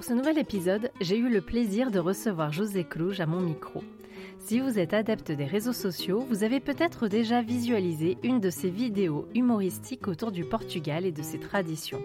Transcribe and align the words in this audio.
Pour 0.00 0.04
ce 0.04 0.14
nouvel 0.14 0.38
épisode, 0.38 0.90
j'ai 1.00 1.18
eu 1.18 1.28
le 1.28 1.42
plaisir 1.42 1.90
de 1.90 1.98
recevoir 1.98 2.52
José 2.52 2.84
Cruz 2.84 3.20
à 3.20 3.26
mon 3.26 3.40
micro. 3.40 3.82
Si 4.38 4.58
vous 4.58 4.78
êtes 4.78 4.94
adepte 4.94 5.30
des 5.30 5.44
réseaux 5.44 5.74
sociaux, 5.74 6.24
vous 6.28 6.42
avez 6.42 6.58
peut-être 6.58 7.06
déjà 7.06 7.42
visualisé 7.42 8.16
une 8.22 8.40
de 8.40 8.48
ses 8.48 8.70
vidéos 8.70 9.28
humoristiques 9.34 10.08
autour 10.08 10.32
du 10.32 10.44
Portugal 10.44 11.04
et 11.04 11.12
de 11.12 11.22
ses 11.22 11.38
traditions. 11.38 12.02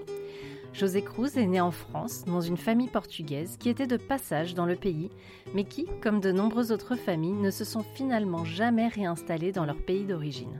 José 0.78 1.02
Cruz 1.02 1.38
est 1.38 1.48
né 1.48 1.62
en 1.62 1.72
France 1.72 2.26
dans 2.26 2.42
une 2.42 2.58
famille 2.58 2.90
portugaise 2.90 3.56
qui 3.58 3.70
était 3.70 3.88
de 3.88 3.96
passage 3.96 4.56
dans 4.56 4.66
le 4.66 4.76
pays, 4.76 5.10
mais 5.54 5.64
qui, 5.64 5.86
comme 6.02 6.20
de 6.20 6.34
nombreuses 6.34 6.74
autres 6.74 6.98
familles, 6.98 7.32
ne 7.32 7.50
se 7.50 7.64
sont 7.64 7.84
finalement 7.96 8.44
jamais 8.44 8.90
réinstallées 8.90 9.54
dans 9.54 9.64
leur 9.64 9.78
pays 9.78 10.04
d'origine. 10.04 10.60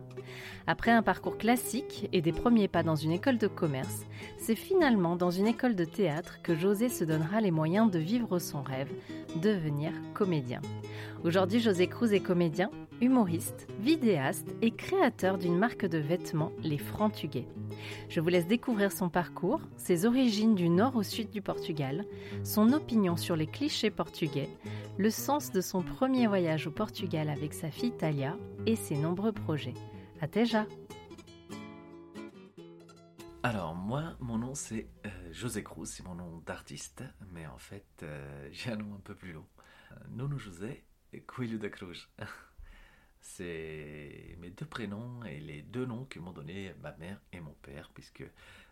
Après 0.68 0.92
un 0.92 1.04
parcours 1.04 1.38
classique 1.38 2.10
et 2.12 2.22
des 2.22 2.32
premiers 2.32 2.68
pas 2.68 2.84
dans 2.84 2.96
une 2.96 3.12
école 3.12 3.38
de 3.38 3.48
commerce, 3.48 4.06
c'est 4.38 4.56
finalement 4.56 5.16
dans 5.16 5.32
une 5.32 5.48
école 5.48 5.76
de 5.76 5.86
théâtre 5.86 6.40
que 6.42 6.56
José 6.56 6.90
se 6.90 7.04
donnera 7.04 7.42
les 7.42 7.52
moyens 7.52 7.92
de 7.92 8.00
vivre 8.00 8.40
son 8.40 8.62
rêve, 8.62 8.92
devenir 9.42 9.92
comédien. 10.14 10.62
Aujourd'hui, 11.24 11.60
José 11.60 11.88
Cruz 11.88 12.14
est 12.14 12.20
comédien, 12.20 12.70
humoriste, 13.02 13.68
vidéaste 13.80 14.56
et 14.62 14.72
créateur 14.72 15.38
d'une 15.38 15.58
marque 15.58 15.86
de 15.86 15.98
vêtements, 15.98 16.52
les 16.64 16.78
Frantugais. 16.78 17.48
Je 18.10 18.20
vous 18.20 18.30
laisse 18.30 18.48
découvrir 18.48 18.92
son 18.92 19.10
parcours, 19.10 19.62
ses 19.76 20.06
origines 20.06 20.56
du 20.56 20.70
nord 20.70 20.96
au 20.96 21.04
sud 21.04 21.30
du 21.30 21.42
Portugal, 21.42 22.06
son 22.44 22.74
opinion 22.74 23.18
sur 23.18 23.36
les 23.36 23.48
clichés 23.48 23.90
portugais, 23.90 24.50
le 24.98 25.10
sens 25.10 25.52
de 25.52 25.62
son 25.62 25.82
premier 25.82 26.28
voyage 26.28 26.68
au 26.68 26.72
Portugal 26.72 27.30
avec 27.30 27.54
sa 27.54 27.70
fille 27.70 27.92
Talia 27.92 28.38
et 28.66 28.76
ses 28.76 28.96
nombreux 28.96 29.34
projets. 29.34 29.74
À 30.22 30.28
déjà 30.28 30.66
alors 33.44 33.76
moi, 33.76 34.16
mon 34.22 34.40
nom 34.40 34.56
c'est 34.56 34.88
euh, 35.06 35.10
José 35.32 35.62
Cruz, 35.64 35.86
c'est 35.86 36.02
mon 36.02 36.16
nom 36.16 36.40
d'artiste, 36.48 37.04
mais 37.32 37.46
en 37.46 37.60
fait 37.60 37.86
euh, 38.02 38.50
j'ai 38.52 38.72
un 38.72 38.76
nom 38.76 38.96
un 38.96 39.00
peu 39.02 39.14
plus 39.14 39.34
long. 39.34 39.46
Euh, 39.92 39.96
Nuno 40.10 40.40
José 40.40 40.84
Coelho 41.28 41.60
da 41.60 41.70
Cruz. 41.70 42.10
C'est 43.22 44.36
mes 44.40 44.52
deux 44.52 44.66
prénoms 44.68 45.24
et 45.26 45.40
les 45.40 45.64
deux 45.64 45.86
noms 45.86 46.06
que 46.06 46.20
m'ont 46.20 46.32
donné 46.32 46.76
ma 46.82 46.96
mère 46.98 47.20
et 47.34 47.40
mon 47.40 47.54
père, 47.54 47.90
puisque 47.94 48.24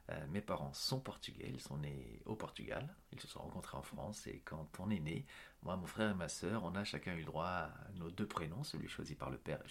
euh, 0.09 0.27
mes 0.27 0.41
parents 0.41 0.73
sont 0.73 0.99
portugais, 0.99 1.49
ils 1.49 1.61
sont 1.61 1.77
nés 1.77 2.21
au 2.25 2.35
Portugal, 2.35 2.93
ils 3.11 3.19
se 3.19 3.27
sont 3.27 3.39
rencontrés 3.39 3.77
en 3.77 3.83
France, 3.83 4.27
et 4.27 4.41
quand 4.43 4.67
on 4.79 4.89
est 4.89 4.99
né, 4.99 5.25
moi, 5.61 5.77
mon 5.77 5.87
frère 5.87 6.11
et 6.11 6.15
ma 6.15 6.27
sœur, 6.27 6.63
on 6.63 6.75
a 6.75 6.83
chacun 6.83 7.13
eu 7.13 7.19
le 7.19 7.25
droit 7.25 7.45
à 7.45 7.73
nos 7.95 8.11
deux 8.11 8.27
prénoms, 8.27 8.63
celui 8.63 8.87
choisi 8.87 9.15
par 9.15 9.29
le 9.29 9.37
père, 9.37 9.61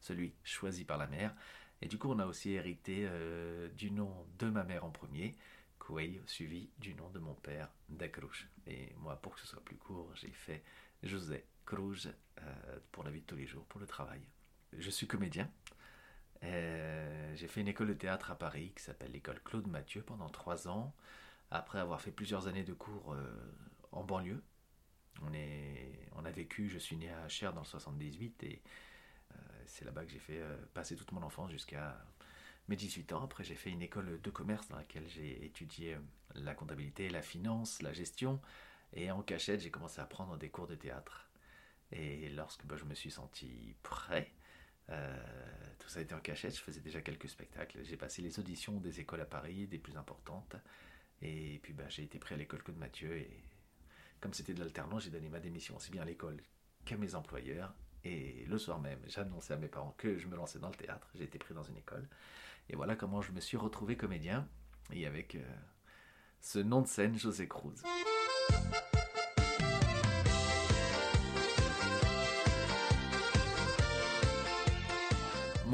celui 0.00 0.34
choisi 0.44 0.84
par 0.84 0.98
la 0.98 1.06
mère, 1.06 1.34
et 1.82 1.88
du 1.88 1.98
coup 1.98 2.10
on 2.10 2.18
a 2.18 2.26
aussi 2.26 2.52
hérité 2.52 3.04
euh, 3.04 3.68
du 3.70 3.90
nom 3.90 4.26
de 4.38 4.48
ma 4.48 4.62
mère 4.64 4.84
en 4.84 4.90
premier, 4.90 5.34
Coelho, 5.84 6.22
suivi 6.26 6.70
du 6.78 6.94
nom 6.94 7.10
de 7.10 7.18
mon 7.18 7.34
père, 7.34 7.68
Da 7.90 8.08
Cruz. 8.08 8.46
Et 8.66 8.94
moi, 9.00 9.16
pour 9.16 9.34
que 9.34 9.40
ce 9.40 9.46
soit 9.46 9.62
plus 9.62 9.76
court, 9.76 10.10
j'ai 10.14 10.30
fait 10.30 10.62
José 11.02 11.44
Cruz 11.66 12.08
euh, 12.40 12.78
pour 12.90 13.04
la 13.04 13.10
vie 13.10 13.20
de 13.20 13.26
tous 13.26 13.36
les 13.36 13.46
jours, 13.46 13.66
pour 13.66 13.80
le 13.80 13.86
travail. 13.86 14.20
Je 14.78 14.90
suis 14.90 15.06
comédien. 15.06 15.50
Euh, 16.44 17.34
j'ai 17.34 17.48
fait 17.48 17.60
une 17.60 17.68
école 17.68 17.88
de 17.88 17.94
théâtre 17.94 18.30
à 18.30 18.38
Paris 18.38 18.72
qui 18.76 18.82
s'appelle 18.82 19.12
l'école 19.12 19.40
Claude 19.42 19.66
Mathieu 19.66 20.02
pendant 20.02 20.28
trois 20.28 20.68
ans, 20.68 20.94
après 21.50 21.78
avoir 21.78 22.00
fait 22.00 22.10
plusieurs 22.10 22.46
années 22.48 22.64
de 22.64 22.72
cours 22.72 23.14
euh, 23.14 23.52
en 23.92 24.04
banlieue. 24.04 24.42
On, 25.22 25.32
est, 25.32 26.08
on 26.16 26.24
a 26.24 26.30
vécu, 26.30 26.68
je 26.68 26.78
suis 26.78 26.96
né 26.96 27.10
à 27.12 27.28
Cher 27.28 27.52
dans 27.52 27.60
le 27.60 27.66
78 27.66 28.42
et 28.42 28.62
c'est 29.66 29.84
là-bas 29.84 30.04
que 30.04 30.10
j'ai 30.10 30.18
fait 30.18 30.40
passer 30.74 30.94
toute 30.96 31.10
mon 31.12 31.22
enfance 31.22 31.50
jusqu'à 31.50 31.96
mes 32.68 32.76
18 32.76 33.12
ans. 33.12 33.24
Après, 33.24 33.44
j'ai 33.44 33.54
fait 33.54 33.70
une 33.70 33.82
école 33.82 34.20
de 34.20 34.30
commerce 34.30 34.68
dans 34.68 34.76
laquelle 34.76 35.08
j'ai 35.08 35.44
étudié 35.44 35.96
la 36.34 36.54
comptabilité, 36.54 37.08
la 37.08 37.22
finance, 37.22 37.80
la 37.82 37.92
gestion. 37.92 38.40
Et 38.92 39.10
en 39.10 39.22
cachette, 39.22 39.60
j'ai 39.60 39.70
commencé 39.70 40.00
à 40.00 40.04
prendre 40.04 40.36
des 40.36 40.50
cours 40.50 40.66
de 40.66 40.74
théâtre. 40.74 41.28
Et 41.92 42.28
lorsque 42.30 42.64
bah, 42.66 42.76
je 42.76 42.84
me 42.84 42.94
suis 42.94 43.10
senti 43.10 43.74
prêt, 43.82 44.30
euh, 44.30 44.43
tout 44.88 45.88
ça 45.88 46.00
été 46.00 46.14
en 46.14 46.20
cachette, 46.20 46.56
je 46.56 46.60
faisais 46.60 46.80
déjà 46.80 47.00
quelques 47.00 47.28
spectacles. 47.28 47.80
J'ai 47.84 47.96
passé 47.96 48.22
les 48.22 48.38
auditions 48.38 48.80
des 48.80 49.00
écoles 49.00 49.20
à 49.20 49.26
Paris, 49.26 49.66
des 49.66 49.78
plus 49.78 49.96
importantes. 49.96 50.56
Et 51.22 51.60
puis 51.62 51.72
bah, 51.72 51.84
j'ai 51.88 52.02
été 52.02 52.18
pris 52.18 52.34
à 52.34 52.38
l'école 52.38 52.62
de 52.66 52.72
Mathieu. 52.72 53.16
Et 53.16 53.42
comme 54.20 54.34
c'était 54.34 54.54
de 54.54 54.60
l'alternance, 54.60 55.04
j'ai 55.04 55.10
donné 55.10 55.28
ma 55.28 55.40
démission 55.40 55.76
aussi 55.76 55.90
bien 55.90 56.02
à 56.02 56.04
l'école 56.04 56.36
qu'à 56.84 56.96
mes 56.96 57.14
employeurs. 57.14 57.74
Et 58.04 58.44
le 58.46 58.58
soir 58.58 58.80
même, 58.80 59.00
annoncé 59.16 59.54
à 59.54 59.56
mes 59.56 59.68
parents 59.68 59.94
que 59.96 60.18
je 60.18 60.26
me 60.26 60.36
lançais 60.36 60.58
dans 60.58 60.68
le 60.68 60.74
théâtre. 60.74 61.08
J'ai 61.14 61.24
été 61.24 61.38
pris 61.38 61.54
dans 61.54 61.62
une 61.62 61.78
école. 61.78 62.06
Et 62.68 62.76
voilà 62.76 62.96
comment 62.96 63.22
je 63.22 63.32
me 63.32 63.40
suis 63.40 63.56
retrouvé 63.56 63.96
comédien. 63.96 64.46
Et 64.92 65.06
avec 65.06 65.36
euh, 65.36 65.42
ce 66.40 66.58
nom 66.58 66.82
de 66.82 66.86
scène, 66.86 67.18
José 67.18 67.48
Cruz. 67.48 67.82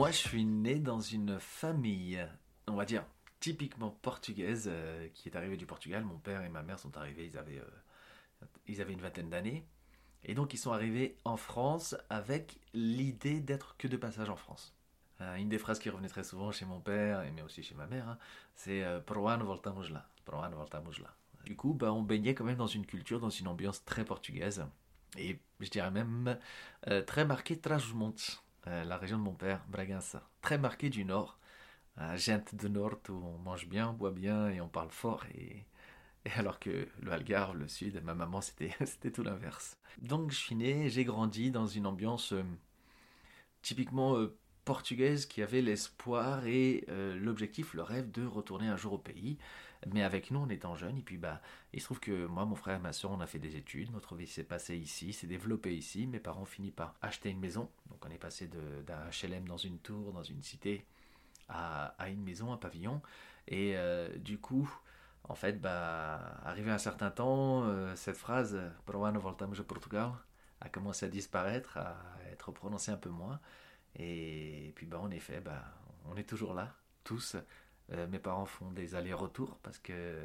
Moi, 0.01 0.13
je 0.13 0.17
suis 0.17 0.47
né 0.47 0.77
dans 0.77 1.01
une 1.01 1.39
famille, 1.39 2.27
on 2.67 2.73
va 2.73 2.87
dire, 2.87 3.05
typiquement 3.39 3.91
portugaise, 3.91 4.67
euh, 4.73 5.07
qui 5.13 5.29
est 5.29 5.37
arrivée 5.37 5.59
du 5.59 5.67
Portugal. 5.67 6.05
Mon 6.05 6.17
père 6.17 6.43
et 6.43 6.49
ma 6.49 6.63
mère 6.63 6.79
sont 6.79 6.97
arrivés, 6.97 7.27
ils 7.27 7.37
avaient, 7.37 7.59
euh, 7.59 8.47
ils 8.67 8.81
avaient 8.81 8.95
une 8.95 9.03
vingtaine 9.03 9.29
d'années. 9.29 9.63
Et 10.25 10.33
donc, 10.33 10.55
ils 10.55 10.57
sont 10.57 10.73
arrivés 10.73 11.19
en 11.27 11.37
France 11.37 11.97
avec 12.09 12.59
l'idée 12.73 13.41
d'être 13.41 13.77
que 13.77 13.89
de 13.89 13.99
passage 13.99 14.31
en 14.31 14.37
France. 14.37 14.75
Euh, 15.21 15.35
une 15.35 15.51
des 15.51 15.59
phrases 15.59 15.79
qui 15.79 15.91
revenait 15.91 16.09
très 16.09 16.25
souvent 16.25 16.51
chez 16.51 16.65
mon 16.65 16.81
père, 16.81 17.23
mais 17.35 17.43
aussi 17.43 17.63
chez 17.63 17.75
ma 17.75 17.87
mère, 17.87 18.09
hein, 18.09 18.19
c'est 18.55 18.83
Proano 19.05 19.45
voltamos 19.45 19.83
lá. 19.91 20.09
Du 21.45 21.57
coup, 21.57 21.75
bah, 21.75 21.93
on 21.93 22.01
baignait 22.01 22.33
quand 22.33 22.45
même 22.45 22.57
dans 22.57 22.67
une 22.67 22.87
culture, 22.87 23.21
dans 23.21 23.29
une 23.29 23.49
ambiance 23.49 23.85
très 23.85 24.07
portugaise. 24.07 24.65
Et 25.19 25.39
je 25.61 25.69
dirais 25.69 25.91
même 25.91 26.39
très 27.07 27.27
marquée 27.27 27.59
Trás-os-Montes. 27.59 28.43
Euh, 28.67 28.85
la 28.85 28.97
région 28.97 29.19
de 29.19 29.23
mon 29.23 29.33
père, 29.33 29.65
Bragança, 29.69 30.29
très 30.43 30.59
marquée 30.59 30.91
du 30.91 31.05
nord. 31.05 31.39
Euh, 31.99 32.17
gente 32.17 32.55
de 32.55 32.69
nord 32.69 33.01
où 33.09 33.13
on 33.13 33.39
mange 33.39 33.69
bien, 33.69 33.91
on 33.91 33.93
boit 33.95 34.11
bien 34.11 34.49
et 34.51 34.61
on 34.61 34.69
parle 34.69 34.91
fort. 34.91 35.25
Et, 35.35 35.65
alors 36.37 36.59
que 36.59 36.89
le 37.01 37.13
Algarve, 37.13 37.57
le 37.57 37.69
sud, 37.69 38.01
ma 38.05 38.15
maman, 38.15 38.41
c'était, 38.41 38.75
c'était 38.85 39.11
tout 39.11 39.23
l'inverse. 39.23 39.79
Donc 40.03 40.31
je 40.31 40.37
suis 40.37 40.55
né, 40.55 40.89
j'ai 40.91 41.05
grandi 41.05 41.51
dans 41.51 41.67
une 41.67 41.87
ambiance 41.87 42.33
euh, 42.33 42.45
typiquement 43.63 44.17
portugaise 44.65 45.27
qui 45.27 45.43
avait 45.43 45.63
l'espoir 45.63 46.47
et 46.47 46.85
l'objectif, 46.89 47.75
le 47.75 47.83
rêve 47.83 48.11
de 48.11 48.25
retourner 48.25 48.69
un 48.69 48.77
jour 48.77 48.93
au 48.93 48.99
pays 48.99 49.39
mais 49.87 50.03
avec 50.03 50.31
nous 50.31 50.41
en 50.41 50.49
étant 50.49 50.75
jeunes. 50.75 50.99
Et 50.99 51.03
puis, 51.03 51.17
bah, 51.17 51.41
il 51.73 51.81
se 51.81 51.87
trouve 51.87 52.01
que 52.01 52.27
moi, 52.27 52.45
mon 52.45 52.55
frère 52.55 52.77
et 52.77 52.81
ma 52.81 52.93
soeur, 52.93 53.11
on 53.11 53.21
a 53.21 53.27
fait 53.27 53.39
des 53.39 53.57
études. 53.57 53.91
Notre 53.93 54.15
vie 54.15 54.27
s'est 54.27 54.45
passée 54.45 54.77
ici, 54.77 55.13
s'est 55.13 55.27
développée 55.27 55.75
ici. 55.75 56.07
Mes 56.07 56.21
parents 56.21 56.43
ont 56.43 56.47
fini 56.47 56.71
par 56.71 56.95
acheter 57.03 57.31
une 57.31 57.41
maison. 57.41 57.71
Donc, 57.91 58.05
on 58.07 58.11
est 58.11 58.19
passé 58.19 58.49
d'un 58.49 59.09
HLM 59.11 59.47
dans 59.49 59.57
une 59.57 59.79
tour, 59.79 60.13
dans 60.13 60.23
une 60.23 60.43
cité, 60.43 60.85
à, 61.49 61.95
une 62.09 62.23
maison, 62.23 62.53
un 62.53 62.57
pavillon. 62.57 63.01
Et 63.49 63.77
euh, 63.77 64.15
du 64.19 64.39
coup, 64.39 64.71
en 65.25 65.35
fait, 65.35 65.61
bah, 65.61 66.39
arrivé 66.45 66.71
à 66.71 66.75
un 66.75 66.79
certain 66.79 67.11
temps, 67.11 67.65
euh, 67.65 67.95
cette 67.97 68.17
phrase, 68.17 68.59
Proano 68.87 69.21
voltamos 69.21 69.61
a 69.61 69.65
Portugal, 69.65 70.13
a 70.61 70.69
commencé 70.69 71.07
à 71.07 71.09
disparaître, 71.09 71.79
à 71.79 71.97
être 72.31 72.53
prononcée 72.53 72.91
un 72.91 72.97
peu 72.97 73.11
moins. 73.11 73.41
Et 73.97 74.73
puis, 74.77 74.87
bah, 74.87 74.99
en 75.01 75.11
effet, 75.11 75.41
bah, 75.41 75.65
on 76.07 76.17
est 76.17 76.29
toujours 76.29 76.55
là, 76.55 76.75
tous, 77.03 77.37
euh, 77.93 78.07
mes 78.09 78.19
parents 78.19 78.47
font 78.47 78.71
des 78.71 78.95
allers-retours 78.95 79.59
parce 79.63 79.79
que 79.79 80.19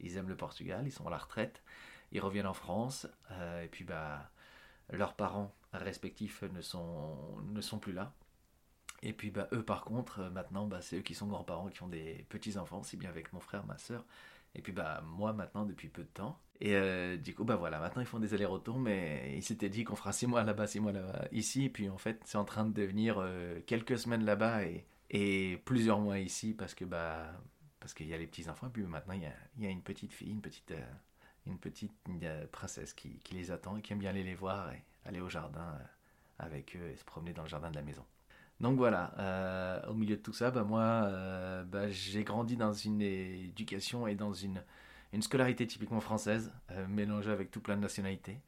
ils 0.00 0.16
aiment 0.16 0.28
le 0.28 0.36
Portugal, 0.36 0.82
ils 0.86 0.92
sont 0.92 1.06
à 1.06 1.10
la 1.10 1.18
retraite, 1.18 1.62
ils 2.12 2.20
reviennent 2.20 2.46
en 2.46 2.54
France, 2.54 3.06
euh, 3.32 3.62
et 3.62 3.68
puis 3.68 3.84
bah 3.84 4.30
leurs 4.90 5.14
parents 5.14 5.54
respectifs 5.72 6.42
ne 6.42 6.60
sont, 6.60 7.16
ne 7.48 7.60
sont 7.60 7.78
plus 7.78 7.92
là. 7.92 8.12
Et 9.02 9.12
puis 9.12 9.30
bah, 9.30 9.48
eux 9.52 9.62
par 9.64 9.84
contre, 9.84 10.20
maintenant 10.30 10.66
bah, 10.66 10.80
c'est 10.80 10.98
eux 10.98 11.02
qui 11.02 11.14
sont 11.14 11.26
grands-parents, 11.26 11.68
qui 11.68 11.82
ont 11.82 11.88
des 11.88 12.26
petits-enfants, 12.28 12.82
si 12.82 12.96
bien 12.96 13.10
avec 13.10 13.32
mon 13.32 13.40
frère, 13.40 13.66
ma 13.66 13.78
soeur. 13.78 14.04
Et 14.54 14.62
puis 14.62 14.72
bah 14.72 15.02
moi 15.06 15.32
maintenant 15.32 15.64
depuis 15.64 15.88
peu 15.88 16.02
de 16.02 16.08
temps. 16.08 16.38
Et 16.60 16.74
euh, 16.74 17.16
du 17.18 17.34
coup, 17.34 17.44
bah 17.44 17.56
voilà, 17.56 17.78
maintenant 17.78 18.02
ils 18.02 18.06
font 18.06 18.18
des 18.18 18.32
allers-retours, 18.34 18.78
mais 18.78 19.34
ils 19.36 19.42
s'étaient 19.42 19.68
dit 19.68 19.84
qu'on 19.84 19.96
fera 19.96 20.12
six 20.12 20.26
mois 20.26 20.42
là-bas, 20.42 20.66
six 20.66 20.80
mois 20.80 20.92
là-bas, 20.92 21.26
ici. 21.32 21.66
Et 21.66 21.68
puis 21.70 21.88
en 21.90 21.98
fait, 21.98 22.20
c'est 22.24 22.38
en 22.38 22.44
train 22.44 22.64
de 22.64 22.72
devenir 22.72 23.16
euh, 23.18 23.60
quelques 23.66 23.98
semaines 23.98 24.24
là-bas 24.24 24.64
et, 24.64 24.86
et 25.10 25.60
plusieurs 25.64 26.00
mois 26.00 26.18
ici 26.18 26.54
parce 26.54 26.74
que 26.74 26.84
bah 26.84 27.32
parce 27.80 27.94
qu'il 27.94 28.06
y 28.08 28.14
a 28.14 28.18
les 28.18 28.26
petits 28.26 28.48
enfants. 28.48 28.66
Et 28.68 28.70
puis 28.70 28.82
maintenant, 28.82 29.14
il 29.14 29.22
y 29.62 29.66
a, 29.66 29.70
une 29.70 29.82
petite 29.82 30.12
fille, 30.12 30.30
une 30.30 30.40
petite 30.40 30.72
euh, 30.72 30.92
une 31.46 31.58
petite 31.58 31.92
princesse 32.50 32.92
qui, 32.92 33.20
les 33.30 33.50
attend 33.52 33.76
et 33.76 33.82
qui 33.82 33.92
aime 33.92 34.00
bien 34.00 34.10
aller 34.10 34.24
les 34.24 34.34
voir 34.34 34.72
et 34.72 34.82
aller 35.04 35.20
au 35.20 35.28
jardin 35.28 35.78
avec 36.40 36.74
eux 36.76 36.90
et 36.92 36.96
se 36.96 37.04
promener 37.04 37.32
dans 37.32 37.42
le 37.42 37.48
jardin 37.48 37.70
de 37.70 37.76
la 37.76 37.82
maison. 37.82 38.04
Donc 38.58 38.76
voilà, 38.78 39.84
au 39.88 39.94
milieu 39.94 40.16
de 40.16 40.22
tout 40.22 40.32
ça, 40.32 40.50
bah 40.50 40.64
moi, 40.64 41.62
bah, 41.66 41.88
j'ai 41.88 42.24
grandi 42.24 42.56
dans 42.56 42.72
une 42.72 43.00
éducation 43.00 44.08
et 44.08 44.16
dans 44.16 44.32
une 44.32 44.60
une 45.12 45.22
scolarité 45.22 45.66
typiquement 45.66 46.00
française, 46.00 46.52
euh, 46.72 46.86
mélangée 46.86 47.30
avec 47.30 47.50
tout 47.50 47.60
plein 47.60 47.76
de 47.76 47.80
nationalités. 47.80 48.38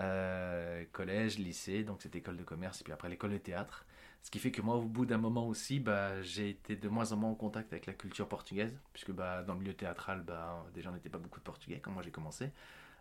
Euh, 0.00 0.84
collège, 0.92 1.38
lycée, 1.38 1.84
donc 1.84 2.02
cette 2.02 2.14
école 2.16 2.36
de 2.36 2.44
commerce, 2.44 2.80
et 2.80 2.84
puis 2.84 2.92
après 2.92 3.08
l'école 3.08 3.32
de 3.32 3.38
théâtre. 3.38 3.86
Ce 4.22 4.30
qui 4.30 4.38
fait 4.38 4.50
que 4.50 4.60
moi, 4.60 4.76
au 4.76 4.84
bout 4.84 5.06
d'un 5.06 5.18
moment 5.18 5.46
aussi, 5.48 5.80
bah, 5.80 6.20
j'ai 6.22 6.50
été 6.50 6.76
de 6.76 6.88
moins 6.88 7.12
en 7.12 7.16
moins 7.16 7.30
en 7.30 7.34
contact 7.34 7.72
avec 7.72 7.86
la 7.86 7.94
culture 7.94 8.28
portugaise, 8.28 8.78
puisque 8.92 9.12
bah, 9.12 9.42
dans 9.42 9.54
le 9.54 9.60
milieu 9.60 9.74
théâtral, 9.74 10.22
bah, 10.22 10.66
déjà, 10.74 10.90
on 10.90 10.92
n'était 10.92 11.08
pas 11.08 11.18
beaucoup 11.18 11.38
de 11.38 11.44
Portugais 11.44 11.80
quand 11.80 11.90
moi 11.90 12.02
j'ai 12.02 12.10
commencé. 12.10 12.50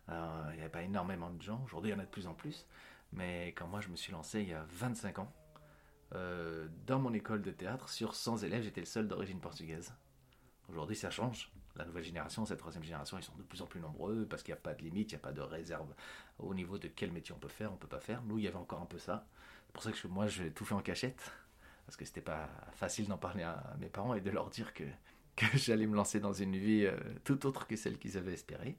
Euh, 0.09 0.47
il 0.51 0.55
n'y 0.55 0.61
avait 0.61 0.69
pas 0.69 0.81
énormément 0.81 1.29
de 1.29 1.41
gens. 1.41 1.61
Aujourd'hui, 1.65 1.91
il 1.91 1.93
y 1.93 1.95
en 1.95 1.99
a 1.99 2.05
de 2.05 2.09
plus 2.09 2.27
en 2.27 2.33
plus. 2.33 2.65
Mais 3.11 3.49
quand 3.49 3.67
moi, 3.67 3.81
je 3.81 3.89
me 3.89 3.95
suis 3.95 4.11
lancé 4.11 4.41
il 4.41 4.49
y 4.49 4.53
a 4.53 4.65
25 4.69 5.19
ans, 5.19 5.33
dans 6.11 6.99
mon 6.99 7.13
école 7.13 7.41
de 7.41 7.51
théâtre, 7.51 7.89
sur 7.89 8.15
100 8.15 8.37
élèves, 8.43 8.63
j'étais 8.63 8.81
le 8.81 8.87
seul 8.87 9.07
d'origine 9.07 9.39
portugaise. 9.39 9.93
Aujourd'hui, 10.69 10.95
ça 10.95 11.11
change 11.11 11.51
la 11.79 11.85
nouvelle 11.85 12.03
génération, 12.03 12.45
cette 12.45 12.59
troisième 12.59 12.83
génération, 12.83 13.17
ils 13.17 13.23
sont 13.23 13.35
de 13.35 13.43
plus 13.43 13.61
en 13.61 13.65
plus 13.65 13.79
nombreux 13.79 14.25
parce 14.25 14.43
qu'il 14.43 14.53
n'y 14.53 14.59
a 14.59 14.61
pas 14.61 14.73
de 14.73 14.81
limite, 14.83 15.11
il 15.11 15.15
n'y 15.15 15.21
a 15.21 15.23
pas 15.23 15.31
de 15.31 15.41
réserve 15.41 15.93
au 16.37 16.53
niveau 16.53 16.77
de 16.77 16.87
quel 16.87 17.11
métier 17.11 17.33
on 17.33 17.39
peut 17.39 17.47
faire, 17.47 17.71
on 17.71 17.77
peut 17.77 17.87
pas 17.87 17.99
faire. 17.99 18.21
Nous, 18.23 18.37
il 18.37 18.43
y 18.43 18.47
avait 18.47 18.57
encore 18.57 18.81
un 18.81 18.85
peu 18.85 18.99
ça. 18.99 19.25
C'est 19.69 19.73
pour 19.73 19.83
ça 19.83 19.91
que 19.91 20.07
moi, 20.07 20.27
j'ai 20.27 20.51
tout 20.51 20.65
fait 20.65 20.73
en 20.73 20.81
cachette 20.81 21.31
parce 21.85 21.95
que 21.95 22.03
c'était 22.03 22.21
pas 22.21 22.49
facile 22.73 23.07
d'en 23.07 23.19
parler 23.19 23.43
à 23.43 23.75
mes 23.79 23.87
parents 23.87 24.15
et 24.15 24.21
de 24.21 24.31
leur 24.31 24.49
dire 24.49 24.73
que, 24.73 24.83
que 25.35 25.45
j'allais 25.53 25.85
me 25.85 25.95
lancer 25.95 26.19
dans 26.19 26.33
une 26.33 26.57
vie 26.57 26.85
euh, 26.85 26.97
tout 27.23 27.45
autre 27.45 27.67
que 27.67 27.75
celle 27.75 27.99
qu'ils 27.99 28.17
avaient 28.17 28.33
espérée. 28.33 28.77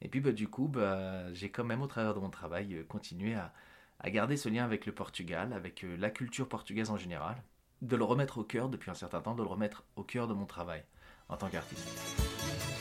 Et 0.00 0.08
puis, 0.08 0.20
bah, 0.20 0.32
du 0.32 0.48
coup, 0.48 0.66
bah, 0.66 1.32
j'ai 1.32 1.50
quand 1.50 1.64
même, 1.64 1.80
au 1.80 1.86
travers 1.86 2.12
de 2.12 2.18
mon 2.18 2.28
travail, 2.28 2.74
euh, 2.74 2.84
continué 2.84 3.34
à, 3.34 3.52
à, 4.00 4.10
garder 4.10 4.36
ce 4.36 4.48
lien 4.48 4.64
avec 4.64 4.84
le 4.84 4.92
Portugal, 4.92 5.52
avec 5.52 5.84
euh, 5.84 5.96
la 5.96 6.10
culture 6.10 6.48
portugaise 6.48 6.90
en 6.90 6.96
général, 6.96 7.40
de 7.82 7.94
le 7.94 8.04
remettre 8.04 8.38
au 8.38 8.44
cœur 8.44 8.68
depuis 8.68 8.90
un 8.90 8.94
certain 8.94 9.20
temps, 9.20 9.36
de 9.36 9.42
le 9.42 9.48
remettre 9.48 9.84
au 9.94 10.02
cœur 10.02 10.26
de 10.26 10.34
mon 10.34 10.46
travail 10.46 10.82
en 11.28 11.36
tant 11.36 11.48
qu'artiste. 11.48 12.75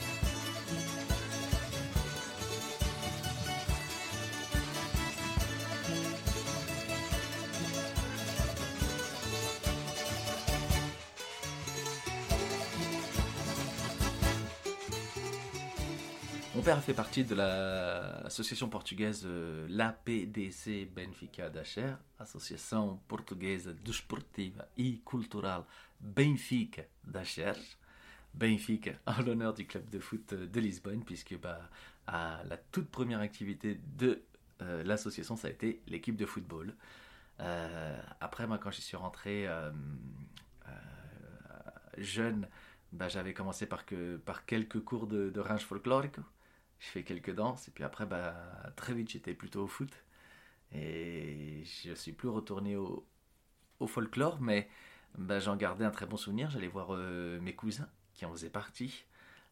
Mon 16.55 16.61
père 16.61 16.81
fait 16.81 16.93
partie 16.93 17.25
de 17.25 17.35
l'association 17.35 18.69
portugaise 18.69 19.23
euh, 19.25 19.67
l'APDC 19.69 20.87
Benfica 20.95 21.49
d'Acher, 21.49 21.95
Associação 22.17 23.01
Portuguesa 23.09 23.73
Desportiva 23.73 24.65
e 24.79 25.01
Cultural 25.05 25.65
Benfica 25.99 26.83
d'Acher. 27.03 27.51
Benfica 28.33 28.93
en 29.05 29.21
l'honneur 29.21 29.53
du 29.53 29.67
club 29.67 29.89
de 29.89 29.99
foot 29.99 30.33
de 30.33 30.59
Lisbonne, 30.61 31.03
puisque 31.03 31.37
bah, 31.37 31.59
à 32.07 32.41
la 32.47 32.55
toute 32.55 32.87
première 32.87 33.19
activité 33.19 33.77
de 33.97 34.23
euh, 34.61 34.81
l'association, 34.85 35.35
ça 35.35 35.49
a 35.49 35.51
été 35.51 35.81
l'équipe 35.87 36.15
de 36.15 36.25
football. 36.25 36.73
Euh, 37.41 38.01
après, 38.21 38.47
moi, 38.47 38.59
quand 38.59 38.71
j'y 38.71 38.81
suis 38.81 38.95
rentré 38.95 39.45
jeune, 41.97 42.47
bah, 42.93 43.09
j'avais 43.09 43.33
commencé 43.33 43.65
par 43.65 43.85
quelques 44.45 44.79
cours 44.85 45.05
de, 45.05 45.29
de 45.29 45.39
range 45.41 45.65
folklorique. 45.65 46.15
Je 46.79 46.87
fais 46.87 47.03
quelques 47.03 47.33
danses, 47.33 47.67
et 47.67 47.71
puis 47.71 47.83
après, 47.83 48.05
bah, 48.05 48.35
très 48.75 48.93
vite, 48.93 49.09
j'étais 49.09 49.33
plutôt 49.33 49.63
au 49.63 49.67
foot. 49.67 49.91
Et 50.73 51.63
je 51.83 51.93
suis 51.93 52.11
plus 52.11 52.29
retourné 52.29 52.75
au, 52.75 53.07
au 53.79 53.87
folklore, 53.87 54.41
mais 54.41 54.69
bah, 55.17 55.39
j'en 55.39 55.55
gardais 55.55 55.85
un 55.85 55.91
très 55.91 56.05
bon 56.05 56.17
souvenir. 56.17 56.49
J'allais 56.49 56.67
voir 56.67 56.91
mes 57.41 57.55
cousins 57.55 57.89
qui 58.13 58.25
en 58.25 58.31
faisait 58.31 58.49
partie. 58.49 59.05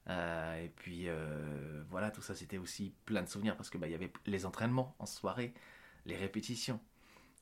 Euh, 0.10 0.66
et 0.66 0.70
puis 0.70 1.08
euh, 1.08 1.84
voilà, 1.90 2.12
tout 2.12 2.22
ça 2.22 2.36
c'était 2.36 2.58
aussi 2.58 2.94
plein 3.06 3.22
de 3.22 3.30
souvenirs 3.30 3.56
parce 3.56 3.70
que 3.70 3.78
bah, 3.78 3.88
y 3.88 3.94
avait 3.94 4.12
les 4.26 4.46
entraînements 4.46 4.96
en 5.00 5.06
soirée, 5.06 5.54
les 6.06 6.18
répétitions, 6.18 6.80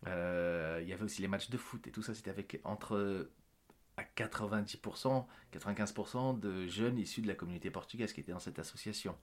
euh, 0.07 0.79
il 0.83 0.87
y 0.87 0.93
avait 0.93 1.03
aussi 1.03 1.21
les 1.21 1.27
matchs 1.27 1.49
de 1.49 1.57
foot 1.57 1.87
et 1.87 1.91
tout 1.91 2.03
ça 2.03 2.13
c'était 2.13 2.29
avec 2.29 2.59
entre 2.63 3.29
à 3.97 4.03
90%, 4.03 5.25
95% 5.53 6.39
de 6.39 6.67
jeunes 6.67 6.99
issus 6.99 7.21
de 7.21 7.27
la 7.27 7.35
communauté 7.35 7.71
portugaise 7.71 8.13
qui 8.13 8.21
étaient 8.21 8.31
dans 8.31 8.39
cette 8.39 8.59
association. 8.59 9.17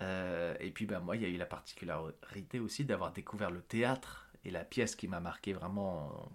Et 0.00 0.70
puis 0.72 0.86
bah, 0.86 1.00
moi 1.00 1.16
il 1.16 1.22
y 1.22 1.24
a 1.24 1.28
eu 1.28 1.36
la 1.36 1.46
particularité 1.46 2.60
aussi 2.60 2.84
d'avoir 2.84 3.12
découvert 3.12 3.50
le 3.50 3.62
théâtre 3.62 4.30
et 4.44 4.50
la 4.50 4.64
pièce 4.64 4.94
qui 4.94 5.08
m'a 5.08 5.20
marqué 5.20 5.52
vraiment 5.52 6.30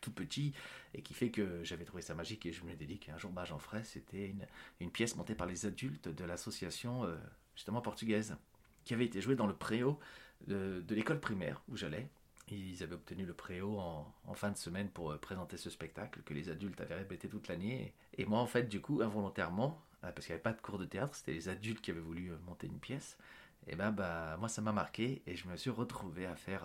tout 0.00 0.12
petit 0.12 0.52
et 0.94 1.02
qui 1.02 1.14
fait 1.14 1.30
que 1.30 1.62
j'avais 1.64 1.84
trouvé 1.84 2.02
ça 2.02 2.14
magique 2.14 2.46
et 2.46 2.52
je 2.52 2.64
me 2.64 2.74
dit 2.74 2.98
qu'un 2.98 3.18
jour 3.18 3.30
bah, 3.30 3.44
j'en 3.44 3.58
ferais. 3.58 3.84
C'était 3.84 4.34
une, 4.80 4.90
pièce 4.90 5.16
montée 5.16 5.34
par 5.34 5.46
les 5.46 5.66
adultes 5.66 6.08
de 6.08 6.24
l'association 6.24 7.04
euh, 7.04 7.16
justement 7.54 7.80
portugaise 7.80 8.36
qui 8.84 8.94
avait 8.94 9.04
été 9.04 9.20
jouée 9.20 9.36
dans 9.36 9.46
le 9.46 9.54
préau 9.54 9.98
de, 10.46 10.82
l'école 10.90 11.20
primaire 11.20 11.62
où 11.68 11.76
j'allais. 11.76 12.08
Ils 12.50 12.82
avaient 12.82 12.94
obtenu 12.94 13.26
le 13.26 13.34
préau 13.34 13.78
en, 13.78 14.10
en 14.26 14.34
fin 14.34 14.50
de 14.50 14.56
semaine 14.56 14.88
pour 14.88 15.12
euh, 15.12 15.18
présenter 15.18 15.58
ce 15.58 15.68
spectacle 15.68 16.22
que 16.22 16.32
les 16.32 16.48
adultes 16.48 16.80
avaient 16.80 16.94
répété 16.94 17.28
toute 17.28 17.48
l'année. 17.48 17.92
Et, 18.16 18.24
moi, 18.24 18.38
en 18.38 18.46
fait, 18.46 18.68
du 18.68 18.80
coup, 18.80 19.02
involontairement, 19.02 19.78
euh, 19.87 19.87
parce 20.00 20.26
qu'il 20.26 20.28
n'y 20.28 20.34
avait 20.34 20.42
pas 20.42 20.52
de 20.52 20.60
cours 20.60 20.78
de 20.78 20.84
théâtre, 20.84 21.14
c'était 21.14 21.32
les 21.32 21.48
adultes 21.48 21.80
qui 21.80 21.90
avaient 21.90 22.00
voulu 22.00 22.32
monter 22.46 22.66
une 22.66 22.78
pièce, 22.78 23.18
et 23.66 23.76
ben 23.76 23.90
bah, 23.90 24.36
moi, 24.38 24.48
ça 24.48 24.62
m'a 24.62 24.72
marqué 24.72 25.22
et 25.26 25.36
je 25.36 25.48
me 25.48 25.56
suis 25.56 25.70
retrouvé 25.70 26.26
à 26.26 26.36
faire 26.36 26.64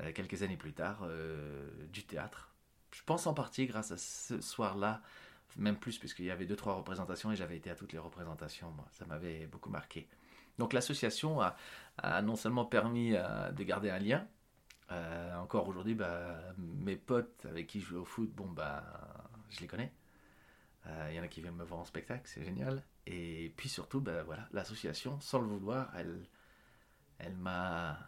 euh, 0.00 0.12
quelques 0.12 0.42
années 0.42 0.56
plus 0.56 0.72
tard, 0.72 1.00
euh, 1.02 1.68
du 1.92 2.04
théâtre. 2.04 2.52
Je 2.92 3.02
pense 3.04 3.26
en 3.26 3.34
partie 3.34 3.66
grâce 3.66 3.90
à 3.90 3.98
ce 3.98 4.40
soir-là, 4.40 5.02
même 5.56 5.76
plus 5.76 5.98
puisqu'il 5.98 6.26
y 6.26 6.30
avait 6.30 6.46
deux, 6.46 6.56
trois 6.56 6.74
représentations 6.74 7.32
et 7.32 7.36
j'avais 7.36 7.56
été 7.56 7.70
à 7.70 7.74
toutes 7.74 7.92
les 7.92 7.98
représentations. 7.98 8.70
Moi, 8.70 8.86
ça 8.92 9.04
m'avait 9.06 9.46
beaucoup 9.46 9.70
marqué. 9.70 10.08
Donc 10.58 10.72
l'association 10.72 11.40
a, 11.42 12.22
non 12.22 12.36
seulement 12.36 12.64
permis 12.64 13.14
euh, 13.14 13.50
de 13.52 13.62
garder 13.62 13.90
un 13.90 13.98
lien, 13.98 14.26
encore 15.40 15.68
aujourd'hui, 15.68 15.94
bah, 15.94 16.38
mes 16.58 16.96
potes 16.96 17.44
avec 17.46 17.66
qui 17.66 17.80
je 17.80 17.86
joue 17.86 17.98
au 17.98 18.04
foot, 18.04 18.30
bon, 18.32 18.46
bah, 18.46 18.84
je 19.50 19.60
les 19.60 19.66
connais. 19.66 19.92
Il 21.10 21.14
y 21.14 21.20
en 21.20 21.22
a 21.22 21.28
qui 21.28 21.40
viennent 21.40 21.56
me 21.56 21.64
voir 21.64 21.80
en 21.80 21.84
spectacle, 21.84 22.22
c'est 22.26 22.44
génial. 22.44 22.82
Et 23.06 23.52
puis 23.56 23.68
surtout, 23.68 24.00
bah, 24.00 24.22
voilà, 24.22 24.48
l'association, 24.52 25.20
sans 25.20 25.40
le 25.40 25.46
vouloir, 25.46 25.92
elle, 25.96 26.26
elle 27.18 27.36
m'a 27.36 27.98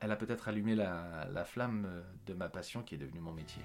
elle 0.00 0.10
a, 0.10 0.16
peut-être 0.16 0.48
allumé 0.48 0.74
la, 0.74 1.44
flamme 1.44 2.02
de 2.26 2.34
ma 2.34 2.48
passion 2.48 2.82
qui 2.82 2.96
est 2.96 2.98
devenue 2.98 3.20
mon 3.20 3.32
métier. 3.32 3.62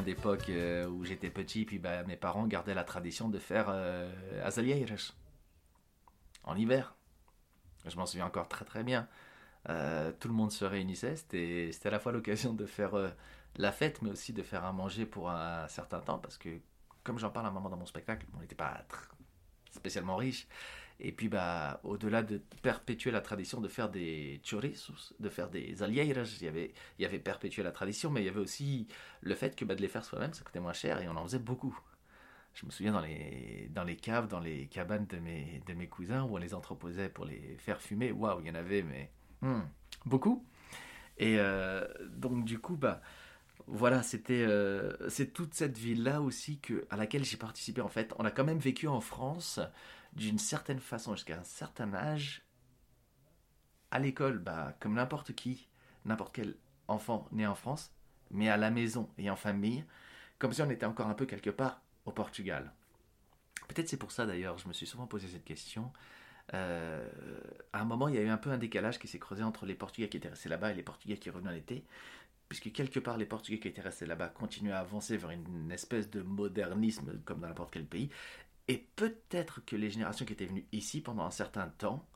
D'époques 0.00 0.48
euh, 0.48 0.86
où 0.86 1.04
j'étais 1.04 1.28
petit, 1.28 1.64
puis 1.66 1.78
bah, 1.78 2.02
mes 2.04 2.16
parents 2.16 2.46
gardaient 2.46 2.74
la 2.74 2.84
tradition 2.84 3.28
de 3.28 3.38
faire 3.38 3.66
euh, 3.68 4.10
en 6.44 6.56
hiver. 6.56 6.94
Je 7.86 7.96
m'en 7.96 8.06
souviens 8.06 8.26
encore 8.26 8.48
très 8.48 8.64
très 8.64 8.82
bien. 8.82 9.08
Euh, 9.68 10.12
tout 10.18 10.28
le 10.28 10.34
monde 10.34 10.52
se 10.52 10.64
réunissait. 10.64 11.16
C'était 11.16 11.70
à 11.84 11.90
la 11.90 11.98
fois 11.98 12.12
l'occasion 12.12 12.52
de 12.52 12.66
faire 12.66 12.94
euh, 12.94 13.10
la 13.56 13.72
fête, 13.72 14.02
mais 14.02 14.10
aussi 14.10 14.32
de 14.32 14.42
faire 14.42 14.64
à 14.64 14.72
manger 14.72 15.06
pour 15.06 15.30
un, 15.30 15.68
certain 15.68 16.00
temps, 16.00 16.18
parce 16.18 16.38
que, 16.38 16.48
comme 17.04 17.18
j'en 17.18 17.30
parle 17.30 17.46
à 17.46 17.48
un 17.50 17.52
moment 17.52 17.68
dans 17.68 17.76
mon 17.76 17.86
spectacle, 17.86 18.26
on 18.36 18.40
n'était 18.40 18.54
pas 18.54 18.82
spécialement 19.70 20.16
riche. 20.16 20.46
Et 21.00 21.12
puis, 21.12 21.28
bah, 21.28 21.80
au-delà 21.84 22.22
de 22.22 22.40
perpétuer 22.62 23.10
la 23.10 23.20
tradition 23.20 23.60
de 23.60 23.68
faire 23.68 23.88
des 23.90 24.40
chorizos, 24.44 25.14
de 25.18 25.28
faire 25.28 25.48
des 25.48 25.82
allieiras, 25.82 26.36
il 26.40 26.44
y 26.44 26.48
avait, 26.48 26.72
il 26.98 27.02
y 27.02 27.04
avait 27.04 27.18
perpétué 27.18 27.62
la 27.62 27.72
tradition, 27.72 28.10
mais 28.10 28.22
il 28.22 28.26
y 28.26 28.28
avait 28.28 28.40
aussi 28.40 28.86
le 29.20 29.34
fait 29.34 29.56
que 29.56 29.64
bah, 29.64 29.74
de 29.74 29.80
les 29.80 29.88
faire 29.88 30.04
soi-même, 30.04 30.32
ça 30.32 30.44
coûtait 30.44 30.60
moins 30.60 30.72
cher 30.72 31.00
et 31.00 31.08
on 31.08 31.16
en 31.16 31.24
faisait 31.24 31.38
beaucoup. 31.38 31.78
Je 32.54 32.66
me 32.66 32.70
souviens 32.70 32.92
dans 32.92 33.00
les, 33.00 33.70
dans 33.74 33.84
les 33.84 33.96
caves, 33.96 34.28
dans 34.28 34.40
les 34.40 34.66
cabanes 34.66 35.06
de 35.06 35.18
mes, 35.18 35.62
de 35.66 35.72
mes 35.72 35.86
cousins 35.86 36.22
où 36.24 36.34
on 36.34 36.38
les 36.38 36.54
entreposait 36.54 37.08
pour 37.08 37.24
les 37.24 37.56
faire 37.58 37.80
fumer. 37.80 38.12
Waouh, 38.12 38.40
il 38.40 38.48
y 38.48 38.50
en 38.50 38.54
avait, 38.54 38.82
mais 38.82 39.10
Hmm. 39.42 39.62
Beaucoup. 40.06 40.44
Et 41.18 41.36
euh, 41.38 41.86
donc 42.08 42.44
du 42.44 42.58
coup, 42.58 42.76
bah 42.76 43.02
voilà, 43.66 44.02
c'était 44.02 44.44
euh, 44.48 44.92
c'est 45.10 45.32
toute 45.32 45.54
cette 45.54 45.76
ville-là 45.76 46.22
aussi 46.22 46.58
que, 46.58 46.86
à 46.90 46.96
laquelle 46.96 47.24
j'ai 47.24 47.36
participé 47.36 47.80
en 47.80 47.88
fait. 47.88 48.14
On 48.18 48.24
a 48.24 48.30
quand 48.30 48.44
même 48.44 48.58
vécu 48.58 48.88
en 48.88 49.00
France 49.00 49.60
d'une 50.12 50.38
certaine 50.38 50.80
façon 50.80 51.14
jusqu'à 51.14 51.38
un 51.38 51.44
certain 51.44 51.92
âge 51.94 52.42
à 53.90 53.98
l'école, 53.98 54.38
bah, 54.38 54.76
comme 54.80 54.94
n'importe 54.94 55.34
qui, 55.34 55.68
n'importe 56.04 56.34
quel 56.34 56.56
enfant 56.88 57.28
né 57.32 57.46
en 57.46 57.54
France, 57.54 57.92
mais 58.30 58.48
à 58.48 58.56
la 58.56 58.70
maison 58.70 59.08
et 59.18 59.30
en 59.30 59.36
famille, 59.36 59.84
comme 60.38 60.52
si 60.52 60.62
on 60.62 60.70
était 60.70 60.86
encore 60.86 61.08
un 61.08 61.14
peu 61.14 61.26
quelque 61.26 61.50
part 61.50 61.82
au 62.04 62.12
Portugal. 62.12 62.72
Peut-être 63.68 63.88
c'est 63.88 63.96
pour 63.96 64.12
ça 64.12 64.26
d'ailleurs, 64.26 64.58
je 64.58 64.68
me 64.68 64.72
suis 64.72 64.86
souvent 64.86 65.06
posé 65.06 65.28
cette 65.28 65.44
question. 65.44 65.92
Euh, 66.54 67.08
à 67.72 67.80
un 67.80 67.84
moment, 67.84 68.08
il 68.08 68.14
y 68.14 68.18
a 68.18 68.22
eu 68.22 68.28
un 68.28 68.36
peu 68.36 68.50
un 68.50 68.58
décalage 68.58 68.98
qui 68.98 69.08
s'est 69.08 69.18
creusé 69.18 69.42
entre 69.42 69.66
les 69.66 69.74
Portugais 69.74 70.08
qui 70.08 70.16
étaient 70.16 70.28
restés 70.28 70.48
là-bas 70.48 70.72
et 70.72 70.74
les 70.74 70.82
Portugais 70.82 71.16
qui 71.16 71.30
revenaient 71.30 71.50
en 71.50 71.54
été, 71.54 71.84
puisque 72.48 72.72
quelque 72.72 72.98
part 72.98 73.16
les 73.16 73.26
Portugais 73.26 73.58
qui 73.58 73.68
étaient 73.68 73.82
restés 73.82 74.06
là-bas 74.06 74.28
continuaient 74.28 74.72
à 74.72 74.80
avancer 74.80 75.16
vers 75.16 75.30
une 75.30 75.70
espèce 75.70 76.10
de 76.10 76.22
modernisme 76.22 77.20
comme 77.24 77.40
dans 77.40 77.48
n'importe 77.48 77.72
quel 77.72 77.86
pays, 77.86 78.10
et 78.68 78.78
peut-être 78.96 79.64
que 79.64 79.76
les 79.76 79.90
générations 79.90 80.24
qui 80.24 80.32
étaient 80.32 80.46
venues 80.46 80.66
ici 80.72 81.00
pendant 81.00 81.24
un 81.24 81.30
certain 81.30 81.68
temps, 81.68 82.06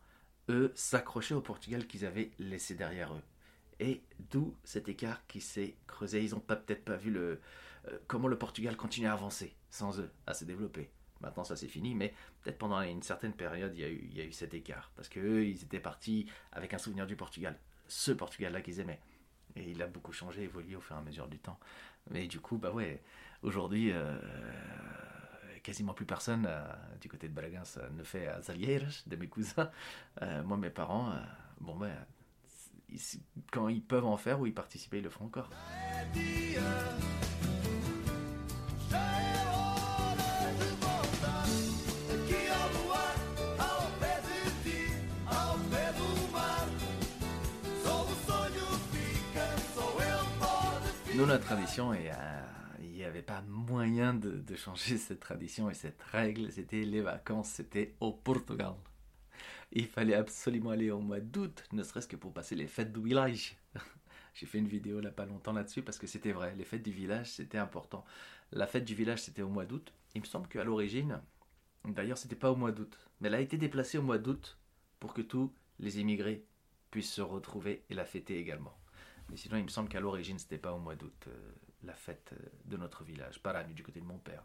eux, 0.49 0.73
s'accrochaient 0.75 1.35
au 1.35 1.41
Portugal 1.41 1.87
qu'ils 1.87 2.07
avaient 2.07 2.31
laissé 2.39 2.75
derrière 2.75 3.13
eux. 3.13 3.23
Et 3.81 4.03
d'où 4.31 4.55
cet 4.65 4.89
écart 4.89 5.27
qui 5.27 5.41
s'est 5.41 5.75
creusé. 5.87 6.25
Ils 6.25 6.31
n'ont 6.31 6.41
peut-être 6.41 6.85
pas 6.85 6.97
vu 6.97 7.11
le, 7.11 7.41
euh, 7.89 7.99
comment 8.07 8.29
le 8.29 8.39
Portugal 8.39 8.77
continue 8.77 9.07
à 9.07 9.13
avancer 9.13 9.55
sans 9.71 10.01
eux, 10.01 10.11
à 10.27 10.35
se 10.35 10.45
développer. 10.45 10.91
Maintenant, 11.21 11.45
ça 11.45 11.57
c'est 11.57 11.69
fini, 11.69 11.95
mais 11.95 12.15
peut-être 12.43 12.59
pendant 12.59 12.81
une 12.81 13.03
certaine 13.03 13.33
période, 13.33 13.73
il 13.75 13.81
y, 13.81 13.85
a 13.85 13.89
eu, 13.89 14.09
il 14.11 14.17
y 14.17 14.21
a 14.21 14.25
eu 14.25 14.33
cet 14.33 14.55
écart. 14.55 14.93
Parce 14.97 15.09
qu'eux, 15.09 15.47
ils 15.47 15.63
étaient 15.63 15.81
partis 15.81 16.27
avec 16.53 16.73
un 16.75 16.79
souvenir 16.79 17.07
du 17.07 17.17
Portugal. 17.17 17.59
Ce 17.89 18.13
Portugal-là 18.13 18.61
qu'ils 18.61 18.81
aimaient. 18.81 19.01
Et 19.57 19.71
il 19.71 19.83
a 19.83 19.87
beaucoup 19.87 20.13
changé, 20.13 20.43
évolué 20.43 20.77
au 20.77 20.81
fur 20.81 20.97
et 20.97 20.99
à 20.99 21.03
mesure 21.03 21.29
du 21.29 21.39
temps. 21.39 21.59
Mais 22.11 22.27
du 22.27 22.41
coup, 22.41 22.59
bah 22.59 22.71
ouais, 22.71 23.03
aujourd'hui, 23.43 23.91
euh, 23.93 24.19
quasiment 25.67 25.95
plus 25.95 26.07
personne 26.07 26.47
euh, 26.49 26.65
du 27.01 27.09
côté 27.09 27.29
de 27.29 27.35
Balagans 27.35 27.67
ne 27.93 28.05
fait 28.05 28.29
Azalieres 28.29 29.03
de 29.07 29.17
mes 29.17 29.27
cousins. 29.27 29.71
moi, 30.45 30.57
mes 30.57 30.71
parents, 30.71 31.13
bon, 31.61 31.77
ben, 31.77 31.93
quand 33.53 33.69
ils 33.69 33.83
peuvent 33.83 34.07
en 34.07 34.17
faire 34.17 34.41
ou 34.41 34.47
y 34.47 34.53
participer, 34.53 34.99
ils 34.99 35.05
le 35.05 35.11
font 35.11 35.25
encore. 35.25 35.51
Nous, 51.17 51.25
notre 51.25 51.45
tradition, 51.45 51.93
euh, 51.93 51.97
il 51.99 52.13
n'y 53.07 53.11
avait 53.11 53.23
pas 53.23 53.43
moyen 53.43 54.15
de, 54.15 54.57
changer 54.57 54.99
cette 54.99 55.21
tradition 55.21 55.71
et 55.71 55.75
cette 55.75 56.03
règle, 56.03 56.51
c'était 56.51 56.85
les 56.85 57.01
vacances, 57.01 57.49
c'était 57.49 57.95
au 58.01 58.13
Portugal. 58.13 58.75
Il 59.73 59.87
fallait 59.87 60.15
absolument 60.15 60.71
aller 60.71 60.91
au 60.91 61.01
mois 61.01 61.21
d'août, 61.21 61.65
ne 61.73 61.83
serait-ce 61.83 62.09
que 62.09 62.17
pour 62.17 62.33
passer 62.33 62.55
les 62.55 62.67
fêtes 62.67 62.93
du 62.93 63.03
village. 63.03 63.57
J'ai 64.35 64.47
fait 64.47 64.59
une 64.59 64.69
vidéo 64.69 65.01
là 65.01 65.11
pas 65.11 65.27
longtemps 65.27 65.53
là-dessus 65.53 65.83
parce 65.83 65.99
que 65.99 66.07
c'était 66.07 66.33
vrai, 66.33 66.55
les 66.57 66.65
fêtes 66.65 66.83
du 66.83 66.93
village 66.93 67.31
c'était 67.33 67.59
important. 67.59 68.05
La 68.53 68.67
fête 68.67 68.85
du 68.85 68.95
village 68.95 69.23
c'était 69.23 69.43
au 69.43 69.49
mois 69.49 69.67
d'août. 69.67 69.93
Il 70.15 70.21
me 70.21 70.27
semble 70.27 70.49
qu'à 70.49 70.65
l'origine, 70.65 71.21
d'ailleurs 71.85 72.19
c'était 72.19 72.37
pas 72.37 72.53
au 72.53 72.57
mois 72.57 72.73
d'août, 72.73 72.99
mais 73.21 73.29
elle 73.29 73.35
a 73.35 73.41
été 73.41 73.57
déplacée 73.57 73.99
au 73.99 74.03
mois 74.03 74.19
d'août 74.19 74.59
pour 75.01 75.15
que 75.15 75.23
tous 75.23 75.53
les 75.79 76.01
immigrés 76.01 76.45
puissent 76.91 77.13
se 77.13 77.23
retrouver 77.23 77.85
et 77.91 77.95
la 77.95 78.05
fêter 78.05 78.39
également. 78.39 78.77
Mais 79.31 79.37
sinon, 79.37 79.57
il 79.57 79.65
me 79.65 79.69
semble 79.69 79.89
qu'à 79.89 80.01
l'origine, 80.01 80.39
c'était 80.39 80.59
pas 80.59 80.73
au 80.73 80.79
mois 80.79 80.97
d'août 80.97 81.27
euh, 81.29 81.53
la 81.85 81.95
fête 81.95 82.33
euh, 82.33 82.47
de 82.67 82.77
notre 82.77 83.05
village, 83.05 83.43
pas 83.43 83.53
la 83.53 83.65
nuit 83.65 83.75
du 83.75 83.83
côté 83.83 84.01
de 84.01 84.07
mon 84.07 84.19
père. 84.19 84.45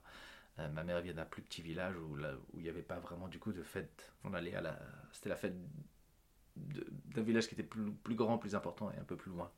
Euh, 0.60 0.68
ma 0.70 0.84
mère 0.84 1.02
vient 1.02 1.14
d'un 1.14 1.26
plus 1.26 1.42
petit 1.42 1.62
village 1.62 1.96
où, 1.98 2.18
où 2.18 2.58
il 2.58 2.64
n'y 2.64 2.70
avait 2.70 2.82
pas 2.82 3.00
vraiment 3.00 3.28
du 3.28 3.40
coup 3.40 3.54
de 3.54 3.64
fête. 3.64 4.12
On 4.24 4.34
allait 4.34 4.56
à 4.56 4.62
la, 4.62 4.80
c'était 5.12 5.30
la 5.30 5.36
fête 5.36 5.56
d'un 6.56 7.22
village 7.22 7.48
qui 7.48 7.54
était 7.54 7.64
plus, 7.64 8.16
grand, 8.16 8.38
plus 8.38 8.56
important 8.56 8.92
et 8.92 8.98
un 8.98 9.04
peu 9.04 9.16
plus 9.16 9.32
loin. 9.32 9.52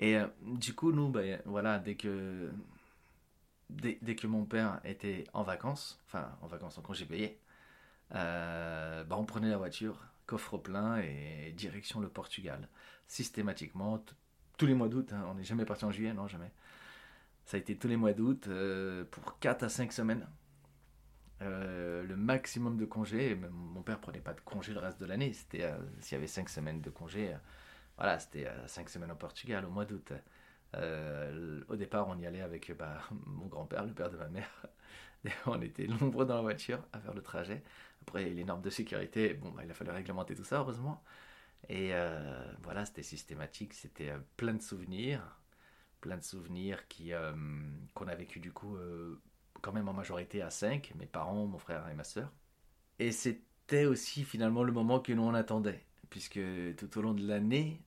Et 0.00 0.18
du 0.42 0.74
coup, 0.74 0.90
nous, 0.92 1.08
ben, 1.10 1.40
voilà, 1.44 1.78
dès 1.78 1.94
que 1.94 2.50
dès, 3.70 4.16
que 4.16 4.26
mon 4.26 4.44
père 4.44 4.80
était 4.84 5.24
en 5.32 5.42
vacances, 5.42 6.00
enfin 6.06 6.36
en 6.42 6.46
vacances 6.46 6.76
en 6.76 6.82
congé 6.82 7.06
payé, 7.06 7.40
ben, 8.10 9.06
on 9.10 9.24
prenait 9.24 9.48
la 9.48 9.56
voiture 9.56 10.11
coffre 10.32 10.56
plein 10.56 10.96
et 10.96 11.52
direction 11.54 12.00
le 12.00 12.08
Portugal. 12.08 12.66
Systématiquement, 13.06 14.02
tous 14.56 14.64
les 14.64 14.72
mois 14.72 14.88
d'août, 14.88 15.12
hein. 15.12 15.26
on 15.28 15.34
n'est 15.34 15.44
jamais 15.44 15.66
parti 15.66 15.84
en 15.84 15.90
juillet, 15.90 16.14
non, 16.14 16.26
jamais. 16.26 16.50
Ça 17.44 17.58
a 17.58 17.60
été 17.60 17.76
tous 17.76 17.86
les 17.86 17.98
mois 17.98 18.14
d'août 18.14 18.46
euh, 18.48 19.04
pour 19.10 19.38
4 19.40 19.64
à 19.64 19.68
5 19.68 19.92
semaines. 19.92 20.26
Euh, 21.42 22.02
le 22.02 22.16
maximum 22.16 22.78
de 22.78 22.86
congés, 22.86 23.38
mon 23.52 23.82
père 23.82 24.00
prenait 24.00 24.20
pas 24.20 24.32
de 24.32 24.40
congés 24.40 24.72
le 24.72 24.80
reste 24.80 24.98
de 24.98 25.04
l'année, 25.04 25.34
c'était 25.34 25.64
euh, 25.64 25.76
s'il 26.00 26.16
y 26.16 26.18
avait 26.18 26.26
5 26.26 26.48
semaines 26.48 26.80
de 26.80 26.88
congés, 26.88 27.36
voilà, 27.98 28.18
c'était 28.18 28.48
5 28.68 28.88
semaines 28.88 29.12
au 29.12 29.16
Portugal 29.16 29.66
au 29.66 29.70
mois 29.70 29.84
d'août. 29.84 30.14
au 31.68 31.76
départ, 31.76 32.08
on 32.08 32.18
y 32.18 32.24
allait 32.24 32.40
avec 32.40 32.74
bah, 32.74 33.00
mon 33.26 33.48
grand-père, 33.48 33.84
le 33.84 33.92
père 33.92 34.08
de 34.08 34.16
ma 34.16 34.28
mère. 34.28 34.66
on 35.46 35.60
était 35.60 35.86
nombreux 35.86 36.24
dans 36.24 36.36
la 36.36 36.42
voiture 36.42 36.82
à 36.94 37.00
faire 37.00 37.12
le 37.12 37.22
trajet. 37.22 37.62
Après, 38.02 38.24
les 38.24 38.44
normes 38.44 38.62
de 38.62 38.70
sécurité, 38.70 39.34
bon, 39.34 39.50
bah, 39.50 39.62
il 39.64 39.70
a 39.70 39.74
fallu 39.74 39.90
réglementer 39.90 40.34
tout 40.34 40.44
ça, 40.44 40.58
heureusement. 40.58 41.02
Et 41.68 41.90
euh, 41.94 42.52
voilà, 42.62 42.84
c'était 42.84 43.02
systématique, 43.02 43.74
c'était 43.74 44.10
euh, 44.10 44.18
plein 44.36 44.54
de 44.54 44.62
souvenirs, 44.62 45.40
plein 46.00 46.16
de 46.16 46.24
souvenirs 46.24 46.88
qui 46.88 47.12
euh, 47.12 47.32
qu'on 47.94 48.08
a 48.08 48.14
vécu 48.14 48.40
du 48.40 48.52
coup 48.52 48.76
quand 49.60 49.72
même 49.72 49.88
en 49.88 49.92
majorité 49.92 50.42
à 50.42 50.50
5, 50.50 50.92
mes 50.96 51.06
parents, 51.06 51.46
mon 51.46 51.58
frère 51.58 51.88
et 51.88 51.94
ma 51.94 52.04
soeur. 52.04 52.32
Et 52.98 53.12
c'était 53.12 53.84
aussi 53.84 54.24
finalement 54.24 54.64
le 54.64 54.72
moment 54.72 54.98
que 55.00 55.12
nous 55.12 55.22
on 55.22 55.34
attendait, 55.34 55.86
puisque 56.10 56.40
tout 56.76 56.98
au 56.98 57.02
long 57.02 57.14
de 57.14 57.26
l'année, 57.26 57.80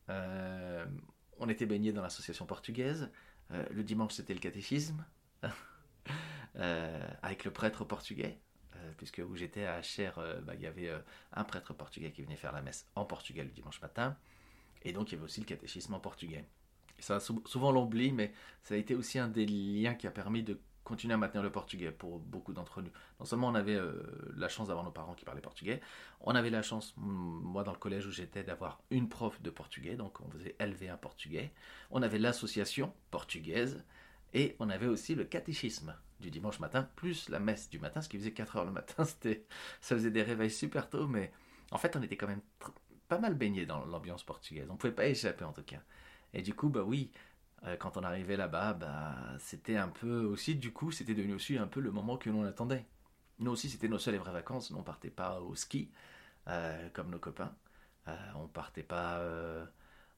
on 1.38 1.50
était 1.50 1.66
baigné 1.66 1.92
dans 1.92 2.02
l'association 2.02 2.46
portugaise. 2.46 3.12
le 3.50 3.84
dimanche, 3.84 4.14
c'était 4.14 4.34
le 4.34 4.40
catéchisme, 4.40 5.06
avec 6.56 7.44
le 7.44 7.52
prêtre 7.52 7.84
portugais. 7.84 8.40
Euh, 8.86 8.92
puisque 8.98 9.22
où 9.28 9.36
j'étais 9.36 9.66
à 9.66 9.82
Cher, 9.82 10.18
euh, 10.18 10.40
bah, 10.42 10.56
il 10.56 10.62
y 10.62 10.68
avait 10.68 10.90
euh, 10.90 11.00
un 11.34 11.44
prêtre 11.44 11.74
portugais 11.74 12.12
qui 12.12 12.22
venait 12.22 12.36
faire 12.36 12.52
la 12.52 12.62
messe 12.62 12.88
en 12.96 13.06
portugais 13.06 13.44
le 13.44 13.50
dimanche 13.50 13.82
matin, 13.82 14.16
et 14.84 14.94
donc 14.94 15.12
il 15.12 15.16
y 15.16 15.18
avait 15.18 15.26
aussi 15.26 15.40
le 15.42 15.46
catéchisme 15.46 15.94
en 15.94 16.00
portugais. 16.00 16.46
ça, 17.00 17.20
souvent 17.20 17.72
l'oublie, 17.72 18.12
mais 18.12 18.34
ça 18.64 18.76
a 18.76 18.78
été 18.78 18.96
aussi 18.96 19.20
un 19.20 19.28
des 19.28 19.46
liens 19.46 19.96
qui 19.96 20.08
a 20.08 20.12
permis 20.12 20.44
de 20.44 20.60
continuer 20.84 21.16
à 21.16 21.18
maintenir 21.18 21.42
le 21.42 21.52
portugais 21.52 21.92
pour 21.92 22.20
beaucoup 22.20 22.54
d'entre 22.54 22.84
nous. 22.84 22.92
Non 23.20 23.26
seulement 23.26 23.48
on 23.48 23.56
avait 23.56 23.80
la 24.36 24.48
chance 24.50 24.68
d'avoir 24.68 24.86
nos 24.86 24.92
parents 24.92 25.16
qui 25.16 25.26
parlaient 25.26 25.42
portugais, 25.42 25.82
on 26.22 26.36
avait 26.36 26.52
la 26.52 26.62
chance, 26.62 26.94
moi 26.98 27.64
dans 27.64 27.72
le 27.72 27.80
collège 27.80 28.06
où 28.06 28.12
j'étais, 28.12 28.44
d'avoir 28.44 28.80
une 28.92 29.10
prof 29.10 29.42
de 29.42 29.50
portugais, 29.50 29.96
donc 29.96 30.22
on 30.22 30.30
faisait 30.30 30.56
LV1 30.60 30.98
portugais. 30.98 31.52
On 31.90 32.04
avait 32.04 32.20
l'association 32.20 32.94
portugaise 33.10 33.84
et 34.34 34.56
on 34.60 34.70
avait 34.70 34.88
aussi 34.88 35.16
le 35.16 35.24
catéchisme 35.24 35.96
du 36.20 36.32
dimanche 36.32 36.60
matin, 36.60 36.90
plus 36.96 37.30
la 37.30 37.40
messe 37.40 37.70
du 37.70 37.80
matin, 37.80 38.02
ce 38.02 38.10
qui 38.10 38.18
faisait 38.18 38.32
4 38.32 38.58
heures 38.58 38.66
le 38.66 38.72
matin. 38.72 39.06
C'était, 39.06 39.46
ça 39.82 39.96
faisait 39.96 40.12
des 40.12 40.24
réveils 40.24 40.52
super 40.52 40.90
tôt, 40.90 41.08
mais 41.08 41.32
en 41.72 41.78
fait, 41.78 41.96
on 41.96 42.02
était 42.02 42.18
quand 42.18 42.28
même 42.28 42.42
pas 43.08 43.20
mal 43.20 43.36
baigné 43.36 43.66
dans 43.66 43.86
l'ambiance 43.86 44.24
portugaise. 44.24 44.68
On 44.70 44.78
pouvait 44.78 44.94
pas 44.94 45.08
échapper 45.08 45.46
en 45.46 45.54
tout 45.54 45.64
cas. 45.64 45.82
Et 46.34 46.42
du 46.42 46.54
coup, 46.54 46.70
bah 46.70 46.84
oui, 46.84 47.12
euh, 47.66 47.78
quand 47.78 47.98
on 47.98 48.04
arrivait 48.04 48.38
là-bas, 48.38 48.74
bah, 48.74 49.16
c'était 49.40 49.78
un 49.78 49.90
peu 49.90 50.24
aussi, 50.26 50.56
du 50.56 50.74
coup, 50.74 50.92
c'était 50.92 51.14
devenu 51.14 51.36
aussi 51.36 51.58
un 51.58 51.68
peu 51.68 51.80
le 51.80 51.92
moment 51.92 52.18
que 52.18 52.30
l'on 52.30 52.44
attendait. 52.46 52.86
Nous 53.40 53.52
aussi, 53.52 53.70
c'était 53.70 53.88
nos 53.88 54.00
seules 54.00 54.16
vraies 54.18 54.32
vacances. 54.32 54.72
Nous, 54.72 54.78
on 54.78 54.84
partait 54.84 55.10
pas 55.10 55.40
au 55.42 55.56
ski, 55.56 55.92
euh, 56.48 56.90
comme 56.94 57.10
nos 57.10 57.20
copains. 57.20 57.56
Euh, 58.08 58.16
on 58.36 58.48
partait 58.48 58.84
pas 58.84 59.22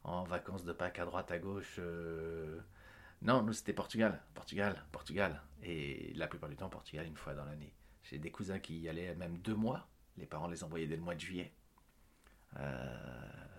en 0.03 0.23
vacances 0.23 0.63
de 0.63 0.73
Pâques 0.73 0.99
à 0.99 1.05
droite, 1.05 1.31
à 1.31 1.39
gauche 1.39 1.79
non, 3.21 3.41
nous 3.41 3.53
c'était 3.53 3.73
Portugal, 3.73 4.21
Portugal, 4.33 4.83
Portugal. 4.91 5.41
Et 5.63 6.13
la 6.15 6.27
plupart 6.27 6.49
du 6.49 6.55
temps, 6.55 6.69
Portugal 6.69 7.05
une 7.07 7.17
fois 7.17 7.33
dans 7.33 7.45
l'année. 7.45 7.73
J'ai 8.03 8.19
des 8.19 8.31
cousins 8.31 8.59
qui 8.59 8.79
y 8.79 8.89
allaient 8.89 9.15
même 9.15 9.37
deux 9.39 9.55
mois. 9.55 9.87
Les 10.17 10.25
parents 10.25 10.47
les 10.47 10.63
envoyaient 10.63 10.87
dès 10.87 10.95
le 10.95 11.01
mois 11.01 11.15
de 11.15 11.19
juillet. 11.19 11.51
Euh, 12.57 12.95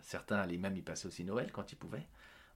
certains 0.01 0.37
allaient 0.37 0.57
même 0.57 0.77
y 0.77 0.83
passer 0.83 1.07
aussi 1.07 1.25
Noël 1.25 1.53
quand 1.53 1.73
ils 1.73 1.77
pouvaient, 1.77 2.07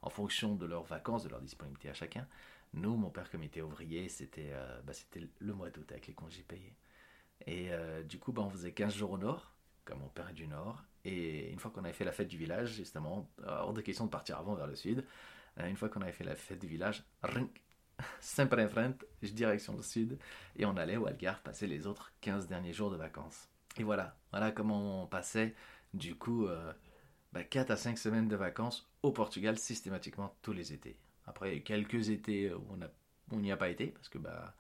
en 0.00 0.10
fonction 0.10 0.54
de 0.54 0.66
leurs 0.66 0.84
vacances, 0.84 1.24
de 1.24 1.28
leur 1.28 1.40
disponibilité 1.40 1.90
à 1.90 1.94
chacun. 1.94 2.26
Nous, 2.72 2.96
mon 2.96 3.10
père, 3.10 3.30
comme 3.30 3.42
il 3.42 3.46
était 3.46 3.60
ouvrier, 3.60 4.08
c'était 4.08 4.50
euh, 4.52 4.80
bah, 4.82 4.92
le 5.40 5.52
mois 5.52 5.70
d'août 5.70 5.90
avec 5.90 6.06
les 6.06 6.14
congés 6.14 6.42
payés. 6.42 6.74
Et 7.46 7.72
euh, 7.72 8.02
du 8.02 8.18
coup, 8.18 8.32
bah, 8.32 8.42
on 8.42 8.50
faisait 8.50 8.72
15 8.72 8.94
jours 8.94 9.10
au 9.10 9.18
nord, 9.18 9.52
comme 9.84 9.98
mon 9.98 10.08
père 10.08 10.30
est 10.30 10.34
du 10.34 10.46
nord. 10.46 10.82
Et 11.04 11.50
une 11.50 11.58
fois 11.58 11.70
qu'on 11.70 11.84
avait 11.84 11.92
fait 11.92 12.04
la 12.04 12.12
fête 12.12 12.28
du 12.28 12.38
village, 12.38 12.72
justement, 12.72 13.28
hors 13.44 13.72
de 13.74 13.80
question 13.80 14.06
de 14.06 14.10
partir 14.10 14.38
avant 14.38 14.54
vers 14.54 14.68
le 14.68 14.76
sud, 14.76 15.04
une 15.58 15.76
fois 15.76 15.88
qu'on 15.88 16.02
avait 16.02 16.12
fait 16.12 16.24
la 16.24 16.34
fête 16.34 16.60
du 16.60 16.66
village, 16.66 17.04
simple 18.20 18.68
je 19.22 19.32
direction 19.32 19.76
le 19.76 19.82
sud, 19.82 20.18
et 20.56 20.64
on 20.64 20.76
allait 20.76 20.96
au 20.96 21.06
Algarve 21.06 21.42
passer 21.42 21.66
les 21.66 21.86
autres 21.86 22.12
15 22.20 22.48
derniers 22.48 22.72
jours 22.72 22.90
de 22.90 22.96
vacances. 22.96 23.48
Et 23.76 23.84
voilà, 23.84 24.16
voilà 24.30 24.52
comment 24.52 25.02
on 25.02 25.06
passait 25.06 25.54
du 25.94 26.14
coup 26.14 26.46
4 26.46 26.50
euh, 26.50 26.72
bah, 27.32 27.72
à 27.72 27.76
5 27.76 27.98
semaines 27.98 28.28
de 28.28 28.36
vacances 28.36 28.90
au 29.02 29.12
Portugal 29.12 29.58
systématiquement 29.58 30.34
tous 30.42 30.52
les 30.52 30.72
étés. 30.72 30.98
Après, 31.26 31.60
quelques 31.60 32.08
étés 32.08 32.52
où 32.52 32.76
on 33.30 33.40
n'y 33.40 33.52
a 33.52 33.56
pas 33.56 33.68
été, 33.68 33.88
parce 33.88 34.08
que 34.08 34.18
bah, 34.18 34.54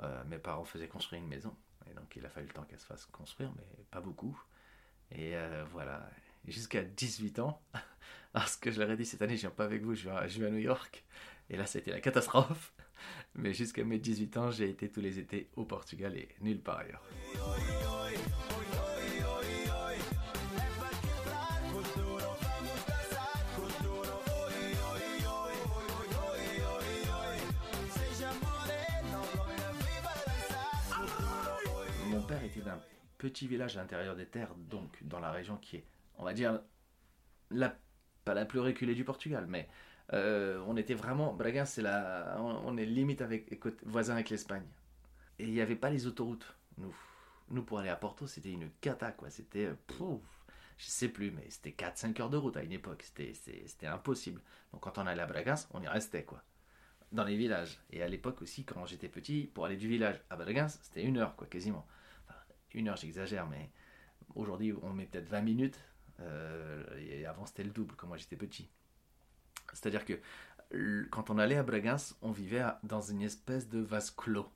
euh, 0.00 0.24
mes 0.24 0.38
parents 0.38 0.64
faisaient 0.64 0.88
construire 0.88 1.22
une 1.22 1.28
maison, 1.28 1.54
et 1.90 1.94
donc 1.94 2.14
il 2.16 2.24
a 2.24 2.30
fallu 2.30 2.46
le 2.46 2.52
temps 2.52 2.64
qu'elle 2.64 2.80
se 2.80 2.86
fasse 2.86 3.06
construire, 3.06 3.52
mais 3.56 3.84
pas 3.90 4.00
beaucoup. 4.00 4.40
Et 5.10 5.34
voilà, 5.72 6.06
jusqu'à 6.50 6.82
18 6.82 7.38
ans. 7.40 7.62
Parce 8.32 8.56
que 8.56 8.70
je 8.70 8.78
leur 8.78 8.90
ai 8.90 8.96
dit 8.96 9.06
cette 9.06 9.22
année, 9.22 9.36
je 9.36 9.42
viens 9.42 9.50
pas 9.50 9.64
avec 9.64 9.82
vous, 9.82 9.94
je 9.94 10.08
vais, 10.08 10.28
je 10.28 10.40
vais 10.40 10.46
à 10.46 10.50
New 10.50 10.58
York. 10.58 11.04
Et 11.50 11.56
là, 11.56 11.66
c'était 11.66 11.90
la 11.90 12.00
catastrophe. 12.00 12.72
Mais 13.34 13.54
jusqu'à 13.54 13.84
mes 13.84 13.98
18 13.98 14.36
ans, 14.36 14.50
j'ai 14.50 14.68
été 14.68 14.90
tous 14.90 15.00
les 15.00 15.18
étés 15.18 15.48
au 15.56 15.64
Portugal 15.64 16.16
et 16.16 16.28
nulle 16.40 16.60
part 16.60 16.78
ailleurs. 16.78 17.02
Mon 32.08 32.22
père 32.22 32.42
était 32.42 32.60
d'un 32.60 32.80
petit 33.18 33.46
village 33.46 33.76
à 33.76 33.80
l'intérieur 33.80 34.16
des 34.16 34.26
terres, 34.26 34.54
donc 34.54 34.98
dans 35.02 35.20
la 35.20 35.30
région 35.30 35.56
qui 35.56 35.76
est, 35.76 35.84
on 36.18 36.24
va 36.24 36.34
dire, 36.34 36.60
la, 37.50 37.76
pas 38.24 38.34
la 38.34 38.44
plus 38.44 38.60
reculée 38.60 38.94
du 38.94 39.04
Portugal, 39.04 39.46
mais 39.48 39.68
euh, 40.12 40.62
on 40.66 40.76
était 40.76 40.94
vraiment. 40.94 41.32
Bragança, 41.32 41.74
c'est 41.76 41.82
la, 41.82 42.36
on, 42.40 42.76
est 42.76 42.86
limite 42.86 43.22
avec 43.22 43.64
voisin 43.84 44.14
avec 44.14 44.30
l'Espagne. 44.30 44.66
Et 45.38 45.44
il 45.44 45.52
n'y 45.52 45.60
avait 45.60 45.76
pas 45.76 45.90
les 45.90 46.06
autoroutes. 46.06 46.56
Nous, 46.78 46.94
nous 47.50 47.62
pour 47.62 47.78
aller 47.78 47.88
à 47.88 47.96
Porto, 47.96 48.26
c'était 48.26 48.50
une 48.52 48.70
cata 48.80 49.12
quoi. 49.12 49.30
C'était, 49.30 49.66
euh, 49.66 49.74
pouf, 49.86 50.20
je 50.78 50.86
sais 50.86 51.08
plus, 51.08 51.30
mais 51.30 51.48
c'était 51.50 51.70
4-5 51.70 52.20
heures 52.20 52.30
de 52.30 52.36
route 52.36 52.56
à 52.56 52.62
une 52.62 52.72
époque. 52.72 53.02
C'était, 53.02 53.86
impossible. 53.86 54.40
Donc 54.72 54.82
quand 54.82 54.98
on 54.98 55.06
allait 55.06 55.22
à 55.22 55.26
Bragança, 55.26 55.68
on 55.72 55.82
y 55.82 55.88
restait 55.88 56.24
quoi. 56.24 56.42
Dans 57.12 57.24
les 57.24 57.36
villages. 57.36 57.80
Et 57.90 58.02
à 58.02 58.08
l'époque 58.08 58.42
aussi, 58.42 58.64
quand 58.64 58.84
j'étais 58.86 59.08
petit, 59.08 59.50
pour 59.54 59.64
aller 59.66 59.76
du 59.76 59.88
village 59.88 60.20
à 60.30 60.36
Bragança, 60.36 60.78
c'était 60.82 61.02
une 61.02 61.18
heure 61.18 61.36
quoi, 61.36 61.46
quasiment. 61.46 61.86
Enfin, 62.26 62.38
une 62.72 62.88
heure, 62.88 62.96
j'exagère, 62.96 63.46
mais 63.46 63.70
aujourd'hui, 64.34 64.74
on 64.82 64.92
met 64.92 65.06
peut-être 65.06 65.28
20 65.28 65.40
minutes. 65.42 65.78
Euh, 66.20 66.84
et 66.98 67.26
avant, 67.26 67.46
c'était 67.46 67.64
le 67.64 67.70
double 67.70 67.94
quand 67.96 68.06
moi 68.06 68.16
j'étais 68.16 68.36
petit. 68.36 68.68
C'est-à-dire 69.72 70.04
que 70.04 70.20
quand 71.10 71.30
on 71.30 71.38
allait 71.38 71.56
à 71.56 71.62
Bragança, 71.62 72.14
on 72.22 72.30
vivait 72.30 72.64
dans 72.82 73.00
une 73.00 73.22
espèce 73.22 73.68
de 73.68 73.80
vase 73.80 74.10
clos. 74.10 74.50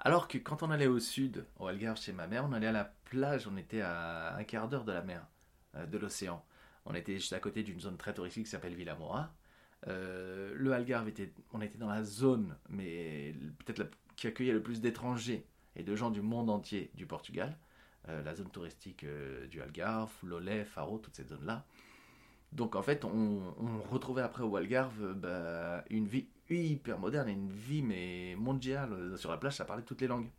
Alors 0.00 0.28
que 0.28 0.38
quand 0.38 0.62
on 0.62 0.70
allait 0.70 0.86
au 0.86 1.00
sud, 1.00 1.44
au 1.58 1.66
Algarve 1.66 1.98
chez 1.98 2.12
ma 2.12 2.26
mère, 2.26 2.44
on 2.44 2.52
allait 2.52 2.68
à 2.68 2.72
la 2.72 2.84
plage, 2.84 3.48
on 3.48 3.56
était 3.56 3.80
à 3.80 4.36
un 4.36 4.44
quart 4.44 4.68
d'heure 4.68 4.84
de 4.84 4.92
la 4.92 5.02
mer, 5.02 5.26
euh, 5.74 5.86
de 5.86 5.98
l'océan. 5.98 6.44
On 6.84 6.94
était 6.94 7.14
juste 7.14 7.32
à 7.32 7.40
côté 7.40 7.62
d'une 7.62 7.80
zone 7.80 7.96
très 7.96 8.14
touristique 8.14 8.44
qui 8.44 8.50
s'appelle 8.50 8.74
Villa 8.74 8.96
Euh, 9.86 10.52
le 10.56 10.72
Algarve 10.72 11.08
était, 11.08 11.32
on 11.52 11.60
était 11.60 11.78
dans 11.78 11.88
la 11.88 12.04
zone, 12.04 12.56
mais 12.68 13.34
peut-être 13.64 13.90
qui 14.16 14.26
accueillait 14.26 14.52
le 14.52 14.62
plus 14.62 14.80
d'étrangers 14.80 15.46
et 15.76 15.82
de 15.82 15.94
gens 15.96 16.10
du 16.10 16.22
monde 16.22 16.50
entier 16.50 16.90
du 16.94 17.06
Portugal. 17.06 17.56
Euh, 18.08 18.22
la 18.22 18.34
zone 18.34 18.50
touristique 18.50 19.04
euh, 19.04 19.46
du 19.48 19.60
Algarve, 19.60 20.12
Lolé, 20.22 20.64
Faro, 20.64 20.98
toute 20.98 21.14
cette 21.14 21.28
zone-là. 21.28 21.66
Donc 22.52 22.74
en 22.76 22.82
fait, 22.82 23.04
on, 23.04 23.52
retrouvait 23.90 24.22
après 24.22 24.42
au 24.42 24.56
Algarve 24.56 25.12
bah, 25.14 25.84
une 25.90 26.06
vie 26.06 26.28
hyper 26.48 26.98
moderne, 26.98 27.28
une 27.28 27.52
vie 27.52 27.82
mais 27.82 28.34
mondiale. 28.36 29.18
Sur 29.18 29.30
la 29.30 29.36
plage, 29.36 29.56
ça 29.56 29.66
parlait 29.66 29.82
toutes 29.82 30.00
les 30.00 30.06
langues. 30.06 30.30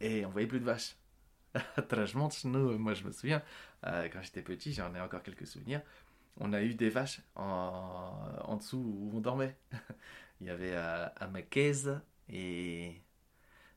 Et 0.00 0.26
on 0.26 0.30
voyait 0.30 0.46
plus 0.46 0.60
de 0.60 0.66
vaches. 0.66 0.96
nous, 2.44 2.78
moi 2.78 2.92
je 2.92 3.04
me 3.04 3.10
souviens, 3.10 3.42
euh, 3.86 4.08
quand 4.12 4.20
j'étais 4.22 4.42
petit, 4.42 4.74
j'en 4.74 4.94
ai 4.94 5.00
encore 5.00 5.22
quelques 5.22 5.46
souvenirs, 5.46 5.80
on 6.38 6.52
a 6.52 6.62
eu 6.62 6.74
des 6.74 6.90
vaches 6.90 7.22
en, 7.34 8.56
dessous 8.58 8.78
où 8.78 9.16
on 9.16 9.20
dormait. 9.20 9.56
Il 10.40 10.46
y 10.46 10.50
avait 10.50 10.74
à, 10.76 11.14
à 11.18 11.28
et 12.30 13.02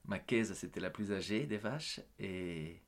Maquaise 0.05 0.53
c'était 0.53 0.81
la 0.81 0.89
plus 0.89 1.11
âgée 1.13 1.45
des 1.45 1.57
vaches, 1.57 2.01
et, 2.19 2.81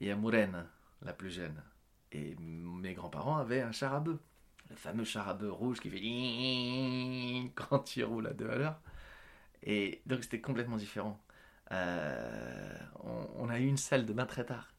et 0.00 0.10
à 0.10 0.16
Mourenne, 0.16 0.66
la 1.02 1.12
plus 1.12 1.30
jeune. 1.30 1.62
Et 2.12 2.36
mes 2.38 2.94
grands-parents 2.94 3.36
avaient 3.36 3.60
un 3.60 3.72
char 3.72 3.94
à 3.94 4.00
bœuf. 4.00 4.18
Le 4.70 4.76
fameux 4.76 5.04
char 5.04 5.28
à 5.28 5.34
bœuf 5.34 5.52
rouge 5.52 5.80
qui 5.80 5.90
fait 5.90 7.52
quand 7.54 7.96
il 7.96 8.04
roule 8.04 8.26
à 8.26 8.32
deux 8.32 8.48
à 8.48 8.56
l'heure. 8.56 8.80
Et 9.62 10.02
donc 10.06 10.22
c'était 10.22 10.40
complètement 10.40 10.76
différent. 10.76 11.20
Euh, 11.72 12.78
on, 13.36 13.48
a 13.48 13.58
eu 13.58 13.66
une 13.66 13.78
salle 13.78 14.04
de 14.06 14.12
bain 14.12 14.26
très 14.26 14.44
tard 14.44 14.72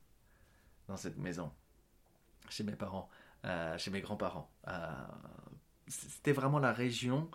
dans 0.88 0.98
cette 0.98 1.18
maison, 1.18 1.52
chez 2.50 2.64
mes 2.64 2.76
parents, 2.76 3.10
euh, 3.44 3.78
chez 3.78 3.90
mes 3.90 4.02
grands-parents. 4.02 4.52
Euh, 4.68 4.92
c'était 5.88 6.32
vraiment 6.32 6.60
la 6.60 6.72
région 6.72 7.30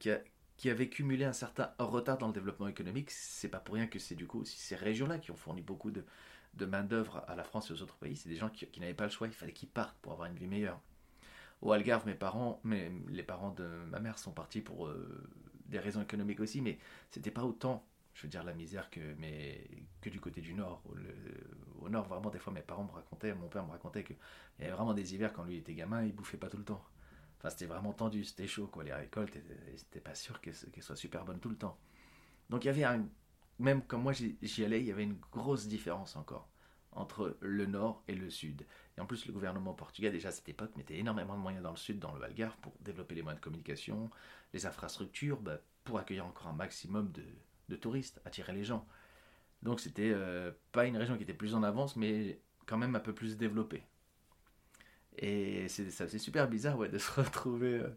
qui, 0.00 0.10
qui 0.56 0.70
avait 0.70 0.88
cumulé 0.88 1.24
un 1.24 1.32
certain 1.32 1.70
retard 1.78 2.18
dans 2.18 2.28
le 2.28 2.32
développement 2.32 2.68
économique. 2.68 3.10
C'est 3.10 3.48
pas 3.48 3.58
pour 3.60 3.74
rien 3.74 3.86
que 3.86 3.98
c'est 3.98 4.14
du 4.14 4.26
coup 4.26 4.40
aussi 4.40 4.58
ces 4.58 4.76
régions-là 4.76 5.18
qui 5.18 5.30
ont 5.32 5.36
fourni 5.36 5.60
beaucoup 5.60 5.90
de, 5.90 6.04
de 6.56 6.66
main-d'œuvre 6.66 7.24
à 7.28 7.36
la 7.36 7.44
France 7.44 7.70
et 7.70 7.72
aux 7.72 7.82
autres 7.82 7.96
pays. 7.96 8.16
C'est 8.16 8.28
des 8.28 8.36
gens 8.36 8.48
qui, 8.48 8.68
n'avaient 8.80 8.94
pas 8.94 9.04
le 9.04 9.10
choix, 9.10 9.26
il 9.26 9.32
fallait 9.32 9.52
qu'ils 9.52 9.68
partent 9.68 9.98
pour 10.00 10.12
avoir 10.12 10.28
une 10.28 10.36
vie 10.36 10.46
meilleure. 10.46 10.80
Au 11.62 11.72
Algarve, 11.72 12.06
mes 12.06 12.14
parents, 12.14 12.60
mais 12.64 12.90
les 13.08 13.22
parents 13.22 13.50
de 13.50 13.64
ma 13.64 13.98
mère 14.00 14.18
sont 14.18 14.32
partis 14.32 14.60
pour 14.60 14.86
euh, 14.86 15.28
des 15.66 15.78
raisons 15.78 16.02
économiques 16.02 16.40
aussi, 16.40 16.60
mais 16.60 16.78
c'était 17.10 17.30
pas 17.30 17.44
autant, 17.44 17.86
je 18.14 18.22
veux 18.22 18.28
dire, 18.28 18.44
la 18.44 18.52
misère 18.52 18.90
que, 18.90 19.00
mais, 19.18 19.66
que 20.00 20.10
du 20.10 20.20
côté 20.20 20.40
du 20.40 20.54
nord. 20.54 20.82
au 21.80 21.88
nord, 21.88 22.06
vraiment, 22.06 22.30
des 22.30 22.38
fois, 22.38 22.52
mes 22.52 22.62
parents 22.62 22.84
me 22.84 22.92
racontaient, 22.92 23.34
mon 23.34 23.48
père 23.48 23.64
me 23.64 23.70
racontait 23.70 24.04
qu'il 24.04 24.16
y 24.60 24.64
avait 24.64 24.72
vraiment 24.72 24.94
des 24.94 25.14
hivers 25.14 25.32
quand 25.32 25.44
lui 25.44 25.56
était 25.56 25.74
gamin, 25.74 26.04
il 26.04 26.14
bouffait 26.14 26.36
pas 26.36 26.48
tout 26.48 26.58
le 26.58 26.64
temps. 26.64 26.84
Enfin, 27.38 27.50
c'était 27.50 27.66
vraiment 27.66 27.92
tendu, 27.92 28.24
c'était 28.24 28.46
chaud, 28.46 28.66
quoi. 28.66 28.84
Les 28.84 28.94
récoltes, 28.94 29.36
c'était 29.76 30.00
pas 30.00 30.14
sûr 30.14 30.40
qu'elles 30.40 30.54
soient 30.80 30.96
super 30.96 31.24
bonnes 31.24 31.40
tout 31.40 31.50
le 31.50 31.56
temps. 31.56 31.78
Donc 32.48 32.64
il 32.64 32.68
y 32.68 32.70
avait 32.70 32.84
un, 32.84 33.06
même 33.58 33.82
quand 33.82 33.98
moi 33.98 34.12
j'y 34.12 34.64
allais, 34.64 34.80
il 34.80 34.86
y 34.86 34.92
avait 34.92 35.04
une 35.04 35.18
grosse 35.32 35.66
différence 35.66 36.16
encore 36.16 36.48
entre 36.92 37.36
le 37.40 37.66
nord 37.66 38.02
et 38.08 38.14
le 38.14 38.30
sud. 38.30 38.66
Et 38.96 39.00
en 39.00 39.06
plus, 39.06 39.26
le 39.26 39.32
gouvernement 39.32 39.74
portugais, 39.74 40.10
déjà 40.10 40.30
à 40.30 40.32
cette 40.32 40.48
époque, 40.48 40.74
mettait 40.76 40.96
énormément 40.96 41.34
de 41.34 41.40
moyens 41.40 41.62
dans 41.62 41.70
le 41.70 41.76
sud, 41.76 41.98
dans 41.98 42.14
le 42.14 42.22
Algarve, 42.22 42.56
pour 42.62 42.72
développer 42.80 43.14
les 43.14 43.22
moyens 43.22 43.40
de 43.40 43.44
communication, 43.44 44.10
les 44.54 44.66
infrastructures, 44.66 45.40
bah, 45.40 45.60
pour 45.84 45.98
accueillir 45.98 46.26
encore 46.26 46.48
un 46.48 46.54
maximum 46.54 47.12
de, 47.68 47.76
touristes, 47.76 48.20
attirer 48.24 48.54
les 48.54 48.64
gens. 48.64 48.86
Donc 49.62 49.80
c'était 49.80 50.10
euh, 50.14 50.50
pas 50.72 50.86
une 50.86 50.96
région 50.96 51.16
qui 51.16 51.22
était 51.22 51.34
plus 51.34 51.54
en 51.54 51.62
avance, 51.62 51.96
mais 51.96 52.40
quand 52.66 52.78
même 52.78 52.96
un 52.96 53.00
peu 53.00 53.14
plus 53.14 53.36
développée. 53.36 53.82
Et 55.18 55.68
c'est 55.68 56.18
super 56.18 56.48
bizarre 56.48 56.78
ouais, 56.78 56.88
de 56.88 56.98
se 56.98 57.20
retrouver 57.20 57.80
euh, 57.80 57.88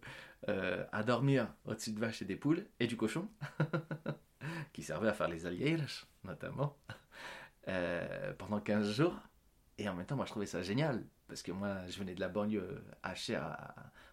euh, 0.49 0.85
à 0.91 1.03
dormir 1.03 1.53
au-dessus 1.65 1.91
de 1.91 1.99
vaches 1.99 2.21
et 2.21 2.25
des 2.25 2.35
poules 2.35 2.65
et 2.79 2.87
du 2.87 2.97
cochon. 2.97 3.27
qui 4.73 4.83
servait 4.83 5.09
à 5.09 5.13
faire 5.13 5.27
les 5.27 5.45
alliés, 5.45 5.77
notamment, 6.23 6.77
euh, 7.67 8.33
pendant 8.37 8.59
15 8.59 8.91
jours. 8.91 9.15
Et 9.77 9.87
en 9.87 9.95
même 9.95 10.05
temps, 10.05 10.15
moi, 10.15 10.25
je 10.25 10.31
trouvais 10.31 10.45
ça 10.45 10.61
génial, 10.61 11.05
parce 11.27 11.41
que 11.41 11.51
moi, 11.51 11.87
je 11.87 11.97
venais 11.99 12.15
de 12.15 12.19
la 12.19 12.29
banlieue 12.29 12.83
à 13.03 13.13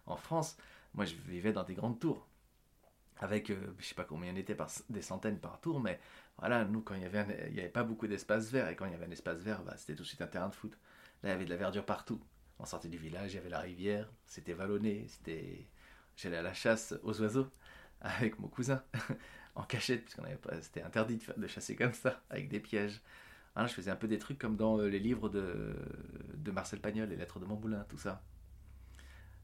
en 0.05 0.15
France. 0.15 0.57
Moi, 0.93 1.05
je 1.05 1.15
vivais 1.15 1.51
dans 1.51 1.63
des 1.63 1.75
grandes 1.75 1.99
tours, 1.99 2.27
avec, 3.19 3.49
euh, 3.49 3.75
je 3.79 3.85
sais 3.85 3.95
pas 3.95 4.03
combien 4.03 4.31
il 4.31 4.35
y 4.35 4.37
en 4.37 4.41
était, 4.41 4.57
des 4.89 5.01
centaines 5.01 5.39
par 5.39 5.59
tour, 5.59 5.79
mais 5.79 5.99
voilà, 6.37 6.65
nous, 6.65 6.81
quand 6.81 6.95
il 6.95 7.01
y 7.01 7.05
avait, 7.05 7.19
avait 7.19 7.69
pas 7.69 7.83
beaucoup 7.83 8.07
d'espace 8.07 8.49
vert, 8.51 8.69
et 8.69 8.75
quand 8.75 8.85
il 8.85 8.91
y 8.91 8.95
avait 8.95 9.05
un 9.05 9.11
espace 9.11 9.41
vert, 9.41 9.63
bah, 9.63 9.73
c'était 9.77 9.95
tout 9.95 10.03
de 10.03 10.07
suite 10.07 10.21
un 10.21 10.27
terrain 10.27 10.49
de 10.49 10.55
foot. 10.55 10.77
Là, 11.23 11.29
il 11.29 11.31
y 11.31 11.35
avait 11.35 11.45
de 11.45 11.49
la 11.49 11.57
verdure 11.57 11.85
partout. 11.85 12.21
On 12.59 12.65
sortait 12.65 12.89
du 12.89 12.97
village, 12.97 13.33
il 13.33 13.35
y 13.35 13.39
avait 13.39 13.49
la 13.49 13.59
rivière, 13.59 14.09
c'était 14.25 14.53
vallonné, 14.53 15.05
c'était... 15.09 15.67
J'allais 16.15 16.37
à 16.37 16.41
la 16.41 16.53
chasse 16.53 16.95
aux 17.03 17.21
oiseaux 17.21 17.47
avec 18.01 18.39
mon 18.39 18.47
cousin 18.47 18.83
en 19.57 19.63
cachette, 19.63 20.03
puisqu'on 20.03 20.23
avait 20.23 20.35
pas, 20.35 20.61
c'était 20.61 20.83
interdit 20.83 21.19
de, 21.35 21.47
chasser 21.47 21.75
comme 21.75 21.93
ça, 21.93 22.21
avec 22.29 22.47
des 22.47 22.59
pièges. 22.59 23.01
Hein, 23.55 23.65
je 23.65 23.73
faisais 23.73 23.89
un 23.89 23.95
peu 23.95 24.07
des 24.07 24.19
trucs 24.19 24.37
comme 24.37 24.55
dans 24.55 24.79
euh, 24.79 24.87
les 24.87 24.99
livres 24.99 25.29
de, 25.29 25.75
de 26.35 26.51
Marcel 26.51 26.79
Pagnol, 26.79 27.09
les 27.09 27.15
lettres 27.15 27.39
de 27.39 27.45
Montmoulin, 27.45 27.83
tout 27.89 27.97
ça. 27.97 28.21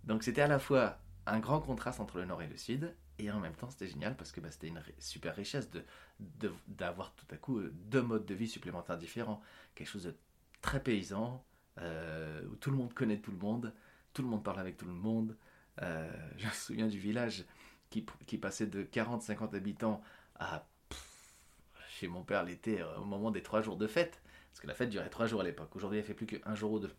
Donc 0.04 0.24
c'était 0.24 0.42
à 0.42 0.48
la 0.48 0.60
fois 0.60 1.00
un 1.26 1.40
grand 1.40 1.60
contraste 1.60 2.00
entre 2.00 2.20
le 2.20 2.26
nord 2.26 2.44
et 2.44 2.48
le 2.48 2.58
sud, 2.58 2.94
et 3.18 3.32
en 3.32 3.40
même 3.40 3.54
temps 3.54 3.70
c'était 3.72 3.88
génial 3.88 4.16
parce 4.16 4.32
que 4.32 4.40
bah, 4.40 4.52
c'était 4.52 4.68
une 4.68 4.82
super 5.00 5.36
richesse 5.36 5.70
de, 5.72 5.84
d'avoir 6.68 7.16
tout 7.16 7.26
à 7.32 7.38
coup 7.38 7.58
euh, 7.58 7.74
deux 7.74 8.04
modes 8.04 8.26
de 8.26 8.36
vie 8.36 8.48
supplémentaires 8.48 9.00
différents. 9.00 9.42
Quelque 9.74 9.88
chose 9.88 10.04
de 10.04 10.16
très 10.62 10.82
paysan, 10.82 11.44
euh, 11.80 12.46
où 12.52 12.56
tout 12.58 12.70
le 12.70 12.78
monde 12.78 12.94
connaît 12.94 13.18
tout 13.18 13.32
le 13.32 13.38
monde, 13.38 13.74
tout 14.14 14.22
le 14.22 14.28
monde 14.28 14.44
parle 14.44 14.60
avec 14.60 14.78
tout 14.78 14.86
le 14.86 14.94
monde. 14.94 15.36
je 15.82 16.46
me 16.46 16.52
souviens 16.52 16.86
du 16.86 17.00
village 17.00 17.46
qui, 18.02 18.38
passait 18.38 18.68
de 18.68 18.84
40-50 18.84 19.56
habitants 19.56 20.02
à 20.36 20.66
chez 21.90 22.08
mon 22.08 22.24
père 22.24 22.44
l'été 22.44 22.82
euh, 22.82 22.98
au 22.98 23.06
moment 23.06 23.32
des 23.32 23.44
trois 23.44 23.62
jours 23.62 23.78
de 23.78 23.88
fête. 23.88 24.22
Parce 24.52 24.62
que 24.62 24.68
la 24.68 24.74
fête 24.74 24.90
durait 24.90 25.10
trois 25.10 25.26
jours 25.26 25.42
à 25.42 25.44
l'époque. 25.44 25.76
Aujourd'hui, 25.76 26.00
elle 26.00 26.06
fait 26.06 26.14
plus 26.14 26.26
qu'un 26.26 26.56
jour 26.56 26.72
ou 26.74 26.80
deux. 26.80 26.94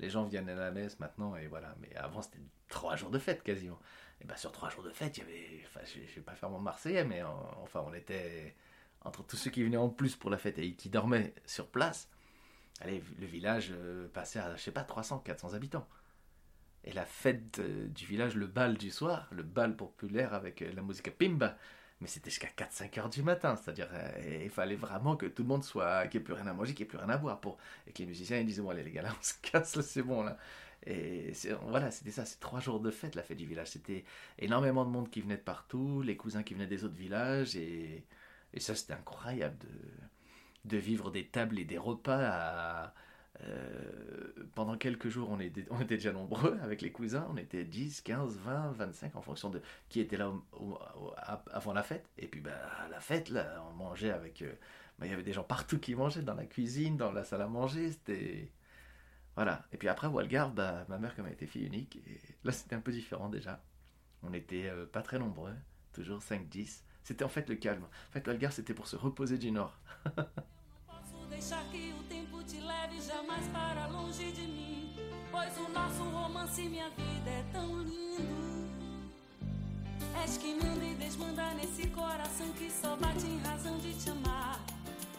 Les 0.00 0.10
gens 0.10 0.24
viennent 0.24 0.48
à 0.48 0.54
la 0.54 0.70
messe 0.70 0.98
maintenant 1.00 1.36
et 1.36 1.46
voilà. 1.46 1.74
Mais 1.80 1.94
avant, 1.96 2.22
c'était 2.22 2.38
trois 2.68 2.96
jours 2.96 3.10
de 3.10 3.18
fête 3.18 3.42
quasiment. 3.42 3.78
Et 4.20 4.24
bien 4.24 4.36
sur 4.36 4.52
trois 4.52 4.70
jours 4.70 4.82
de 4.82 4.90
fête, 4.90 5.16
il 5.18 5.20
y 5.20 5.22
avait. 5.24 5.62
Enfin, 5.66 5.80
je, 5.84 6.00
ne 6.00 6.06
vais 6.06 6.20
pas 6.20 6.34
faire 6.34 6.50
mon 6.50 6.58
Marseillais, 6.58 7.04
mais 7.04 7.22
enfin, 7.62 7.84
on 7.86 7.94
était 7.94 8.54
entre 9.02 9.24
tous 9.24 9.36
ceux 9.36 9.50
qui 9.50 9.62
venaient 9.62 9.76
en 9.76 9.88
plus 9.88 10.16
pour 10.16 10.30
la 10.30 10.38
fête 10.38 10.58
et 10.58 10.74
qui 10.74 10.88
dormaient 10.88 11.34
sur 11.46 11.68
place. 11.68 12.08
Allez, 12.80 13.02
le 13.18 13.26
village 13.26 13.70
euh, 13.72 14.08
passait 14.08 14.38
à, 14.38 14.54
je 14.56 14.62
sais 14.62 14.70
pas, 14.72 14.84
300, 14.84 15.20
400 15.20 15.54
habitants. 15.54 15.86
Et 16.88 16.92
la 16.92 17.04
fête 17.04 17.60
du 17.60 18.06
village, 18.06 18.34
le 18.34 18.46
bal 18.46 18.78
du 18.78 18.90
soir, 18.90 19.28
le 19.30 19.42
bal 19.42 19.76
populaire 19.76 20.32
avec 20.32 20.62
euh, 20.62 20.72
la 20.74 20.80
musique 20.82 21.16
pimba, 21.18 21.56
mais 22.00 22.06
c'était 22.08 22.30
jusqu'à 22.30 22.48
4-5 22.48 22.98
heures 22.98 23.10
du 23.10 23.22
matin. 23.22 23.56
C'est-à-dire, 23.56 23.88
euh, 23.92 24.40
il 24.44 24.50
fallait 24.50 24.74
vraiment 24.74 25.14
que 25.16 25.26
tout 25.26 25.42
le 25.42 25.48
monde 25.48 25.62
soit, 25.64 26.06
qu'il 26.08 26.20
n'y 26.20 26.22
ait 26.22 26.24
plus 26.24 26.34
rien 26.34 26.46
à 26.46 26.54
manger, 26.54 26.72
qu'il 26.72 26.84
n'y 26.84 26.88
ait 26.88 26.90
plus 26.90 26.98
rien 26.98 27.10
à 27.10 27.18
boire. 27.18 27.40
Pour... 27.40 27.58
Et 27.86 27.92
que 27.92 27.98
les 27.98 28.06
musiciens, 28.06 28.38
ils 28.38 28.46
disaient, 28.46 28.62
bon, 28.62 28.70
allez, 28.70 28.84
les 28.84 28.90
gars, 28.92 29.02
là, 29.02 29.10
on 29.18 29.22
se 29.22 29.34
casse, 29.42 29.76
là, 29.76 29.82
c'est 29.82 30.02
bon, 30.02 30.22
là. 30.22 30.38
Et 30.86 31.32
voilà, 31.66 31.90
c'était 31.90 32.10
ça, 32.12 32.24
c'est 32.24 32.40
trois 32.40 32.60
jours 32.60 32.80
de 32.80 32.90
fête, 32.90 33.14
la 33.16 33.22
fête 33.22 33.36
du 33.36 33.46
village. 33.46 33.68
C'était 33.68 34.04
énormément 34.38 34.84
de 34.86 34.90
monde 34.90 35.10
qui 35.10 35.20
venait 35.20 35.36
de 35.36 35.42
partout, 35.42 36.00
les 36.02 36.16
cousins 36.16 36.42
qui 36.42 36.54
venaient 36.54 36.66
des 36.66 36.84
autres 36.84 36.94
villages, 36.96 37.56
et, 37.56 38.04
et 38.54 38.60
ça, 38.60 38.74
c'était 38.74 38.94
incroyable 38.94 39.58
de, 39.58 39.68
de 40.64 40.76
vivre 40.78 41.10
des 41.10 41.26
tables 41.26 41.58
et 41.58 41.64
des 41.64 41.78
repas 41.78 42.20
à 42.22 42.94
euh, 43.44 44.32
pendant 44.54 44.76
quelques 44.76 45.08
jours, 45.08 45.28
on 45.30 45.38
était, 45.38 45.66
déjà 45.84 46.12
nombreux 46.12 46.58
avec 46.62 46.82
les 46.82 46.90
cousins. 46.90 47.26
On 47.30 47.36
était 47.36 47.64
10, 47.64 48.00
15, 48.02 48.38
20, 48.38 48.72
25 48.72 49.16
en 49.16 49.22
fonction 49.22 49.50
de 49.50 49.62
qui 49.88 50.00
était 50.00 50.16
là 50.16 50.32
avant 51.52 51.72
la 51.72 51.82
fête. 51.82 52.08
Et 52.18 52.26
puis, 52.26 52.40
bah, 52.40 52.50
la 52.90 53.00
fête, 53.00 53.30
là, 53.30 53.64
on 53.70 53.74
mangeait 53.74 54.10
avec. 54.10 54.42
Euh, 54.42 54.52
bah, 54.98 55.06
il 55.06 55.10
y 55.10 55.12
avait 55.12 55.22
des 55.22 55.32
gens 55.32 55.44
partout 55.44 55.78
qui 55.78 55.94
mangeaient, 55.94 56.22
dans 56.22 56.34
la 56.34 56.46
cuisine, 56.46 56.96
dans 56.96 57.12
la 57.12 57.24
salle 57.24 57.42
à 57.42 57.48
manger. 57.48 57.92
C'était. 57.92 58.50
Voilà. 59.36 59.64
Et 59.72 59.76
puis 59.76 59.88
après, 59.88 60.08
Walgard, 60.08 60.50
bah, 60.50 60.84
ma 60.88 60.98
mère, 60.98 61.14
comme 61.14 61.26
elle 61.26 61.34
était 61.34 61.46
fille 61.46 61.66
unique, 61.66 61.96
et 62.08 62.20
là, 62.44 62.52
c'était 62.52 62.74
un 62.74 62.80
peu 62.80 62.92
différent 62.92 63.28
déjà. 63.28 63.62
On 64.24 64.32
était 64.32 64.68
euh, 64.68 64.84
pas 64.86 65.02
très 65.02 65.18
nombreux, 65.18 65.54
toujours 65.92 66.22
5, 66.22 66.48
10. 66.48 66.84
C'était 67.04 67.24
en 67.24 67.28
fait 67.28 67.48
le 67.48 67.54
calme. 67.54 67.84
En 67.84 68.12
fait, 68.12 68.26
Walgard, 68.26 68.52
c'était 68.52 68.74
pour 68.74 68.88
se 68.88 68.96
reposer 68.96 69.38
du 69.38 69.52
Nord. 69.52 69.78
jamais 73.08 73.48
para 73.52 73.86
longe 73.86 74.32
de 74.32 74.42
mim, 74.42 74.94
pois 75.30 75.56
o 75.58 75.68
nosso 75.70 76.02
romance 76.02 76.62
minha 76.68 76.90
vida 76.90 77.30
é 77.30 77.44
tão 77.52 77.82
lindo. 77.82 78.68
És 80.22 80.36
que 80.36 80.54
manda 80.54 80.84
e 80.84 80.94
desmanda 80.94 81.54
nesse 81.54 81.86
coração 81.88 82.50
que 82.52 82.70
só 82.70 82.96
bate 82.96 83.26
em 83.26 83.38
razão 83.38 83.78
de 83.78 83.94
te 83.94 84.10
amar. 84.10 84.60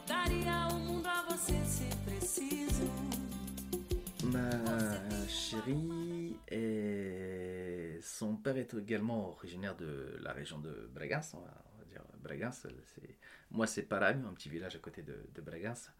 Daria 0.05 0.67
o 0.71 0.79
mundo 0.79 1.07
a 1.07 1.21
você 1.23 1.57
se 1.65 1.89
preciso. 2.05 2.87
Ma 4.23 5.27
chérie 5.27 6.37
et 6.51 7.99
son 8.01 8.35
père 8.35 8.57
est 8.57 8.73
également 8.73 9.29
originaire 9.29 9.75
de 9.75 10.17
la 10.21 10.33
région 10.33 10.59
de 10.59 10.89
Bregas, 10.93 11.31
on 11.33 11.39
va, 11.39 11.85
dire 11.87 12.03
Bregas. 12.21 12.67
Moi, 13.51 13.65
c'est 13.65 13.83
Paragne, 13.83 14.23
un 14.27 14.33
petit 14.33 14.49
village 14.49 14.75
à 14.75 14.79
côté 14.79 15.01
de, 15.01 15.17
de 15.33 15.41
Bregas. 15.41 15.91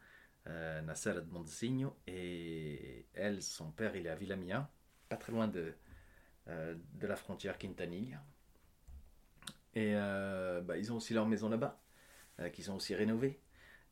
Euh, 0.50 0.82
Nasser 0.82 1.14
de 1.14 1.22
Monsigno, 1.32 1.96
et 2.08 3.06
elle, 3.14 3.42
son 3.42 3.72
père, 3.72 3.96
il 3.96 4.08
est 4.08 4.10
à 4.10 4.16
Villamia, 4.16 4.70
pas 5.08 5.18
très 5.18 5.32
loin 5.32 5.48
de, 5.48 5.74
euh, 6.48 6.76
de 6.96 7.08
la 7.08 7.16
frontière 7.16 7.58
Quintanilla. 7.58 8.24
Et 9.76 9.94
euh, 9.96 10.62
bah, 10.62 10.78
ils 10.78 10.92
ont 10.92 10.98
aussi 10.98 11.14
leur 11.14 11.28
maison 11.28 11.50
là-bas, 11.50 11.80
euh, 12.40 12.50
qu'ils 12.50 12.72
ont 12.72 12.76
aussi 12.76 12.96
rénovée. 12.96 13.40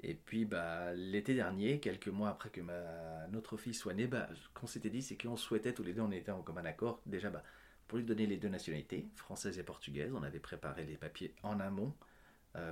Et 0.01 0.15
puis 0.15 0.45
bah, 0.45 0.93
l'été 0.93 1.35
dernier, 1.35 1.79
quelques 1.79 2.07
mois 2.07 2.29
après 2.29 2.49
que 2.49 2.61
ma, 2.61 3.27
notre 3.27 3.57
fille 3.57 3.73
soit 3.73 3.93
née, 3.93 4.07
bah, 4.07 4.29
qu'on 4.53 4.67
s'était 4.67 4.89
dit, 4.89 5.01
c'est 5.01 5.17
qu'on 5.17 5.37
souhaitait 5.37 5.73
tous 5.73 5.83
les 5.83 5.93
deux, 5.93 6.01
on 6.01 6.11
était 6.11 6.31
en 6.31 6.41
commun 6.41 6.65
accord, 6.65 7.01
déjà 7.05 7.29
bah, 7.29 7.43
pour 7.87 7.99
lui 7.99 8.05
donner 8.05 8.25
les 8.25 8.37
deux 8.37 8.49
nationalités, 8.49 9.07
française 9.15 9.59
et 9.59 9.63
portugaise. 9.63 10.13
On 10.13 10.23
avait 10.23 10.39
préparé 10.39 10.83
les 10.85 10.97
papiers 10.97 11.33
en 11.43 11.59
amont 11.59 11.93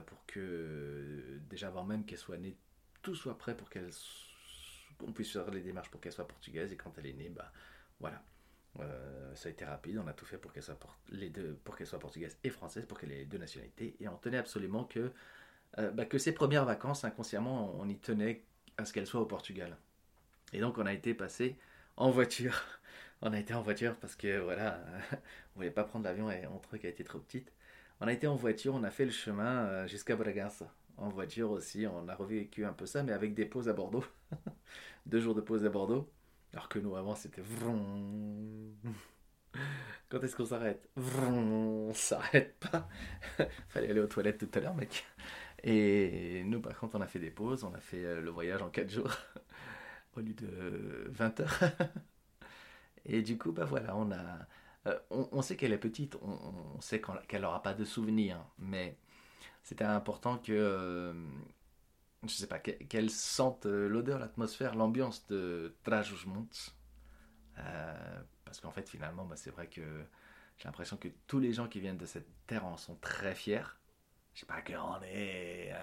pour 0.07 0.25
que, 0.25 1.39
déjà 1.47 1.67
avant 1.67 1.83
même 1.83 2.05
qu'elle 2.05 2.17
soit 2.17 2.39
née, 2.39 2.57
tout 3.05 3.15
soit 3.15 3.37
prêt 3.37 3.55
pour 3.55 3.69
qu'elle 3.69 3.91
qu'on 4.97 5.11
puisse 5.11 5.31
faire 5.31 5.49
les 5.51 5.61
démarches 5.61 5.91
pour 5.91 6.01
qu'elle 6.01 6.11
soit 6.11 6.27
portugaise. 6.27 6.73
Et 6.73 6.75
quand 6.75 6.91
elle 6.97 7.05
est 7.05 7.13
née 7.13 7.29
bah 7.29 7.51
voilà. 7.99 8.21
Euh, 8.79 9.35
ça 9.35 9.47
a 9.47 9.51
été 9.51 9.63
rapide. 9.63 10.01
On 10.03 10.07
a 10.07 10.13
tout 10.13 10.25
fait 10.25 10.39
pour 10.39 10.51
qu'elle 10.51 10.63
soit 10.63 10.77
les 11.09 11.29
deux 11.29 11.53
pour 11.63 11.77
qu'elle 11.77 11.87
soit 11.87 11.99
portugaise 11.99 12.37
et 12.43 12.49
française 12.49 12.85
pour 12.87 12.99
qu'elle 12.99 13.11
ait 13.11 13.19
les 13.19 13.25
deux 13.25 13.37
nationalités. 13.37 13.95
Et 13.99 14.07
on 14.07 14.17
tenait 14.17 14.39
absolument 14.39 14.85
que 14.85 15.11
euh, 15.77 15.91
bah, 15.91 16.05
que 16.05 16.17
ses 16.17 16.33
premières 16.33 16.65
vacances 16.65 17.05
inconsciemment 17.05 17.75
on 17.79 17.87
y 17.87 17.97
tenait 17.97 18.43
à 18.77 18.85
ce 18.85 18.91
qu'elle 18.91 19.07
soit 19.07 19.21
au 19.21 19.25
Portugal. 19.27 19.77
Et 20.51 20.59
donc 20.59 20.77
on 20.79 20.85
a 20.85 20.93
été 20.93 21.13
passé 21.13 21.57
en 21.95 22.09
voiture. 22.09 22.61
On 23.21 23.31
a 23.31 23.39
été 23.39 23.53
en 23.53 23.61
voiture 23.61 23.95
parce 23.95 24.15
que 24.15 24.39
voilà 24.39 24.83
on 25.55 25.59
voulait 25.59 25.71
pas 25.71 25.85
prendre 25.85 26.03
l'avion 26.03 26.29
et 26.29 26.45
on 26.47 26.59
trouvait 26.59 26.79
qu'elle 26.79 26.91
était 26.91 27.05
trop 27.05 27.17
petite. 27.19 27.51
On 28.01 28.07
a 28.07 28.13
été 28.13 28.27
en 28.27 28.35
voiture. 28.35 28.75
On 28.75 28.83
a 28.83 28.91
fait 28.91 29.05
le 29.05 29.11
chemin 29.11 29.65
euh, 29.65 29.87
jusqu'à 29.87 30.17
Bragança 30.17 30.69
en 30.97 31.09
voiture 31.09 31.51
aussi. 31.51 31.85
On 31.87 32.07
a 32.07 32.15
revécu 32.15 32.65
un 32.65 32.73
peu 32.73 32.85
ça, 32.85 33.03
mais 33.03 33.11
avec 33.11 33.33
des 33.33 33.45
pauses 33.45 33.69
à 33.69 33.73
Bordeaux. 33.73 34.05
Deux 35.05 35.19
jours 35.19 35.35
de 35.35 35.41
pause 35.41 35.65
à 35.65 35.69
Bordeaux. 35.69 36.09
Alors 36.53 36.69
que 36.69 36.79
nous, 36.79 36.95
avant, 36.95 37.15
c'était 37.15 37.41
Quand 40.09 40.23
est-ce 40.23 40.35
qu'on 40.35 40.45
s'arrête? 40.45 40.89
On 40.95 41.91
s'arrête 41.93 42.57
pas. 42.59 42.87
Fallait 43.69 43.89
aller 43.89 43.99
aux 43.99 44.07
toilettes 44.07 44.37
tout 44.37 44.57
à 44.57 44.61
l'heure, 44.61 44.75
mec. 44.75 45.05
Et 45.63 46.43
nous, 46.45 46.61
par 46.61 46.77
contre, 46.77 46.95
on 46.95 47.01
a 47.01 47.07
fait 47.07 47.19
des 47.19 47.31
pauses. 47.31 47.63
On 47.63 47.73
a 47.73 47.79
fait 47.79 48.03
euh, 48.05 48.21
le 48.21 48.29
voyage 48.29 48.61
en 48.61 48.69
4 48.69 48.89
jours 48.89 49.11
au 50.15 50.21
lieu 50.21 50.33
de 50.33 51.07
20 51.09 51.39
heures. 51.41 51.59
Et 53.05 53.21
du 53.21 53.37
coup, 53.37 53.51
bah 53.51 53.65
voilà, 53.65 53.95
on 53.95 54.11
a. 54.11 54.47
Euh, 54.87 54.99
on, 55.09 55.41
sait 55.41 55.55
qu'elle 55.55 55.73
est 55.73 55.79
petite, 55.79 56.15
on, 56.21 56.37
on 56.75 56.81
sait 56.81 57.01
qu'elle 57.27 57.41
n'aura 57.41 57.63
pas 57.63 57.73
de 57.73 57.83
souvenirs, 57.85 58.37
mais 58.59 58.99
c'était 59.65 59.83
important 59.83 60.37
que, 60.37 60.53
euh, 60.53 61.11
je 62.21 62.29
sais 62.29 62.45
pas, 62.45 62.59
qu'elle 62.59 63.09
sente 63.09 63.65
euh, 63.65 63.87
l'odeur, 63.89 64.19
l'atmosphère, 64.19 64.75
l'ambiance 64.75 65.25
de 65.25 65.75
Trajusmont. 65.83 66.47
Euh, 67.57 68.21
parce 68.45 68.61
qu'en 68.61 68.69
fait, 68.69 68.87
finalement, 68.87 69.25
bah, 69.25 69.35
c'est 69.35 69.49
vrai 69.49 69.67
que 69.67 69.81
j'ai 70.59 70.65
l'impression 70.65 70.97
que 70.97 71.07
tous 71.25 71.39
les 71.39 71.51
gens 71.51 71.67
qui 71.67 71.79
viennent 71.79 71.97
de 71.97 72.05
cette 72.05 72.27
terre 72.45 72.63
en 72.63 72.77
sont 72.77 72.95
très 72.97 73.33
fiers. 73.33 73.63
Je 74.35 74.41
sais 74.41 74.45
pas 74.45 74.61
que 74.61 74.73
on 74.73 75.01
est. 75.01 75.73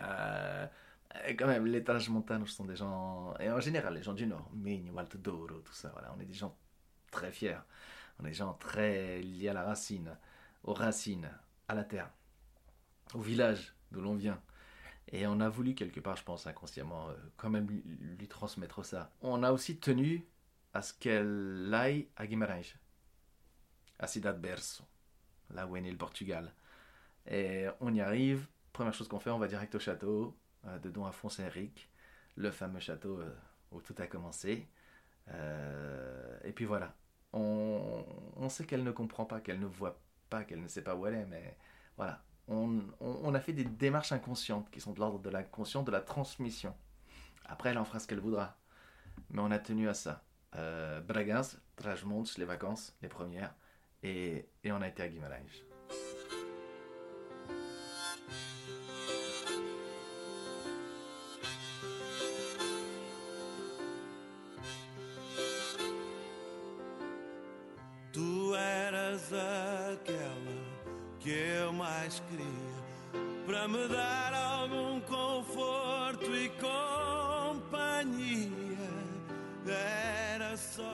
quand 1.37 1.49
même, 1.49 1.67
les 1.67 1.83
Trajmontanos 1.83 2.47
sont 2.55 2.67
des 2.67 2.77
gens. 2.77 3.35
Et 3.41 3.51
en 3.51 3.59
général, 3.59 3.95
les 3.95 4.03
gens 4.05 4.15
du 4.15 4.29
Nord, 4.29 4.49
Minho, 4.55 4.97
Alto 4.97 5.19
Douro, 5.19 5.49
tout 5.49 5.73
ça, 5.73 5.89
voilà, 5.89 6.15
on 6.17 6.21
est 6.21 6.25
des 6.27 6.35
gens 6.35 6.57
très 7.11 7.33
fiers. 7.33 7.59
On 8.21 8.25
est 8.27 8.29
des 8.29 8.35
gens 8.35 8.55
très 8.55 9.21
liés 9.23 9.49
à 9.49 9.55
la 9.55 9.65
racine, 9.65 10.17
aux 10.63 10.73
racines, 10.73 11.31
à 11.67 11.75
la 11.75 11.83
terre 11.83 12.11
au 13.15 13.21
village 13.21 13.75
d'où 13.91 14.01
l'on 14.01 14.15
vient. 14.15 14.41
Et 15.09 15.27
on 15.27 15.41
a 15.41 15.49
voulu 15.49 15.75
quelque 15.75 16.01
part, 16.01 16.17
je 16.17 16.25
pense 16.25 16.47
inconsciemment, 16.47 17.09
euh, 17.09 17.15
quand 17.37 17.51
même 17.51 17.69
lui, 17.69 18.29
transmettre 18.29 18.85
ça. 18.85 19.13
On 19.21 19.43
a 19.43 19.53
aussi 19.53 19.79
tenu 19.79 20.27
à 20.73 20.83
ce 20.83 20.95
qu'elle 20.95 21.71
aille 21.75 22.09
à 22.17 22.27
Guimarães, 22.27 22.77
à 23.99 24.07
Cidade 24.07 24.41
Berço, 24.41 24.85
là 25.51 25.67
où 25.67 25.77
est 25.77 25.81
né 25.81 25.91
le 25.91 25.99
Portugal. 25.99 26.55
Et 27.27 27.67
on 27.81 27.93
y 27.95 28.01
arrive, 28.01 28.47
première 28.73 28.95
chose 28.95 29.09
qu'on 29.09 29.21
fait, 29.21 29.31
on 29.31 29.39
va 29.39 29.49
direct 29.49 29.75
au 29.75 29.79
château 29.79 30.37
euh, 30.67 30.79
de 30.79 30.89
Don 30.91 31.05
Afonso 31.05 31.43
Henrique, 31.43 31.91
le 32.37 32.51
fameux 32.51 32.81
château 32.81 33.21
euh, 33.21 33.35
où 33.73 33.81
tout 33.81 33.95
a 33.99 34.07
commencé. 34.07 34.67
et 36.45 36.53
puis 36.53 36.65
voilà, 36.65 36.95
on, 37.33 38.05
on 38.37 38.49
sait 38.49 38.65
qu'elle 38.65 38.83
ne 38.85 38.91
comprend 38.93 39.25
pas, 39.25 39.41
qu'elle 39.41 39.61
ne 39.61 39.67
voit 39.67 40.01
pas, 40.31 40.45
qu'elle 40.45 40.61
ne 40.63 40.69
sait 40.69 40.83
pas 40.83 40.97
où 40.97 41.07
elle 41.07 41.15
est, 41.15 41.27
mais 41.27 41.57
voilà, 41.97 42.23
on, 42.49 43.35
a 43.35 43.41
fait 43.41 43.53
des 43.53 43.65
démarches 43.65 44.13
inconscientes 44.13 44.71
qui 44.71 44.81
sont 44.81 44.93
de 44.93 45.01
l'ordre 45.01 45.21
de 45.21 45.31
l'inconscient, 45.31 45.83
de 45.83 45.91
la 45.91 46.01
transmission. 46.01 46.75
Après, 47.47 47.71
elle 47.71 47.79
en 47.79 47.85
fera 47.85 47.99
ce 47.99 48.07
qu'elle 48.07 48.21
voudra. 48.21 48.57
Mais 49.31 49.41
on 49.41 49.51
a 49.51 49.59
tenu 49.59 49.89
à 49.89 49.95
ça. 49.95 50.23
Euh, 50.57 51.01
Bragança, 51.01 51.59
Trajmontes, 51.77 52.37
les 52.39 52.45
vacances, 52.45 52.95
les 53.03 53.09
premières. 53.09 53.55
Et, 54.03 54.49
et 54.65 54.73
on 54.73 54.83
a 54.83 54.89
été 54.89 55.03
à 55.03 55.09
Guimarães. 55.09 55.72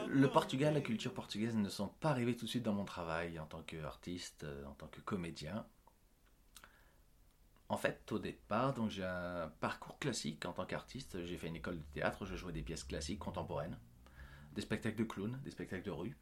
Le 0.08 0.28
Portugal, 0.28 0.74
la 0.74 0.80
culture 0.80 1.12
portugaise 1.12 1.56
ne 1.56 1.68
sont 1.68 1.88
pas 1.88 2.10
arrivés 2.10 2.36
tout 2.36 2.44
de 2.44 2.50
suite 2.50 2.62
dans 2.62 2.72
mon 2.72 2.84
travail 2.84 3.38
en 3.38 3.46
tant 3.46 3.62
qu'artiste, 3.62 4.44
euh, 4.44 4.64
en 4.66 4.74
tant 4.74 4.86
que 4.86 5.00
comédien. 5.00 5.66
En 7.68 7.76
fait, 7.76 8.10
au 8.12 8.18
départ, 8.18 8.74
donc 8.74 8.90
j'ai 8.90 9.04
un 9.04 9.52
parcours 9.60 9.98
classique 9.98 10.46
en 10.46 10.52
tant 10.52 10.66
qu'artiste. 10.66 11.24
J'ai 11.24 11.36
fait 11.36 11.48
une 11.48 11.56
école 11.56 11.78
de 11.78 11.84
théâtre, 11.94 12.26
je 12.26 12.36
jouais 12.36 12.52
des 12.52 12.62
pièces 12.62 12.84
classiques 12.84 13.18
contemporaines, 13.18 13.76
des 14.54 14.62
spectacles 14.62 14.98
de 14.98 15.04
clowns, 15.04 15.38
des 15.42 15.50
spectacles 15.50 15.84
de 15.84 15.90
rue. 15.90 16.16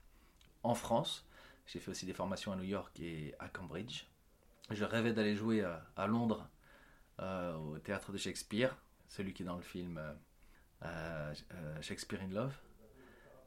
En 0.63 0.75
France, 0.75 1.27
j'ai 1.67 1.81
fait 1.81 1.91
aussi 1.91 2.07
des 2.07 2.15
formations 2.15 2.53
à 2.53 2.57
New 2.57 2.65
York 2.65 2.99
et 2.99 3.35
à 3.39 3.49
Cambridge. 3.49 4.07
Je 4.71 4.85
rêvais 4.85 5.13
d'aller 5.13 5.37
jouer 5.37 5.63
à, 5.97 6.07
Londres 6.07 6.49
euh, 7.21 7.55
au 7.57 7.79
théâtre 7.79 8.13
de 8.13 8.19
Shakespeare, 8.19 8.77
celui 9.09 9.33
qui 9.33 9.43
est 9.43 9.47
dans 9.47 9.57
le 9.57 9.63
film 9.63 10.01
euh, 10.83 11.35
euh, 11.53 11.83
Shakespeare 11.83 12.21
in 12.23 12.29
Love. 12.29 12.55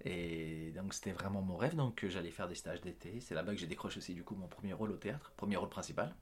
Et 0.06 0.72
donc 0.72 0.94
c'était 0.94 1.12
vraiment 1.12 1.42
mon 1.42 1.58
rêve, 1.58 1.76
donc 1.76 2.06
j'allais 2.08 2.32
faire 2.32 2.48
des 2.48 2.56
stages 2.56 2.82
d'été. 2.82 3.20
C'est 3.20 3.36
là-bas 3.36 3.54
que 3.54 3.60
j'ai 3.60 3.68
décroché 3.68 3.98
aussi 3.98 4.14
du 4.14 4.24
coup 4.24 4.36
mon 4.36 4.48
premier 4.48 4.74
rôle 4.74 4.92
au 4.92 4.98
théâtre, 4.98 5.34
premier 5.36 5.58
rôle 5.58 5.70
principal. 5.70 6.16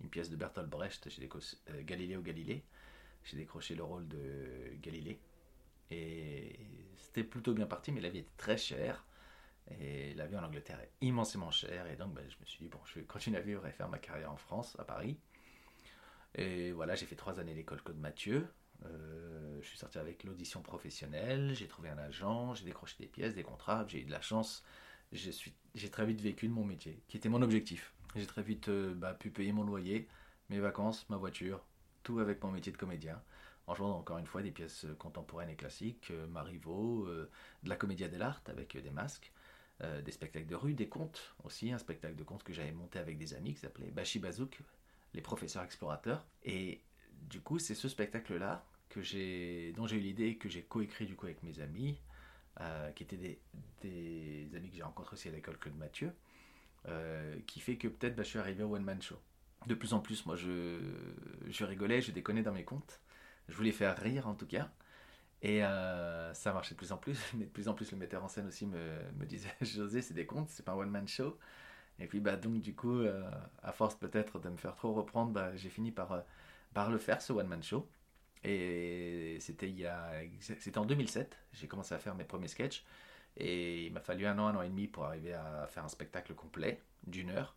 une 0.00 0.08
pièce 0.08 0.30
de 0.30 0.36
Bertolt 0.36 0.68
Brecht 0.68 1.08
chez 1.10 1.28
euh, 1.70 1.82
Galileo 1.82 2.22
Galilei. 2.22 2.64
J'ai 3.24 3.36
décroché 3.36 3.74
le 3.74 3.82
rôle 3.82 4.06
de 4.06 4.76
Galilée. 4.80 5.18
Et 5.90 6.58
c'était 6.96 7.24
plutôt 7.24 7.52
bien 7.52 7.66
parti, 7.66 7.90
mais 7.90 8.00
la 8.00 8.08
vie 8.08 8.18
était 8.18 8.36
très 8.36 8.56
chère. 8.56 9.04
Et 9.70 10.14
la 10.14 10.26
vie 10.26 10.36
en 10.36 10.44
Angleterre 10.44 10.80
est 10.80 10.92
immensément 11.00 11.50
chère. 11.50 11.86
Et 11.86 11.96
donc, 11.96 12.14
ben, 12.14 12.24
je 12.28 12.36
me 12.40 12.44
suis 12.44 12.58
dit, 12.60 12.68
bon, 12.68 12.78
je 12.84 13.00
vais 13.00 13.04
continuer 13.04 13.38
à 13.38 13.42
vivre 13.42 13.66
et 13.66 13.72
faire 13.72 13.88
ma 13.88 13.98
carrière 13.98 14.32
en 14.32 14.36
France, 14.36 14.76
à 14.78 14.84
Paris. 14.84 15.18
Et 16.36 16.72
voilà, 16.72 16.94
j'ai 16.94 17.06
fait 17.06 17.16
trois 17.16 17.40
années 17.40 17.54
l'école 17.54 17.82
Code 17.82 17.98
Mathieu. 17.98 18.46
Euh, 18.84 19.58
je 19.62 19.66
suis 19.66 19.78
sorti 19.78 19.98
avec 19.98 20.22
l'audition 20.24 20.60
professionnelle, 20.60 21.54
j'ai 21.54 21.66
trouvé 21.66 21.88
un 21.88 21.98
agent, 21.98 22.54
j'ai 22.54 22.64
décroché 22.64 22.96
des 22.98 23.06
pièces, 23.06 23.34
des 23.34 23.42
contrats, 23.42 23.86
j'ai 23.88 24.02
eu 24.02 24.04
de 24.04 24.10
la 24.10 24.20
chance. 24.20 24.62
J'ai 25.12 25.90
très 25.90 26.04
vite 26.04 26.20
vécu 26.20 26.46
de 26.48 26.52
mon 26.52 26.64
métier, 26.64 27.00
qui 27.08 27.16
était 27.16 27.28
mon 27.28 27.40
objectif. 27.40 27.94
J'ai 28.16 28.26
très 28.26 28.42
vite 28.42 28.68
euh, 28.68 28.94
bah, 28.94 29.14
pu 29.14 29.30
payer 29.30 29.52
mon 29.52 29.64
loyer, 29.64 30.08
mes 30.50 30.58
vacances, 30.58 31.08
ma 31.08 31.16
voiture, 31.16 31.64
tout 32.02 32.18
avec 32.18 32.42
mon 32.42 32.50
métier 32.50 32.72
de 32.72 32.76
comédien, 32.76 33.22
en 33.66 33.74
jouant 33.74 33.96
encore 33.96 34.18
une 34.18 34.26
fois 34.26 34.42
des 34.42 34.50
pièces 34.50 34.84
euh, 34.84 34.94
contemporaines 34.94 35.48
et 35.48 35.56
classiques, 35.56 36.12
Marivaux, 36.28 37.06
de 37.06 37.68
la 37.68 37.76
comédia 37.76 38.08
dell'arte 38.08 38.48
avec 38.48 38.76
des 38.76 38.90
masques, 38.90 39.32
des 40.04 40.10
spectacles 40.10 40.46
de 40.46 40.54
rue, 40.54 40.72
des 40.74 40.88
contes 40.88 41.34
aussi, 41.44 41.70
un 41.70 41.78
spectacle 41.78 42.16
de 42.16 42.22
contes 42.22 42.42
que 42.42 42.52
j'avais 42.52 42.72
monté 42.72 42.98
avec 42.98 43.18
des 43.18 43.34
amis 43.34 43.54
qui 43.54 43.60
s'appelait 43.60 43.90
Bashi 43.90 44.18
Bazouk, 44.18 44.58
les 45.12 45.20
professeurs 45.20 45.62
explorateurs. 45.62 46.24
Et 46.44 46.80
du 47.28 47.40
coup, 47.40 47.58
c'est 47.58 47.74
ce 47.74 47.88
spectacle-là 47.88 48.64
que 48.88 49.02
j'ai, 49.02 49.72
dont 49.76 49.86
j'ai 49.86 49.96
eu 49.96 50.00
l'idée 50.00 50.28
et 50.28 50.36
que 50.36 50.48
j'ai 50.48 50.62
coécrit 50.62 51.06
du 51.06 51.16
coup 51.16 51.26
avec 51.26 51.42
mes 51.42 51.60
amis, 51.60 51.98
euh, 52.60 52.90
qui 52.92 53.02
étaient 53.02 53.16
des, 53.16 54.56
amis 54.56 54.70
que 54.70 54.76
j'ai 54.76 54.82
rencontrés 54.82 55.14
aussi 55.14 55.28
à 55.28 55.32
l'école 55.32 55.58
Claude 55.58 55.76
Mathieu, 55.76 56.12
euh, 56.88 57.36
qui 57.46 57.60
fait 57.60 57.76
que 57.76 57.88
peut-être 57.88 58.16
bah, 58.16 58.22
je 58.22 58.28
suis 58.28 58.38
arrivé 58.38 58.62
au 58.62 58.74
One 58.74 58.84
Man 58.84 59.02
Show. 59.02 59.18
De 59.66 59.74
plus 59.74 59.92
en 59.92 60.00
plus, 60.00 60.24
moi, 60.26 60.36
je, 60.36 60.78
je 61.48 61.64
rigolais, 61.64 62.00
je 62.00 62.12
déconnais 62.12 62.42
dans 62.42 62.52
mes 62.52 62.64
comptes. 62.64 63.00
Je 63.48 63.56
voulais 63.56 63.72
faire 63.72 63.96
rire 63.98 64.28
en 64.28 64.34
tout 64.34 64.46
cas. 64.46 64.70
Et 65.46 65.64
euh, 65.64 66.34
ça 66.34 66.52
marchait 66.52 66.74
de 66.74 66.78
plus 66.78 66.90
en 66.90 66.96
plus, 66.96 67.18
mais 67.34 67.44
de 67.44 67.50
plus 67.50 67.68
en 67.68 67.74
plus 67.74 67.92
le 67.92 67.98
metteur 67.98 68.24
en 68.24 68.28
scène 68.28 68.48
aussi 68.48 68.66
me, 68.66 69.24
disait 69.26 69.48
José, 69.62 70.02
c'est 70.02 70.14
des 70.14 70.26
contes, 70.26 70.48
c'est 70.50 70.64
pas 70.64 70.72
un 70.72 70.76
one 70.76 70.90
man 70.90 71.06
show. 71.06 71.38
Et 71.98 72.06
puis 72.06 72.20
bah 72.20 72.36
donc 72.36 72.60
du 72.60 72.74
coup, 72.74 73.00
à 73.62 73.72
force 73.72 73.94
peut-être 73.94 74.38
de 74.38 74.50
me 74.50 74.56
faire 74.58 74.74
trop 74.74 74.92
reprendre, 74.92 75.32
bah, 75.32 75.56
j'ai 75.56 75.70
fini 75.70 75.92
par 75.92 76.24
par 76.76 76.90
le 76.90 76.98
faire, 76.98 77.22
ce 77.22 77.32
one-man 77.32 77.62
show. 77.62 77.88
Et 78.44 79.38
c'était 79.40 80.78
en 80.78 80.84
2007, 80.84 81.38
j'ai 81.54 81.66
commencé 81.68 81.94
à 81.94 81.98
faire 81.98 82.14
mes 82.14 82.24
premiers 82.24 82.48
sketchs. 82.48 82.84
Et 83.38 83.86
il 83.86 83.92
m'a 83.94 84.00
fallu 84.00 84.26
un 84.26 84.38
an, 84.38 84.48
un 84.48 84.56
an 84.56 84.62
et 84.62 84.68
demi 84.68 84.86
pour 84.86 85.06
arriver 85.06 85.32
à 85.32 85.66
faire 85.68 85.84
un 85.84 85.88
spectacle 85.88 86.34
complet 86.34 86.82
d'une 87.06 87.30
heure. 87.30 87.56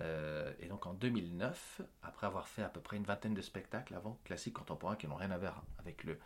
Euh, 0.00 0.52
et 0.58 0.66
donc 0.66 0.86
en 0.86 0.94
2009, 0.94 1.80
après 2.02 2.26
avoir 2.26 2.48
fait 2.48 2.62
à 2.62 2.68
peu 2.68 2.80
près 2.80 2.96
une 2.96 3.04
vingtaine 3.04 3.34
de 3.34 3.40
spectacles 3.40 3.94
avant, 3.94 4.18
classiques 4.24 4.54
contemporains 4.54 4.96
qui 4.96 5.06
n'ont 5.06 5.14
rien 5.14 5.30
à 5.30 5.38
voir 5.38 5.64
avec 5.78 6.02
le, 6.02 6.18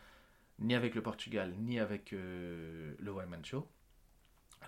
ni 0.61 0.75
avec 0.75 0.94
le 0.94 1.03
Portugal, 1.03 1.55
ni 1.59 1.79
avec 1.79 2.12
euh, 2.12 2.94
le 2.99 3.11
One 3.11 3.29
Man 3.29 3.44
Show, 3.44 3.68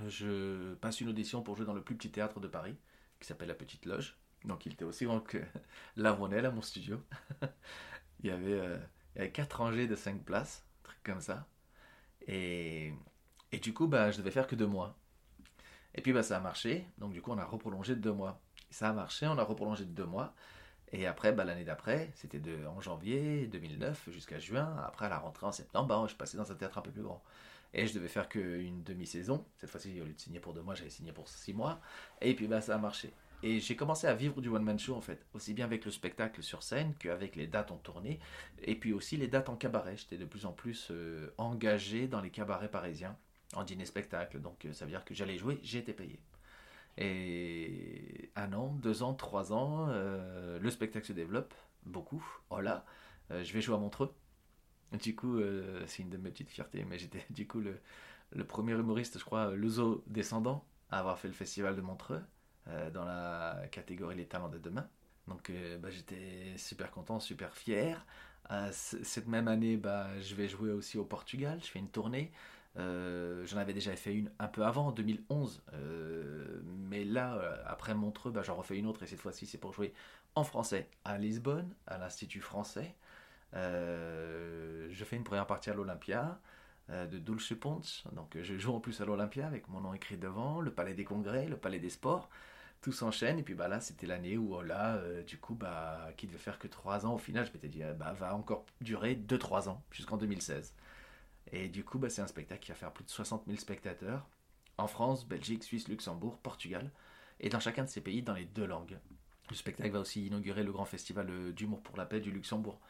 je 0.06 0.74
passe 0.74 1.00
une 1.00 1.08
audition 1.08 1.42
pour 1.42 1.56
jouer 1.56 1.66
dans 1.66 1.74
le 1.74 1.82
plus 1.82 1.96
petit 1.96 2.10
théâtre 2.10 2.40
de 2.40 2.48
Paris, 2.48 2.76
qui 3.20 3.26
s'appelle 3.26 3.48
La 3.48 3.54
Petite 3.54 3.86
Loge. 3.86 4.16
Donc 4.44 4.66
il 4.66 4.72
était 4.72 4.84
aussi 4.84 5.04
grand 5.04 5.20
que 5.20 5.38
l'Avronel 5.96 6.46
à 6.46 6.50
mon 6.50 6.62
studio. 6.62 7.02
il, 8.20 8.26
y 8.26 8.30
avait, 8.30 8.78
euh, 9.18 9.28
4 9.28 9.52
rangées 9.58 9.86
de 9.86 9.94
5 9.94 10.24
places, 10.24 10.64
un 10.80 10.84
truc 10.84 11.02
comme 11.04 11.20
ça. 11.20 11.46
Et, 12.26 12.92
du 13.60 13.74
coup, 13.74 13.86
bah, 13.86 14.10
je 14.10 14.18
devais 14.18 14.30
faire 14.30 14.46
que 14.46 14.56
2 14.56 14.66
mois. 14.66 14.98
Et 15.94 16.00
puis 16.00 16.12
bah, 16.12 16.22
ça 16.22 16.38
a 16.38 16.40
marché, 16.40 16.86
donc 16.96 17.12
du 17.12 17.20
coup 17.20 17.32
on 17.32 17.38
a 17.38 17.44
reprolongé 17.44 17.94
de 17.94 18.00
2 18.00 18.12
mois. 18.12 18.40
Ça 18.70 18.88
a 18.88 18.92
marché, 18.94 19.26
on 19.26 19.36
a 19.36 19.44
reprolongé 19.44 19.84
de 19.84 19.90
2 19.90 20.06
mois. 20.06 20.34
Et 20.92 21.06
après, 21.06 21.32
bah, 21.32 21.44
l'année 21.44 21.64
d'après, 21.64 22.10
c'était 22.14 22.38
de, 22.38 22.66
en 22.66 22.80
janvier 22.80 23.46
2009 23.46 24.10
jusqu'à 24.10 24.38
juin. 24.38 24.76
Après, 24.86 25.06
à 25.06 25.08
la 25.08 25.18
rentrée 25.18 25.46
en 25.46 25.52
septembre, 25.52 25.88
bah, 25.88 26.06
je 26.08 26.14
passais 26.14 26.36
dans 26.36 26.50
un 26.52 26.54
théâtre 26.54 26.78
un 26.78 26.82
peu 26.82 26.90
plus 26.90 27.02
grand. 27.02 27.22
Et 27.74 27.86
je 27.86 27.94
devais 27.94 28.08
faire 28.08 28.28
qu'une 28.28 28.82
demi-saison. 28.82 29.44
Cette 29.56 29.70
fois-ci, 29.70 29.98
au 30.00 30.04
lieu 30.04 30.12
de 30.12 30.20
signer 30.20 30.40
pour 30.40 30.52
deux 30.52 30.60
mois, 30.60 30.74
j'avais 30.74 30.90
signé 30.90 31.12
pour 31.12 31.28
six 31.28 31.54
mois. 31.54 31.80
Et 32.20 32.34
puis, 32.34 32.46
bah, 32.46 32.60
ça 32.60 32.74
a 32.74 32.78
marché. 32.78 33.12
Et 33.42 33.58
j'ai 33.58 33.74
commencé 33.74 34.06
à 34.06 34.14
vivre 34.14 34.40
du 34.40 34.48
one-man 34.48 34.78
show 34.78 34.94
en 34.94 35.00
fait, 35.00 35.26
aussi 35.34 35.52
bien 35.52 35.64
avec 35.64 35.84
le 35.84 35.90
spectacle 35.90 36.42
sur 36.44 36.62
scène 36.62 36.94
qu'avec 36.94 37.34
les 37.34 37.48
dates 37.48 37.72
en 37.72 37.76
tournée, 37.76 38.20
et 38.62 38.76
puis 38.76 38.92
aussi 38.92 39.16
les 39.16 39.26
dates 39.26 39.48
en 39.48 39.56
cabaret. 39.56 39.96
J'étais 39.96 40.16
de 40.16 40.24
plus 40.24 40.46
en 40.46 40.52
plus 40.52 40.88
euh, 40.92 41.34
engagé 41.38 42.06
dans 42.06 42.20
les 42.20 42.30
cabarets 42.30 42.70
parisiens, 42.70 43.16
en 43.54 43.64
dîner-spectacle, 43.64 44.40
donc 44.40 44.64
euh, 44.64 44.72
ça 44.72 44.84
veut 44.84 44.92
dire 44.92 45.04
que 45.04 45.12
j'allais 45.12 45.38
jouer, 45.38 45.58
j'étais 45.64 45.92
payé. 45.92 46.20
Et 46.98 48.30
un 48.36 48.52
an, 48.52 48.74
deux 48.82 49.02
ans, 49.02 49.14
trois 49.14 49.52
ans, 49.52 49.86
euh, 49.88 50.58
le 50.58 50.70
spectacle 50.70 51.06
se 51.06 51.12
développe 51.12 51.54
beaucoup. 51.84 52.24
Oh 52.50 52.60
là, 52.60 52.84
je 53.30 53.52
vais 53.52 53.60
jouer 53.60 53.74
à 53.74 53.78
Montreux. 53.78 54.14
Du 54.92 55.16
coup, 55.16 55.40
c'est 55.86 56.02
une 56.02 56.10
de 56.10 56.18
mes 56.18 56.30
petites 56.30 56.50
fiertés, 56.50 56.84
mais 56.84 56.98
j'étais 56.98 57.24
du 57.30 57.46
coup 57.46 57.60
le, 57.60 58.44
premier 58.44 58.72
humoriste, 58.72 59.18
je 59.18 59.24
crois, 59.24 59.54
Luso 59.54 60.04
descendant, 60.06 60.64
à 60.90 60.98
avoir 60.98 61.18
fait 61.18 61.28
le 61.28 61.34
festival 61.34 61.76
de 61.76 61.80
Montreux. 61.80 62.22
Euh, 62.68 62.90
dans 62.90 63.04
la 63.04 63.60
catégorie 63.72 64.14
Les 64.16 64.26
talents 64.26 64.48
de 64.48 64.58
demain. 64.58 64.88
Donc 65.26 65.50
euh, 65.50 65.78
bah, 65.78 65.90
j'étais 65.90 66.56
super 66.56 66.90
content, 66.90 67.18
super 67.18 67.56
fier. 67.56 68.06
Euh, 68.50 68.70
cette 68.72 69.26
même 69.26 69.48
année, 69.48 69.76
bah, 69.76 70.08
je 70.20 70.34
vais 70.34 70.48
jouer 70.48 70.70
aussi 70.70 70.98
au 70.98 71.04
Portugal, 71.04 71.58
je 71.62 71.68
fais 71.68 71.78
une 71.80 71.90
tournée. 71.90 72.32
J'en 72.76 73.58
avais 73.58 73.74
déjà 73.74 73.94
fait 73.96 74.14
une 74.14 74.30
un 74.38 74.48
peu 74.48 74.64
avant, 74.64 74.88
en 74.88 74.92
2011. 74.92 75.62
mais 76.88 77.04
là, 77.04 77.60
après 77.66 77.94
Montreux, 77.94 78.30
bah, 78.30 78.42
j'en 78.42 78.56
refais 78.56 78.78
une 78.78 78.86
autre 78.86 79.02
et 79.02 79.06
cette 79.06 79.20
fois-ci 79.20 79.46
c'est 79.46 79.58
pour 79.58 79.72
jouer 79.72 79.92
en 80.34 80.44
français 80.44 80.88
à 81.04 81.18
Lisbonne, 81.18 81.74
à 81.86 81.98
l'Institut 81.98 82.40
français. 82.40 82.94
je 83.52 85.04
fais 85.04 85.16
une 85.16 85.24
première 85.24 85.46
partie 85.46 85.70
à 85.70 85.74
l'Olympia 85.74 86.40
de 86.88 87.18
Dulce 87.18 87.54
Ponce. 87.58 88.04
Donc 88.12 88.36
je 88.40 88.56
joue 88.56 88.72
en 88.72 88.80
plus 88.80 89.00
à 89.00 89.04
l'Olympia 89.04 89.46
avec 89.46 89.68
mon 89.68 89.80
nom 89.80 89.92
écrit 89.92 90.16
devant, 90.16 90.60
le 90.60 90.70
Palais 90.70 90.94
des 90.94 91.04
Congrès, 91.04 91.46
le 91.46 91.56
Palais 91.56 91.78
des 91.78 91.90
Sports 91.90 92.30
tout 92.82 92.92
s'enchaîne. 92.92 93.38
Et 93.38 93.42
puis 93.42 93.54
bah, 93.54 93.68
là, 93.68 93.80
c'était 93.80 94.06
l'année 94.06 94.36
où, 94.36 94.54
oh 94.54 94.62
là, 94.62 94.96
euh, 94.96 95.22
du 95.22 95.38
coup, 95.38 95.54
bah, 95.54 96.10
qui 96.16 96.26
devait 96.26 96.38
faire 96.38 96.58
que 96.58 96.68
3 96.68 97.06
ans. 97.06 97.14
Au 97.14 97.18
final, 97.18 97.46
je 97.46 97.52
m'étais 97.52 97.68
dit, 97.68 97.82
euh, 97.82 97.94
bah, 97.94 98.12
va 98.12 98.34
encore 98.34 98.66
durer 98.82 99.14
2-3 99.14 99.68
ans, 99.68 99.82
jusqu'en 99.90 100.18
2016. 100.18 100.74
Et 101.50 101.68
du 101.68 101.84
coup, 101.84 101.98
bah, 101.98 102.08
c'est 102.08 102.22
un 102.22 102.26
spectacle 102.26 102.62
qui 102.62 102.70
va 102.70 102.76
faire 102.76 102.92
plus 102.92 103.04
de 103.04 103.10
60 103.10 103.44
000 103.46 103.58
spectateurs 103.58 104.26
en 104.78 104.86
France, 104.86 105.26
Belgique, 105.26 105.64
Suisse, 105.64 105.88
Luxembourg, 105.88 106.38
Portugal. 106.38 106.90
Et 107.40 107.48
dans 107.48 107.60
chacun 107.60 107.84
de 107.84 107.88
ces 107.88 108.00
pays, 108.00 108.22
dans 108.22 108.34
les 108.34 108.44
deux 108.44 108.66
langues. 108.66 108.98
Le 109.50 109.56
spectacle 109.56 109.90
va 109.90 110.00
aussi 110.00 110.26
inaugurer 110.26 110.62
le 110.62 110.72
grand 110.72 110.84
festival 110.84 111.28
euh, 111.28 111.52
d'humour 111.52 111.82
pour 111.82 111.96
la 111.96 112.06
paix 112.06 112.20
du 112.20 112.30
Luxembourg. 112.30 112.80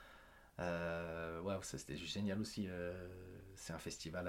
Euh, 0.60 1.40
ça 1.62 1.78
c'était 1.78 1.96
génial 1.96 2.40
aussi. 2.40 2.68
c'est 3.54 3.72
un 3.72 3.78
festival 3.78 4.28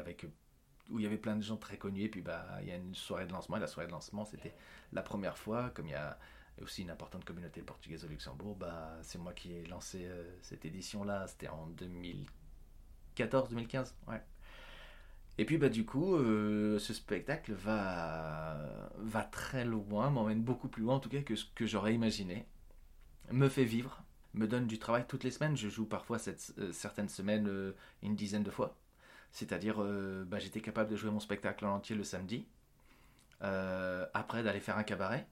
où 0.90 1.00
il 1.00 1.04
y 1.04 1.06
avait 1.06 1.18
plein 1.18 1.36
de 1.36 1.42
gens 1.42 1.58
très 1.58 1.78
connus. 1.78 2.04
Et 2.04 2.10
puis, 2.10 2.22
bah, 2.22 2.46
il 2.62 2.68
y 2.68 2.72
a 2.72 2.76
une 2.76 2.96
soirée 2.96 3.26
de 3.26 3.32
lancement. 3.32 3.58
Et 3.58 3.60
la 3.60 3.68
soirée 3.68 3.88
de 3.88 3.92
lancement, 3.92 4.26
c'était 4.26 4.56
la 4.92 5.02
première 5.02 5.38
fois. 5.38 5.70
Comme 5.72 5.88
il 5.88 5.92
y 5.92 5.96
a 5.96 6.18
aussi 6.62 6.84
une 6.84 6.90
importante 6.90 7.26
communauté 7.26 7.62
portugaise 7.62 8.06
au 8.06 8.08
Luxembourg, 8.08 8.56
bah, 8.56 8.98
c'est 9.02 9.18
moi 9.18 9.34
qui 9.34 9.54
ai 9.54 9.66
lancé 9.66 10.06
euh, 10.06 10.24
cette 10.42 10.66
édition-là. 10.66 11.28
C'était 11.28 11.50
en 11.50 11.68
2014-2015. 13.18 13.94
Ouais. 14.08 14.22
Et 15.38 15.46
puis, 15.46 15.58
bah, 15.58 15.70
du 15.70 15.86
coup, 15.86 16.16
euh, 16.16 16.78
ce 16.80 16.94
spectacle 16.94 17.54
va, 17.54 18.92
va 18.98 19.24
très 19.24 19.66
loin, 19.66 20.10
m'emmène 20.10 20.42
beaucoup 20.42 20.68
plus 20.68 20.84
loin, 20.84 20.96
en 20.96 21.00
tout 21.00 21.10
cas, 21.10 21.22
que 21.22 21.36
ce 21.36 21.46
que 21.56 21.66
j'aurais 21.66 21.94
imaginé. 21.94 22.46
Me 23.32 23.50
fait 23.50 23.64
vivre, 23.64 24.04
me 24.34 24.48
donne 24.48 24.68
du 24.68 24.80
travail 24.80 25.06
toutes 25.08 25.24
les 25.24 25.32
semaines. 25.32 25.58
Je 25.58 25.70
joue 25.70 25.86
parfois 25.86 26.20
cette, 26.20 26.54
euh, 26.60 26.72
certaines 26.72 27.10
semaines 27.10 27.74
une 28.04 28.16
dizaine 28.16 28.44
de 28.44 28.52
fois. 28.52 28.76
C'est-à-dire, 29.34 29.78
euh, 29.82 30.24
bah, 30.26 30.38
j'étais 30.40 30.62
capable 30.62 30.92
de 30.92 30.96
jouer 30.96 31.10
mon 31.10 31.20
spectacle 31.20 31.66
en 31.66 31.76
entier 31.76 31.96
le 31.96 32.04
samedi. 32.04 32.46
Euh, 33.42 34.06
après, 34.14 34.44
d'aller 34.44 34.60
faire 34.60 34.78
un 34.78 34.84
cabaret, 34.84 35.28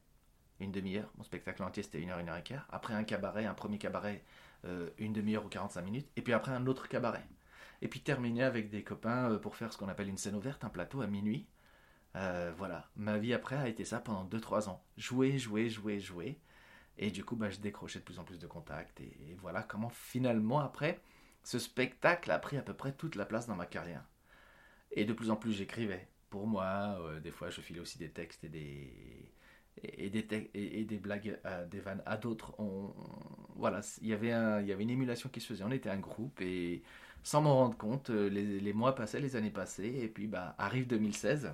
une 0.59 0.71
demi-heure. 0.71 1.09
Mon 1.17 1.23
spectacle 1.23 1.61
entier, 1.61 1.83
c'était 1.83 2.01
une 2.01 2.09
heure, 2.09 2.17
une 2.17 2.27
heure 2.27 2.37
et 2.37 2.43
quart. 2.43 2.67
Après, 2.71 2.95
un 2.95 3.03
cabaret, 3.03 3.45
un 3.45 3.53
premier 3.53 3.77
cabaret, 3.77 4.23
euh, 4.65 4.89
une 4.97 5.13
demi-heure 5.13 5.45
ou 5.45 5.49
45 5.49 5.83
minutes. 5.83 6.09
Et 6.15 6.23
puis 6.23 6.33
après, 6.33 6.51
un 6.51 6.65
autre 6.65 6.87
cabaret. 6.89 7.23
Et 7.81 7.87
puis 7.87 8.01
terminer 8.01 8.43
avec 8.43 8.69
des 8.69 8.83
copains 8.83 9.37
pour 9.37 9.55
faire 9.55 9.73
ce 9.73 9.77
qu'on 9.77 9.89
appelle 9.89 10.09
une 10.09 10.17
scène 10.17 10.35
ouverte, 10.35 10.63
un 10.63 10.69
plateau 10.69 11.01
à 11.01 11.07
minuit. 11.07 11.47
voilà, 12.13 12.89
ma 12.95 13.17
vie 13.17 13.33
après 13.33 13.55
a 13.55 13.67
été 13.67 13.85
ça 13.85 13.99
pendant 13.99 14.25
2-3 14.25 14.69
ans. 14.69 14.83
Jouer, 14.97 15.37
jouer, 15.37 15.69
jouer, 15.69 15.99
jouer. 15.99 16.39
Et 16.97 17.09
du 17.09 17.23
coup, 17.23 17.35
bah, 17.35 17.49
je 17.49 17.59
décrochais 17.59 17.99
de 17.99 18.03
plus 18.03 18.19
en 18.19 18.23
plus 18.23 18.39
de 18.39 18.47
contacts. 18.47 19.01
et 19.01 19.35
voilà 19.39 19.63
comment 19.63 19.89
finalement, 19.89 20.59
après, 20.59 21.01
ce 21.43 21.59
spectacle 21.59 22.31
a 22.31 22.39
pris 22.39 22.57
à 22.57 22.61
peu 22.61 22.73
près 22.73 22.93
toute 22.93 23.15
la 23.15 23.25
place 23.25 23.47
dans 23.47 23.55
ma 23.55 23.65
carrière. 23.65 24.05
Et 24.91 25.05
de 25.05 25.13
plus 25.13 25.29
en 25.29 25.35
plus 25.35 25.53
j'écrivais. 25.53 26.07
Pour 26.29 26.47
moi, 26.47 26.97
euh, 27.01 27.19
des 27.19 27.31
fois 27.31 27.49
je 27.49 27.61
filais 27.61 27.79
aussi 27.79 27.97
des 27.97 28.11
textes 28.11 28.43
et 28.43 28.49
des, 28.49 29.31
et 29.83 30.09
des, 30.09 30.49
et, 30.53 30.85
des 30.85 30.97
blagues, 30.97 31.39
à, 31.43 31.63
des 31.63 31.79
vannes 31.79 32.03
à 32.05 32.17
d'autres. 32.17 32.53
On, 32.59 32.93
voilà, 33.55 33.81
il 34.01 34.07
y 34.07 34.13
avait 34.13 34.83
une 34.83 34.89
émulation 34.89 35.29
qui 35.29 35.41
se 35.41 35.47
faisait. 35.47 35.63
On 35.63 35.71
était 35.71 35.89
un 35.89 35.99
groupe 35.99 36.41
et 36.41 36.83
sans 37.23 37.41
m'en 37.41 37.55
rendre 37.55 37.77
compte, 37.77 38.09
euh, 38.09 38.29
les, 38.29 38.73
mois 38.73 38.95
passaient, 38.95 39.19
les 39.19 39.35
années 39.35 39.49
passaient. 39.51 39.93
Et 39.93 40.07
puis 40.07 40.27
bah, 40.27 40.55
arrive 40.57 40.87
2016 40.87 41.53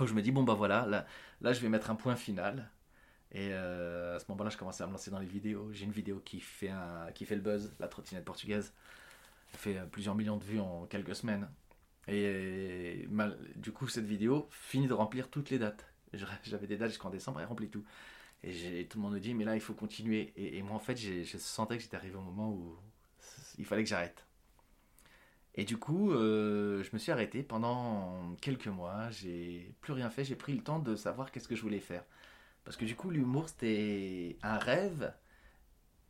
où 0.00 0.06
je 0.06 0.14
me 0.14 0.22
dis, 0.22 0.30
bon 0.30 0.42
bah 0.42 0.54
voilà, 0.54 1.06
là, 1.40 1.52
je 1.52 1.60
vais 1.60 1.68
mettre 1.68 1.90
un 1.90 1.94
point 1.94 2.16
final. 2.16 2.70
Et 3.32 3.52
à 3.52 4.18
ce 4.18 4.24
moment-là, 4.30 4.50
je 4.50 4.56
commençais 4.56 4.84
à 4.84 4.86
me 4.86 4.92
lancer 4.92 5.10
dans 5.10 5.18
les 5.18 5.26
vidéos. 5.26 5.70
J'ai 5.72 5.84
une 5.84 5.92
vidéo 5.92 6.20
qui 6.24 6.40
fait, 6.40 6.68
un, 6.68 7.10
qui 7.14 7.24
fait 7.24 7.34
le 7.34 7.40
buzz, 7.40 7.74
la 7.80 7.88
trottinette 7.88 8.24
portugaise. 8.24 8.72
Elle 9.52 9.58
fait 9.58 9.90
plusieurs 9.90 10.14
millions 10.14 10.36
de 10.36 10.44
vues 10.44 10.60
en 10.60 10.86
quelques 10.86 11.16
semaines. 11.16 11.48
Et 12.08 13.08
du 13.56 13.72
coup, 13.72 13.88
cette 13.88 14.04
vidéo 14.04 14.48
finit 14.50 14.86
de 14.86 14.92
remplir 14.92 15.28
toutes 15.28 15.50
les 15.50 15.58
dates. 15.58 15.86
J'avais 16.44 16.66
des 16.66 16.76
dates 16.76 16.90
jusqu'en 16.90 17.10
décembre, 17.10 17.40
elle 17.40 17.46
remplit 17.46 17.68
tout. 17.68 17.84
Et 18.44 18.86
tout 18.88 18.98
le 18.98 19.02
monde 19.02 19.14
me 19.14 19.20
dit, 19.20 19.34
mais 19.34 19.44
là, 19.44 19.54
il 19.54 19.60
faut 19.60 19.74
continuer. 19.74 20.32
Et, 20.36 20.62
moi, 20.62 20.76
en 20.76 20.80
fait, 20.80 20.96
je 20.96 21.38
sentais 21.38 21.76
que 21.76 21.82
j'étais 21.82 21.96
arrivé 21.96 22.14
au 22.16 22.20
moment 22.20 22.50
où 22.50 22.76
il 23.58 23.64
fallait 23.64 23.82
que 23.82 23.88
j'arrête. 23.88 24.25
Et 25.56 25.64
du 25.64 25.78
coup, 25.78 26.12
euh, 26.12 26.82
je 26.82 26.90
me 26.92 26.98
suis 26.98 27.12
arrêté 27.12 27.42
pendant 27.42 28.34
quelques 28.42 28.66
mois. 28.66 29.10
J'ai 29.10 29.74
plus 29.80 29.92
rien 29.94 30.10
fait. 30.10 30.24
J'ai 30.24 30.36
pris 30.36 30.52
le 30.54 30.62
temps 30.62 30.78
de 30.78 30.96
savoir 30.96 31.32
qu'est-ce 31.32 31.48
que 31.48 31.56
je 31.56 31.62
voulais 31.62 31.80
faire. 31.80 32.04
Parce 32.64 32.76
que 32.76 32.84
du 32.84 32.94
coup, 32.94 33.10
l'humour, 33.10 33.48
c'était 33.48 34.36
un 34.42 34.58
rêve, 34.58 35.14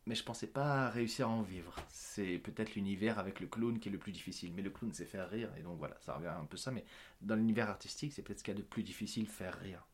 mais 0.07 0.15
je 0.15 0.25
pensais 0.25 0.49
pas 0.49 0.89
réussir 0.91 1.29
à 1.29 1.31
en 1.31 1.43
vivre. 1.43 1.77
C'est 1.91 2.39
peut-être 2.39 2.75
l'univers 2.75 3.19
avec 3.19 3.41
le 3.41 3.47
clown 3.47 3.79
qui 3.79 3.89
est 3.89 3.93
le 3.93 3.99
plus 3.99 4.13
difficile. 4.13 4.53
Mais 4.55 4.63
le 4.63 4.71
clown, 4.71 4.93
c'est 4.93 5.05
faire 5.05 5.31
rire. 5.31 5.51
Et 5.59 5.63
donc 5.63 5.79
voilà, 5.79 5.97
ça 6.01 6.15
revient 6.15 6.29
un 6.29 6.45
peu 6.45 6.57
ça. 6.57 6.73
Mais 6.73 6.85
dans 7.21 7.37
l'univers 7.37 7.69
artistique, 7.69 8.13
c'est 8.13 8.23
peut-être 8.23 8.41
ce 8.41 8.45
qu'il 8.45 8.55
y 8.55 8.57
a 8.57 8.61
de 8.61 8.67
plus 8.67 8.83
difficile, 8.83 9.29
faire 9.29 9.59
rire. 9.61 9.87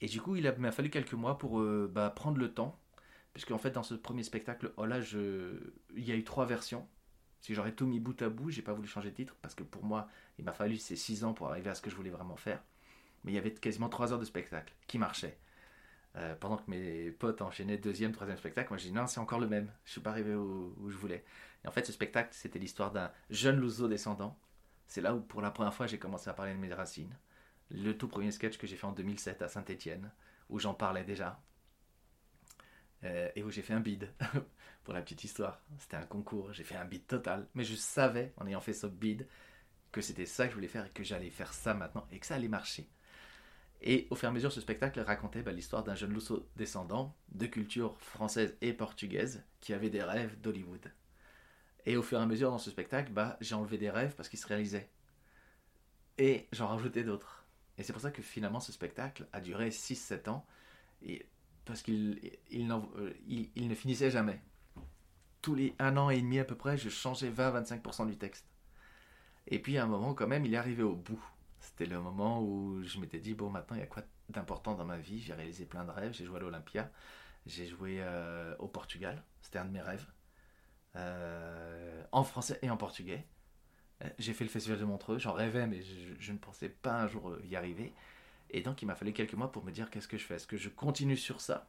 Et 0.00 0.06
du 0.06 0.20
coup, 0.20 0.36
il 0.36 0.50
m'a 0.58 0.72
fallu 0.72 0.90
quelques 0.90 1.14
mois 1.14 1.36
pour 1.36 1.60
euh, 1.60 1.90
bah, 1.92 2.10
prendre 2.10 2.38
le 2.38 2.52
temps. 2.52 2.78
Puisque 3.32 3.50
en 3.52 3.58
fait, 3.58 3.70
dans 3.72 3.82
ce 3.82 3.94
premier 3.94 4.22
spectacle, 4.22 4.72
oh 4.76 4.86
là, 4.86 5.00
il 5.00 6.04
y 6.04 6.12
a 6.12 6.16
eu 6.16 6.24
trois 6.24 6.46
versions. 6.46 6.86
Si 7.40 7.54
j'aurais 7.54 7.72
tout 7.72 7.86
mis 7.86 8.00
bout 8.00 8.20
à 8.22 8.28
bout, 8.28 8.50
j'ai 8.50 8.62
pas 8.62 8.72
voulu 8.72 8.88
changer 8.88 9.10
de 9.10 9.16
titre. 9.16 9.36
Parce 9.42 9.54
que 9.54 9.62
pour 9.62 9.84
moi, 9.84 10.08
il 10.38 10.44
m'a 10.44 10.52
fallu 10.52 10.76
ces 10.76 10.96
six 10.96 11.24
ans 11.24 11.32
pour 11.32 11.48
arriver 11.48 11.70
à 11.70 11.74
ce 11.74 11.82
que 11.82 11.90
je 11.90 11.96
voulais 11.96 12.10
vraiment 12.10 12.36
faire. 12.36 12.62
Mais 13.24 13.32
il 13.32 13.34
y 13.34 13.38
avait 13.38 13.52
quasiment 13.52 13.88
trois 13.88 14.12
heures 14.12 14.18
de 14.18 14.24
spectacle 14.24 14.72
qui 14.86 14.98
marchaient. 14.98 15.38
Euh, 16.16 16.34
pendant 16.34 16.56
que 16.56 16.68
mes 16.68 17.10
potes 17.12 17.40
enchaînaient 17.40 17.78
deuxième, 17.78 18.12
troisième 18.12 18.36
spectacle, 18.36 18.70
moi 18.70 18.78
j'ai 18.78 18.88
dit 18.88 18.94
non, 18.94 19.06
c'est 19.06 19.20
encore 19.20 19.38
le 19.38 19.46
même. 19.46 19.70
Je 19.84 19.92
suis 19.92 20.00
pas 20.00 20.10
arrivé 20.10 20.34
où, 20.34 20.74
où 20.80 20.90
je 20.90 20.96
voulais. 20.96 21.24
Et 21.64 21.68
en 21.68 21.70
fait, 21.70 21.86
ce 21.86 21.92
spectacle, 21.92 22.30
c'était 22.32 22.58
l'histoire 22.58 22.90
d'un 22.90 23.10
jeune 23.30 23.56
Louzo 23.56 23.88
descendant. 23.88 24.38
C'est 24.86 25.00
là 25.00 25.14
où, 25.14 25.20
pour 25.20 25.40
la 25.40 25.50
première 25.50 25.74
fois, 25.74 25.86
j'ai 25.86 25.98
commencé 25.98 26.28
à 26.28 26.34
parler 26.34 26.52
de 26.52 26.58
mes 26.58 26.72
racines 26.72 27.14
le 27.70 27.96
tout 27.96 28.08
premier 28.08 28.32
sketch 28.32 28.58
que 28.58 28.66
j'ai 28.66 28.76
fait 28.76 28.86
en 28.86 28.92
2007 28.92 29.42
à 29.42 29.48
Saint-Étienne, 29.48 30.10
où 30.48 30.58
j'en 30.58 30.74
parlais 30.74 31.04
déjà, 31.04 31.40
euh, 33.04 33.28
et 33.34 33.42
où 33.42 33.50
j'ai 33.50 33.62
fait 33.62 33.74
un 33.74 33.80
bid, 33.80 34.08
pour 34.84 34.94
la 34.94 35.02
petite 35.02 35.24
histoire. 35.24 35.60
C'était 35.78 35.96
un 35.96 36.06
concours, 36.06 36.52
j'ai 36.52 36.64
fait 36.64 36.76
un 36.76 36.84
bid 36.84 37.06
total, 37.06 37.46
mais 37.54 37.64
je 37.64 37.74
savais, 37.74 38.32
en 38.36 38.46
ayant 38.46 38.60
fait 38.60 38.72
ce 38.72 38.86
bid, 38.86 39.26
que 39.92 40.00
c'était 40.00 40.26
ça 40.26 40.44
que 40.44 40.50
je 40.50 40.54
voulais 40.56 40.68
faire 40.68 40.86
et 40.86 40.90
que 40.90 41.02
j'allais 41.02 41.30
faire 41.30 41.52
ça 41.52 41.74
maintenant, 41.74 42.06
et 42.12 42.18
que 42.18 42.26
ça 42.26 42.34
allait 42.36 42.48
marcher. 42.48 42.88
Et 43.82 44.06
au 44.10 44.14
fur 44.14 44.28
et 44.28 44.30
à 44.30 44.32
mesure, 44.32 44.52
ce 44.52 44.60
spectacle 44.60 45.00
racontait 45.00 45.42
bah, 45.42 45.52
l'histoire 45.52 45.82
d'un 45.82 45.94
jeune 45.94 46.12
Lousseau 46.12 46.46
descendant 46.56 47.16
de 47.30 47.46
culture 47.46 47.98
française 48.00 48.56
et 48.60 48.74
portugaise 48.74 49.42
qui 49.60 49.72
avait 49.72 49.88
des 49.88 50.02
rêves 50.02 50.38
d'Hollywood. 50.40 50.92
Et 51.86 51.96
au 51.96 52.02
fur 52.02 52.18
et 52.18 52.22
à 52.22 52.26
mesure, 52.26 52.50
dans 52.50 52.58
ce 52.58 52.70
spectacle, 52.70 53.10
bah, 53.10 53.38
j'ai 53.40 53.54
enlevé 53.54 53.78
des 53.78 53.88
rêves 53.88 54.14
parce 54.14 54.28
qu'ils 54.28 54.38
se 54.38 54.46
réalisaient. 54.46 54.90
Et 56.18 56.46
j'en 56.52 56.68
rajoutais 56.68 57.04
d'autres. 57.04 57.46
Et 57.78 57.82
c'est 57.82 57.94
pour 57.94 58.02
ça 58.02 58.10
que 58.10 58.20
finalement 58.20 58.60
ce 58.60 58.72
spectacle 58.72 59.26
a 59.32 59.40
duré 59.40 59.70
6-7 59.70 60.28
ans, 60.28 60.46
et, 61.02 61.26
parce 61.70 61.82
qu'il 61.82 62.18
euh, 62.52 63.12
ne 63.56 63.74
finissait 63.74 64.10
jamais. 64.10 64.40
Tous 65.40 65.54
les 65.54 65.74
un 65.78 65.96
an 65.96 66.10
et 66.10 66.20
demi 66.20 66.40
à 66.40 66.44
peu 66.44 66.56
près, 66.56 66.76
je 66.76 66.88
changeais 66.88 67.30
20-25% 67.30 68.06
du 68.08 68.16
texte. 68.16 68.44
Et 69.46 69.60
puis 69.60 69.78
à 69.78 69.84
un 69.84 69.86
moment 69.86 70.12
quand 70.14 70.26
même, 70.26 70.44
il 70.44 70.52
est 70.52 70.56
arrivé 70.56 70.82
au 70.82 70.96
bout. 70.96 71.22
C'était 71.60 71.86
le 71.86 72.00
moment 72.00 72.42
où 72.42 72.82
je 72.82 72.98
m'étais 72.98 73.20
dit, 73.20 73.34
bon 73.34 73.50
maintenant 73.50 73.76
il 73.76 73.80
y 73.80 73.84
a 73.84 73.86
quoi 73.86 74.02
d'important 74.30 74.74
dans 74.74 74.84
ma 74.84 74.98
vie? 74.98 75.20
J'ai 75.20 75.32
réalisé 75.32 75.64
plein 75.64 75.84
de 75.84 75.90
rêves, 75.90 76.12
j'ai 76.12 76.24
joué 76.24 76.38
à 76.38 76.40
l'Olympia, 76.40 76.90
j'ai 77.46 77.66
joué 77.66 77.98
euh, 78.00 78.54
au 78.58 78.66
Portugal, 78.66 79.22
c'était 79.40 79.58
un 79.58 79.64
de 79.64 79.70
mes 79.70 79.80
rêves, 79.80 80.06
euh, 80.96 82.02
en 82.10 82.24
français 82.24 82.58
et 82.62 82.70
en 82.70 82.76
portugais. 82.76 83.26
J'ai 84.18 84.32
fait 84.32 84.44
le 84.44 84.50
festival 84.50 84.78
de 84.78 84.84
Montreux, 84.84 85.18
j'en 85.18 85.34
rêvais, 85.34 85.66
mais 85.66 85.82
je, 86.18 86.32
ne 86.32 86.38
pensais 86.38 86.70
pas 86.70 87.02
un 87.02 87.06
jour 87.06 87.36
y 87.44 87.54
arriver. 87.54 87.92
Et 88.50 88.62
donc, 88.62 88.82
il 88.82 88.86
m'a 88.86 88.94
fallu 88.94 89.12
quelques 89.12 89.34
mois 89.34 89.52
pour 89.52 89.64
me 89.64 89.70
dire 89.70 89.90
qu'est-ce 89.90 90.08
que 90.08 90.18
je 90.18 90.24
fais. 90.24 90.34
Est-ce 90.34 90.46
que 90.46 90.56
je 90.56 90.68
continue 90.68 91.16
sur 91.16 91.40
ça, 91.40 91.68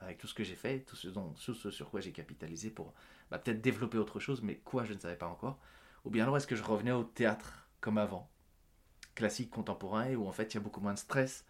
avec 0.00 0.18
tout 0.18 0.26
ce 0.26 0.34
que 0.34 0.44
j'ai 0.44 0.54
fait, 0.54 0.80
tout 0.80 0.96
ce, 0.96 1.08
dont, 1.08 1.34
tout 1.44 1.54
ce 1.54 1.70
sur 1.70 1.90
quoi 1.90 2.00
j'ai 2.00 2.12
capitalisé 2.12 2.70
pour 2.70 2.94
bah, 3.30 3.38
peut-être 3.38 3.60
développer 3.60 3.98
autre 3.98 4.18
chose, 4.18 4.42
mais 4.42 4.56
quoi, 4.56 4.84
je 4.84 4.94
ne 4.94 4.98
savais 4.98 5.16
pas 5.16 5.28
encore. 5.28 5.58
Ou 6.04 6.10
bien 6.10 6.24
alors, 6.24 6.36
est-ce 6.36 6.46
que 6.46 6.56
je 6.56 6.62
revenais 6.62 6.92
au 6.92 7.04
théâtre 7.04 7.68
comme 7.80 7.98
avant 7.98 8.28
Classique, 9.14 9.50
contemporain, 9.50 10.14
où 10.14 10.26
en 10.26 10.32
fait, 10.32 10.54
il 10.54 10.56
y 10.56 10.58
a 10.58 10.62
beaucoup 10.62 10.80
moins 10.80 10.94
de 10.94 10.98
stress. 10.98 11.44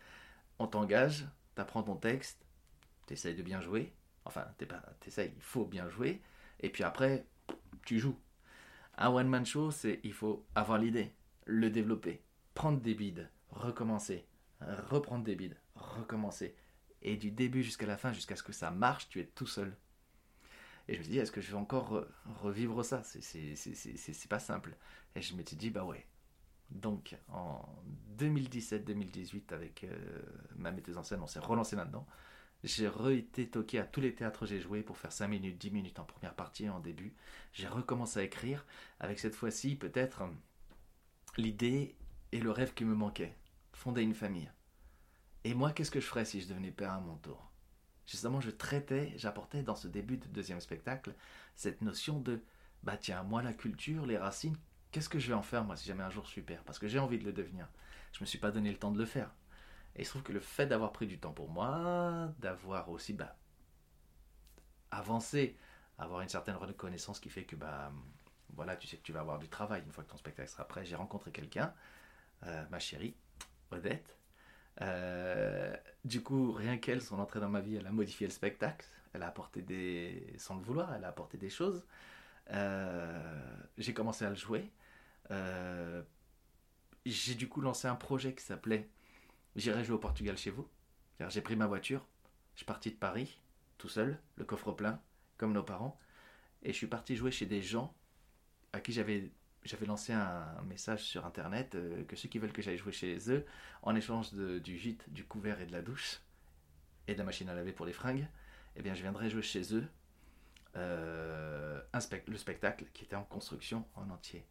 On 0.59 0.67
t'engage, 0.67 1.27
t'apprends 1.55 1.83
ton 1.83 1.97
texte, 1.97 2.45
t'essayes 3.07 3.37
de 3.37 3.43
bien 3.43 3.61
jouer. 3.61 3.93
Enfin, 4.25 4.45
t'essayes, 5.01 5.33
il 5.37 5.43
faut 5.43 5.65
bien 5.65 5.89
jouer. 5.89 6.21
Et 6.61 6.69
puis 6.69 6.83
après, 6.83 7.27
tu 7.85 7.99
joues. 7.99 8.19
Un 8.99 9.09
one-man 9.09 9.47
show, 9.47 9.71
c'est 9.71 10.01
il 10.05 10.13
faut 10.13 10.45
avoir 10.55 10.79
l'idée, 10.79 11.15
le 11.47 11.71
développer, 11.71 12.23
prendre 12.55 12.81
des 12.81 12.95
bides, 12.95 13.31
recommencer, 13.51 14.27
reprendre 14.61 15.25
des 15.25 15.37
bides, 15.37 15.57
recommencer. 15.75 16.55
Et 17.03 17.17
du 17.17 17.31
début 17.31 17.63
jusqu'à 17.63 17.87
la 17.87 17.97
fin, 17.97 18.13
jusqu'à 18.13 18.37
ce 18.37 18.43
que 18.43 18.53
ça 18.53 18.71
marche, 18.71 19.09
tu 19.09 19.21
es 19.21 19.27
tout 19.27 19.47
seul. 19.47 19.75
Et 20.89 20.95
je 20.95 20.99
me 20.99 21.05
suis 21.05 21.13
dit, 21.13 21.19
est-ce 21.19 21.33
que 21.33 21.41
je 21.41 21.51
vais 21.51 21.57
encore 21.57 22.05
revivre 22.43 22.85
ça? 22.85 23.03
C'est 23.05 24.29
pas 24.29 24.39
simple. 24.39 24.77
Et 25.15 25.23
je 25.23 25.35
me 25.35 25.43
suis 25.45 25.57
dit, 25.57 25.71
bah 25.71 25.85
ouais. 25.85 26.07
Donc 26.71 27.17
en 27.29 27.65
2017-2018, 28.19 29.53
avec 29.55 29.85
euh, 29.85 29.97
ma 30.57 30.71
metteuse 30.71 30.99
en 30.99 31.03
scène, 31.03 31.21
on 31.23 31.27
s'est 31.27 31.41
relancé 31.41 31.75
là-dedans. 31.77 32.07
J'ai 32.63 32.89
re-été 32.89 33.49
toqué 33.49 33.79
à 33.79 33.85
tous 33.85 34.01
les 34.01 34.15
théâtres 34.15 34.45
j'ai 34.45 34.61
joué 34.61 34.83
pour 34.83 34.99
faire 34.99 35.13
5 35.13 35.29
minutes, 35.29 35.59
10 35.59 35.71
minutes 35.71 35.99
en 35.99 36.05
première 36.05 36.35
partie, 36.35 36.69
en 36.69 36.79
début. 36.79 37.15
J'ai 37.53 37.67
recommencé 37.67 38.21
à 38.21 38.23
écrire 38.23 38.67
avec 39.01 39.19
cette 39.19 39.35
fois-ci 39.35 39.77
peut-être 39.77 40.23
l'idée 41.37 41.97
et 42.33 42.41
le 42.41 42.51
rêve 42.51 42.75
qui 42.75 42.85
me 42.85 42.95
manquait. 42.95 43.35
Fonder 43.81 44.03
une 44.03 44.15
famille. 44.15 44.53
Et 45.43 45.55
moi, 45.55 45.73
qu'est-ce 45.73 45.91
que 45.91 46.01
je 46.01 46.07
ferais 46.07 46.27
si 46.27 46.43
je 46.43 46.49
devenais 46.49 46.71
père 46.71 46.93
à 46.93 47.01
mon 47.01 47.17
tour? 47.17 47.51
Justement, 48.05 48.39
je 48.39 48.51
traitais, 48.51 49.15
j'apportais 49.17 49.63
dans 49.63 49.75
ce 49.75 49.89
début 49.89 50.19
de 50.19 50.27
deuxième 50.27 50.61
spectacle 50.61 51.15
cette 51.55 51.81
notion 51.81 52.21
de 52.21 52.43
bah 52.83 52.99
tiens, 52.99 53.23
moi 53.23 53.41
la 53.41 53.55
culture, 53.55 54.05
les 54.05 54.19
racines, 54.19 54.59
qu'est-ce 54.93 55.09
que 55.09 55.19
je 55.19 55.29
vais 55.29 55.35
en 55.35 55.41
faire 55.41 55.65
moi 55.65 55.77
si 55.77 55.89
jamais 55.89 56.03
un 56.03 56.11
jour 56.11 56.27
je 56.27 56.31
suis 56.31 56.43
père? 56.43 56.63
Parce 56.65 56.79
que 56.79 56.89
j'ai 56.89 56.99
envie 56.99 57.19
de 57.19 57.25
le 57.25 57.33
devenir. 57.33 57.69
Je 58.13 58.21
me 58.21 58.27
suis 58.27 58.37
pas 58.37 58.51
donné 58.51 58.71
le 58.71 58.77
temps 58.77 58.91
de 58.91 58.99
le 58.99 59.07
faire. 59.07 59.35
Et 59.97 60.03
il 60.03 60.05
se 60.05 60.11
trouve 60.11 60.25
que 60.25 60.33
le 60.33 60.41
fait 60.41 60.67
d'avoir 60.67 60.93
pris 60.93 61.07
du 61.07 61.19
temps 61.19 61.33
pour 61.33 61.49
moi, 61.49 62.35
d'avoir 62.39 62.91
aussi 62.91 63.15
bah, 63.15 63.35
avancé, 64.91 65.57
avoir 65.97 66.21
une 66.21 66.29
certaine 66.29 66.57
reconnaissance 66.57 67.19
qui 67.19 67.31
fait 67.31 67.45
que 67.45 67.57
bah, 67.57 67.91
voilà, 68.51 68.77
tu 68.77 68.87
sais 68.87 68.99
que 68.99 69.03
tu 69.03 69.13
vas 69.13 69.21
avoir 69.21 69.39
du 69.39 69.49
travail 69.49 69.83
une 69.87 69.91
fois 69.91 70.05
que 70.05 70.11
ton 70.11 70.19
spectacle 70.19 70.51
sera 70.51 70.69
prêt. 70.69 70.85
J'ai 70.85 70.97
rencontré 70.97 71.33
quelqu'un, 71.33 71.73
euh, 72.43 72.63
ma 72.69 72.79
chérie, 72.79 73.17
Odette. 73.73 74.17
Euh, 74.83 75.77
du 76.05 76.23
coup, 76.23 76.53
rien 76.53 76.79
qu'elle, 76.79 77.03
son 77.03 77.19
entrée 77.19 77.41
dans 77.41 77.49
ma 77.49 77.61
vie, 77.61 77.77
elle 77.77 77.87
a 77.87 77.93
modifié 77.93 78.27
le 78.27 78.33
spectacle. 78.33 78.87
Elle 79.13 79.23
a 79.23 79.29
apporté 79.29 79.63
des, 79.63 80.35
sans 80.39 80.57
le 80.57 80.63
vouloir, 80.63 80.95
elle 80.95 81.05
a 81.05 81.09
apporté 81.09 81.37
des 81.37 81.51
choses. 81.51 81.85
Euh, 82.51 83.59
j'ai 83.79 83.95
commencé 83.95 84.25
à 84.25 84.31
le 84.31 84.37
jouer. 84.37 84.71
j'ai 87.05 87.35
du 87.35 87.49
coup 87.49 87.61
lancé 87.61 87.89
un 87.89 87.97
projet 87.97 88.35
qui 88.35 88.45
s'appelait 88.45 88.89
J'irai 89.57 89.85
jouer 89.85 89.97
au 89.97 90.01
Portugal 90.01 90.37
chez 90.37 90.51
vous. 90.51 90.69
J'ai 91.29 91.41
pris 91.41 91.57
ma 91.57 91.67
voiture, 91.67 92.07
je 92.55 92.59
suis 92.59 92.67
parti 92.67 92.91
de 92.91 92.97
Paris, 92.97 93.41
tout 93.79 93.89
seul, 93.89 94.19
le 94.37 94.45
coffre 94.45 94.73
plein, 94.73 95.03
comme 95.37 95.53
nos 95.53 95.63
parents, 95.63 95.99
et 96.63 96.73
je 96.73 96.77
suis 96.77 96.87
parti 96.87 97.15
jouer 97.15 97.31
chez 97.31 97.47
des 97.47 97.61
gens 97.61 97.95
à 98.73 98.81
qui 98.81 98.93
j'avais 98.93 99.31
j'avais 99.65 99.87
lancé 99.87 100.13
un 100.13 100.63
message 100.69 101.03
sur 101.05 101.27
internet 101.27 101.75
euh, 101.75 102.05
que 102.05 102.17
ceux 102.17 102.29
qui 102.29 102.39
veulent 102.39 102.53
que 102.53 102.63
j'aille 102.63 102.79
jouer 102.79 102.93
chez 102.93 103.31
eux, 103.31 103.45
en 103.83 103.95
échange 103.95 104.33
du 104.33 104.79
gîte, 104.79 105.11
du 105.13 105.25
couvert 105.25 105.61
et 105.61 105.67
de 105.67 105.73
la 105.73 105.83
douche, 105.83 106.21
et 107.09 107.15
de 107.15 107.19
la 107.19 107.25
machine 107.25 107.49
à 107.49 107.55
laver 107.55 107.73
pour 107.73 107.87
les 107.87 107.93
fringues, 107.93 108.27
eh 108.77 108.83
bien 108.83 108.95
je 108.95 109.03
viendrai 109.03 109.29
jouer 109.31 109.43
chez 109.43 109.75
eux 109.75 109.87
euh, 110.77 111.81
le 112.27 112.37
spectacle 112.37 112.87
qui 112.93 113.05
était 113.05 113.17
en 113.17 113.25
construction 113.25 113.85
en 113.95 114.09
entier. 114.11 114.47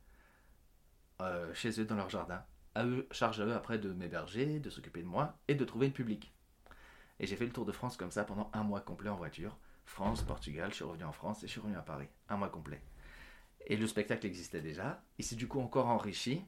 Euh, 1.21 1.53
chez 1.53 1.79
eux 1.81 1.85
dans 1.85 1.95
leur 1.95 2.09
jardin, 2.09 2.43
à 2.75 2.85
eux, 2.85 3.07
charge 3.11 3.41
à 3.41 3.45
eux 3.45 3.53
après 3.53 3.77
de 3.77 3.91
m'héberger, 3.91 4.59
de 4.59 4.69
s'occuper 4.69 5.01
de 5.01 5.07
moi 5.07 5.37
et 5.47 5.55
de 5.55 5.65
trouver 5.65 5.87
le 5.87 5.93
public. 5.93 6.33
Et 7.19 7.27
j'ai 7.27 7.35
fait 7.35 7.45
le 7.45 7.51
tour 7.51 7.65
de 7.65 7.71
France 7.71 7.97
comme 7.97 8.11
ça 8.11 8.23
pendant 8.23 8.49
un 8.53 8.63
mois 8.63 8.81
complet 8.81 9.09
en 9.09 9.15
voiture. 9.15 9.57
France, 9.85 10.21
Portugal, 10.21 10.69
je 10.69 10.75
suis 10.75 10.85
revenu 10.85 11.03
en 11.03 11.11
France 11.11 11.43
et 11.43 11.47
je 11.47 11.51
suis 11.51 11.59
revenu 11.59 11.75
à 11.75 11.81
Paris. 11.81 12.07
Un 12.29 12.37
mois 12.37 12.49
complet. 12.49 12.81
Et 13.69 13.77
le 13.77 13.87
spectacle 13.87 14.25
existait 14.25 14.61
déjà. 14.61 15.01
Il 15.19 15.25
s'est 15.25 15.35
du 15.35 15.47
coup 15.47 15.59
encore 15.59 15.87
enrichi. 15.87 16.43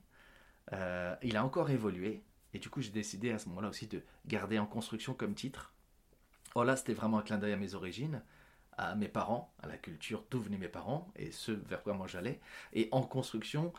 Euh, 0.73 1.15
il 1.21 1.37
a 1.37 1.45
encore 1.45 1.69
évolué. 1.69 2.23
Et 2.53 2.59
du 2.59 2.69
coup, 2.69 2.81
j'ai 2.81 2.91
décidé 2.91 3.31
à 3.31 3.39
ce 3.39 3.47
moment-là 3.49 3.69
aussi 3.69 3.87
de 3.87 4.03
garder 4.25 4.59
en 4.59 4.65
construction 4.65 5.13
comme 5.13 5.35
titre. 5.35 5.73
Oh 6.55 6.63
là, 6.63 6.75
c'était 6.75 6.93
vraiment 6.93 7.19
un 7.19 7.21
clin 7.21 7.37
d'œil 7.37 7.53
à 7.53 7.57
mes 7.57 7.75
origines, 7.75 8.21
à 8.77 8.95
mes 8.95 9.07
parents, 9.07 9.53
à 9.61 9.67
la 9.67 9.77
culture 9.77 10.25
d'où 10.29 10.41
venaient 10.41 10.57
mes 10.57 10.67
parents 10.67 11.07
et 11.15 11.31
ce 11.31 11.51
vers 11.51 11.83
quoi 11.83 11.93
moi 11.93 12.07
j'allais. 12.07 12.41
Et 12.73 12.89
en 12.91 13.03
construction, 13.03 13.71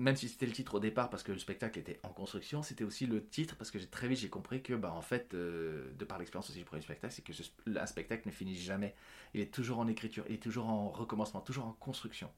même 0.00 0.16
si 0.16 0.28
c'était 0.28 0.46
le 0.46 0.52
titre 0.52 0.76
au 0.76 0.80
départ 0.80 1.10
parce 1.10 1.22
que 1.22 1.30
le 1.30 1.38
spectacle 1.38 1.78
était 1.78 2.00
en 2.02 2.08
construction, 2.08 2.62
c'était 2.62 2.84
aussi 2.84 3.06
le 3.06 3.22
titre 3.22 3.56
parce 3.56 3.70
que 3.70 3.76
très 3.78 4.08
vite 4.08 4.18
j'ai 4.18 4.30
compris 4.30 4.62
que 4.62 4.72
bah 4.72 4.92
en 4.92 5.02
fait 5.02 5.34
euh, 5.34 5.92
de 5.98 6.04
par 6.06 6.18
l'expérience 6.18 6.48
aussi 6.48 6.58
du 6.58 6.64
premier 6.64 6.80
spectacle, 6.80 7.12
c'est 7.12 7.22
que 7.22 7.34
ce, 7.34 7.42
spectacle 7.84 8.22
ne 8.26 8.32
finit 8.32 8.56
jamais. 8.56 8.94
Il 9.34 9.42
est 9.42 9.52
toujours 9.52 9.78
en 9.78 9.86
écriture, 9.88 10.24
il 10.28 10.36
est 10.36 10.42
toujours 10.42 10.70
en 10.70 10.88
recommencement, 10.88 11.40
toujours 11.42 11.66
en 11.66 11.72
construction. 11.72 12.30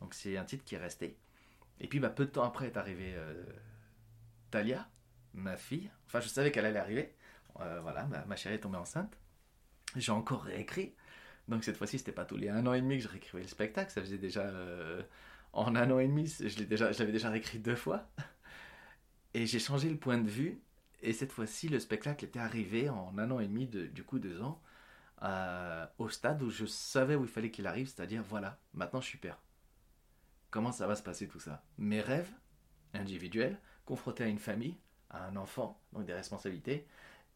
Donc 0.00 0.14
c'est 0.14 0.36
un 0.36 0.44
titre 0.44 0.64
qui 0.64 0.76
est 0.76 0.78
resté. 0.78 1.16
Et 1.80 1.88
puis 1.88 1.98
bah 1.98 2.10
peu 2.10 2.24
de 2.24 2.30
temps 2.30 2.44
après 2.44 2.66
est 2.66 2.76
arrivé 2.76 3.14
euh, 3.16 3.42
Talia, 4.52 4.88
ma 5.34 5.56
fille. 5.56 5.90
Enfin 6.06 6.20
je 6.20 6.28
savais 6.28 6.52
qu'elle 6.52 6.66
allait 6.66 6.78
arriver. 6.78 7.14
Euh, 7.60 7.80
voilà, 7.82 8.08
ma, 8.28 8.36
chérie 8.36 8.54
est 8.54 8.60
tombée 8.60 8.78
enceinte. 8.78 9.18
J'ai 9.96 10.12
encore 10.12 10.44
réécrit. 10.44 10.94
Donc 11.48 11.64
cette 11.64 11.78
fois-ci 11.78 11.98
c'était 11.98 12.12
pas 12.12 12.24
tous 12.24 12.36
les 12.36 12.48
un 12.48 12.64
an 12.68 12.74
et 12.74 12.80
demi 12.80 12.98
que 12.98 13.02
je 13.02 13.08
réécrivais 13.08 13.42
le 13.42 13.48
spectacle, 13.48 13.90
ça 13.90 14.00
faisait 14.02 14.18
déjà 14.18 14.52
en 15.52 15.74
un 15.74 15.90
an 15.90 15.98
et 15.98 16.08
demi, 16.08 16.26
je 16.26 16.58
l'avais 16.98 17.12
déjà 17.12 17.30
réécrit 17.30 17.58
deux 17.58 17.76
fois. 17.76 18.08
Et 19.34 19.46
j'ai 19.46 19.58
changé 19.58 19.88
le 19.90 19.96
point 19.96 20.18
de 20.18 20.28
vue. 20.28 20.60
Et 21.00 21.12
cette 21.12 21.30
fois-ci, 21.30 21.68
le 21.68 21.78
spectacle 21.78 22.24
était 22.24 22.40
arrivé 22.40 22.88
en 22.88 23.16
un 23.18 23.30
an 23.30 23.38
et 23.38 23.46
demi, 23.46 23.68
de, 23.68 23.86
du 23.86 24.02
coup 24.02 24.18
deux 24.18 24.42
ans, 24.42 24.60
euh, 25.22 25.86
au 25.98 26.08
stade 26.08 26.42
où 26.42 26.50
je 26.50 26.66
savais 26.66 27.14
où 27.14 27.22
il 27.22 27.30
fallait 27.30 27.52
qu'il 27.52 27.66
arrive, 27.68 27.86
c'est-à-dire 27.86 28.22
voilà, 28.22 28.58
maintenant 28.74 29.00
je 29.00 29.06
suis 29.06 29.18
père. 29.18 29.38
Comment 30.50 30.72
ça 30.72 30.88
va 30.88 30.96
se 30.96 31.02
passer 31.02 31.28
tout 31.28 31.38
ça? 31.38 31.62
Mes 31.76 32.00
rêves 32.00 32.32
individuels, 32.94 33.60
confrontés 33.84 34.24
à 34.24 34.28
une 34.28 34.40
famille, 34.40 34.76
à 35.10 35.26
un 35.26 35.36
enfant, 35.36 35.80
donc 35.92 36.04
des 36.04 36.14
responsabilités, 36.14 36.86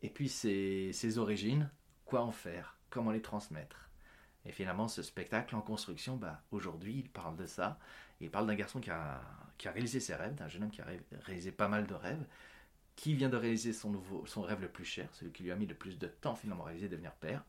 et 0.02 0.10
puis 0.10 0.28
ses, 0.28 0.92
ses 0.92 1.18
origines, 1.18 1.70
quoi 2.04 2.22
en 2.22 2.32
faire, 2.32 2.78
comment 2.90 3.12
les 3.12 3.22
transmettre? 3.22 3.90
Et 4.46 4.52
finalement, 4.52 4.88
ce 4.88 5.02
spectacle 5.02 5.54
en 5.54 5.60
construction, 5.60 6.16
bah, 6.16 6.42
aujourd'hui, 6.50 7.02
il 7.04 7.08
parle 7.08 7.36
de 7.36 7.46
ça. 7.46 7.78
Il 8.20 8.30
parle 8.30 8.46
d'un 8.46 8.54
garçon 8.54 8.80
qui 8.80 8.90
a, 8.90 9.20
réalisé 9.64 10.00
ses 10.00 10.14
rêves, 10.14 10.34
d'un 10.34 10.48
jeune 10.48 10.64
homme 10.64 10.70
qui 10.70 10.80
a 10.80 10.86
réalisé 11.24 11.52
pas 11.52 11.68
mal 11.68 11.86
de 11.86 11.94
rêves, 11.94 12.24
qui 12.96 13.14
vient 13.14 13.28
de 13.28 13.36
réaliser 13.36 13.72
son, 13.72 13.92
rêve 14.38 14.60
le 14.60 14.68
plus 14.68 14.84
cher, 14.84 15.08
celui 15.12 15.32
qui 15.32 15.44
lui 15.44 15.52
a 15.52 15.56
mis 15.56 15.66
le 15.66 15.74
plus 15.74 15.98
de 15.98 16.06
temps 16.06 16.34
finalement 16.34 16.64
à 16.64 16.66
réaliser, 16.66 16.88
devenir 16.88 17.12
père, 17.12 17.44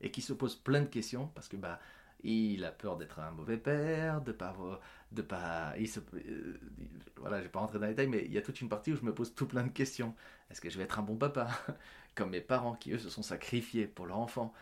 et 0.00 0.10
qui 0.10 0.20
se 0.20 0.32
pose 0.32 0.56
plein 0.56 0.80
de 0.80 0.86
questions 0.86 1.28
parce 1.34 1.48
que 1.48 1.56
bah, 1.56 1.80
il 2.22 2.64
a 2.64 2.72
peur 2.72 2.96
d'être 2.96 3.20
un 3.20 3.30
mauvais 3.30 3.56
père, 3.56 4.20
de 4.20 4.32
pas 4.32 4.54
de 5.12 5.22
pas 5.22 5.74
il 5.78 5.88
se, 5.88 6.00
euh, 6.14 6.60
voilà, 7.16 7.38
je 7.38 7.44
vais 7.44 7.48
pas 7.48 7.60
rentrer 7.60 7.78
dans 7.78 7.86
les 7.86 7.92
détails 7.92 8.08
mais 8.08 8.24
il 8.24 8.32
y 8.32 8.38
a 8.38 8.42
toute 8.42 8.60
une 8.60 8.68
partie 8.68 8.92
où 8.92 8.96
je 8.96 9.04
me 9.04 9.14
pose 9.14 9.34
tout 9.34 9.46
plein 9.46 9.62
de 9.62 9.70
questions. 9.70 10.14
Est-ce 10.50 10.60
que 10.60 10.70
je 10.70 10.78
vais 10.78 10.84
être 10.84 10.98
un 10.98 11.02
bon 11.02 11.16
papa? 11.16 11.48
Comme 12.14 12.30
mes 12.30 12.40
parents 12.40 12.74
qui 12.74 12.92
eux 12.92 12.98
se 12.98 13.08
sont 13.08 13.22
sacrifiés 13.22 13.86
pour 13.86 14.06
leur 14.06 14.18
enfant 14.18 14.52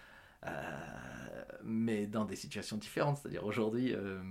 mais 1.67 2.07
dans 2.07 2.25
des 2.25 2.37
situations 2.37 2.77
différentes. 2.77 3.19
C'est-à-dire 3.19 3.45
aujourd'hui, 3.45 3.95
euh, 3.95 4.23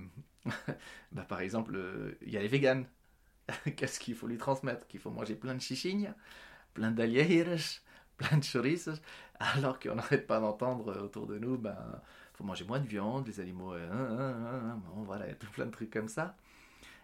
bah, 1.12 1.24
par 1.28 1.40
exemple, 1.40 1.74
euh, 1.76 2.18
il 2.22 2.32
y 2.32 2.36
a 2.36 2.40
les 2.40 2.48
véganes. 2.48 2.86
Qu'est-ce 3.76 4.00
qu'il 4.00 4.14
faut 4.14 4.26
lui 4.26 4.38
transmettre? 4.38 4.86
Qu'il 4.88 5.00
faut 5.00 5.10
manger 5.10 5.36
plein 5.36 5.54
de 5.54 5.60
chichignes, 5.60 6.12
plein 6.74 6.90
d'allières, 6.90 7.58
plein 8.16 8.38
de 8.38 8.44
chorizos, 8.44 9.00
alors 9.38 9.78
qu'on 9.78 9.94
n'arrête 9.94 10.26
pas 10.26 10.40
d'entendre 10.40 11.00
autour 11.02 11.26
de 11.26 11.38
nous, 11.38 11.58
ben, 11.58 11.76
faut 12.34 12.44
manger 12.44 12.64
moins 12.64 12.80
de 12.80 12.86
viande, 12.86 13.26
les 13.26 13.40
animaux, 13.40 13.74
bon, 13.74 15.02
voilà, 15.04 15.26
il 15.26 15.28
y 15.28 15.32
a 15.32 15.36
tout 15.36 15.50
plein 15.50 15.66
de 15.66 15.70
trucs 15.70 15.90
comme 15.90 16.08
ça. 16.08 16.36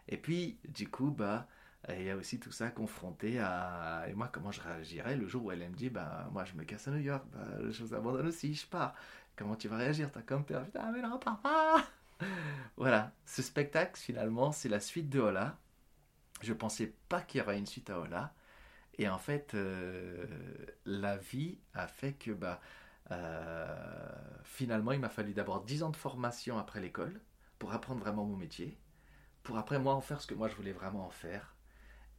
Et 0.08 0.16
puis, 0.16 0.58
du 0.68 0.88
coup, 0.88 1.10
bah, 1.10 1.46
il 1.88 2.04
y 2.04 2.10
a 2.10 2.16
aussi 2.16 2.38
tout 2.38 2.52
ça 2.52 2.70
confronté 2.70 3.38
à. 3.40 4.04
Et 4.08 4.14
moi, 4.14 4.28
comment 4.32 4.52
je 4.52 4.60
réagirais 4.60 5.16
le 5.16 5.26
jour 5.26 5.44
où 5.44 5.52
elle 5.52 5.58
me 5.60 5.74
dit 5.74 5.90
Bah, 5.90 6.28
moi, 6.32 6.44
je 6.44 6.54
me 6.54 6.64
casse 6.64 6.88
à 6.88 6.90
New 6.92 7.00
York, 7.00 7.24
je 7.70 7.82
vous 7.84 7.94
abandonne 7.94 8.28
aussi, 8.28 8.54
je 8.54 8.66
pars. 8.66 8.94
Comment 9.36 9.56
tu 9.56 9.68
vas 9.68 9.76
réagir 9.76 10.10
T'as 10.12 10.22
comme 10.22 10.44
peur 10.44 10.66
Ah, 10.78 10.90
mais 10.92 11.02
non, 11.02 11.18
papa 11.18 11.84
Voilà, 12.76 13.12
ce 13.26 13.42
spectacle, 13.42 13.98
finalement, 13.98 14.52
c'est 14.52 14.68
la 14.68 14.80
suite 14.80 15.08
de 15.08 15.20
Ola. 15.20 15.56
Je 16.42 16.52
pensais 16.52 16.94
pas 17.08 17.20
qu'il 17.22 17.40
y 17.40 17.42
aurait 17.42 17.58
une 17.58 17.66
suite 17.66 17.90
à 17.90 17.98
Ola. 18.00 18.34
Et 18.98 19.08
en 19.08 19.18
fait, 19.18 19.54
euh, 19.54 20.26
la 20.84 21.16
vie 21.16 21.58
a 21.74 21.86
fait 21.86 22.12
que, 22.12 22.30
bah, 22.30 22.60
euh, 23.10 23.66
finalement, 24.44 24.92
il 24.92 25.00
m'a 25.00 25.08
fallu 25.08 25.32
d'abord 25.32 25.62
10 25.64 25.82
ans 25.82 25.90
de 25.90 25.96
formation 25.96 26.58
après 26.58 26.80
l'école 26.80 27.20
pour 27.58 27.72
apprendre 27.72 28.00
vraiment 28.00 28.24
mon 28.24 28.36
métier, 28.36 28.78
pour 29.42 29.56
après 29.58 29.78
moi 29.78 29.94
en 29.94 30.00
faire 30.00 30.20
ce 30.20 30.26
que 30.26 30.34
moi 30.34 30.48
je 30.48 30.56
voulais 30.56 30.72
vraiment 30.72 31.06
en 31.06 31.10
faire. 31.10 31.51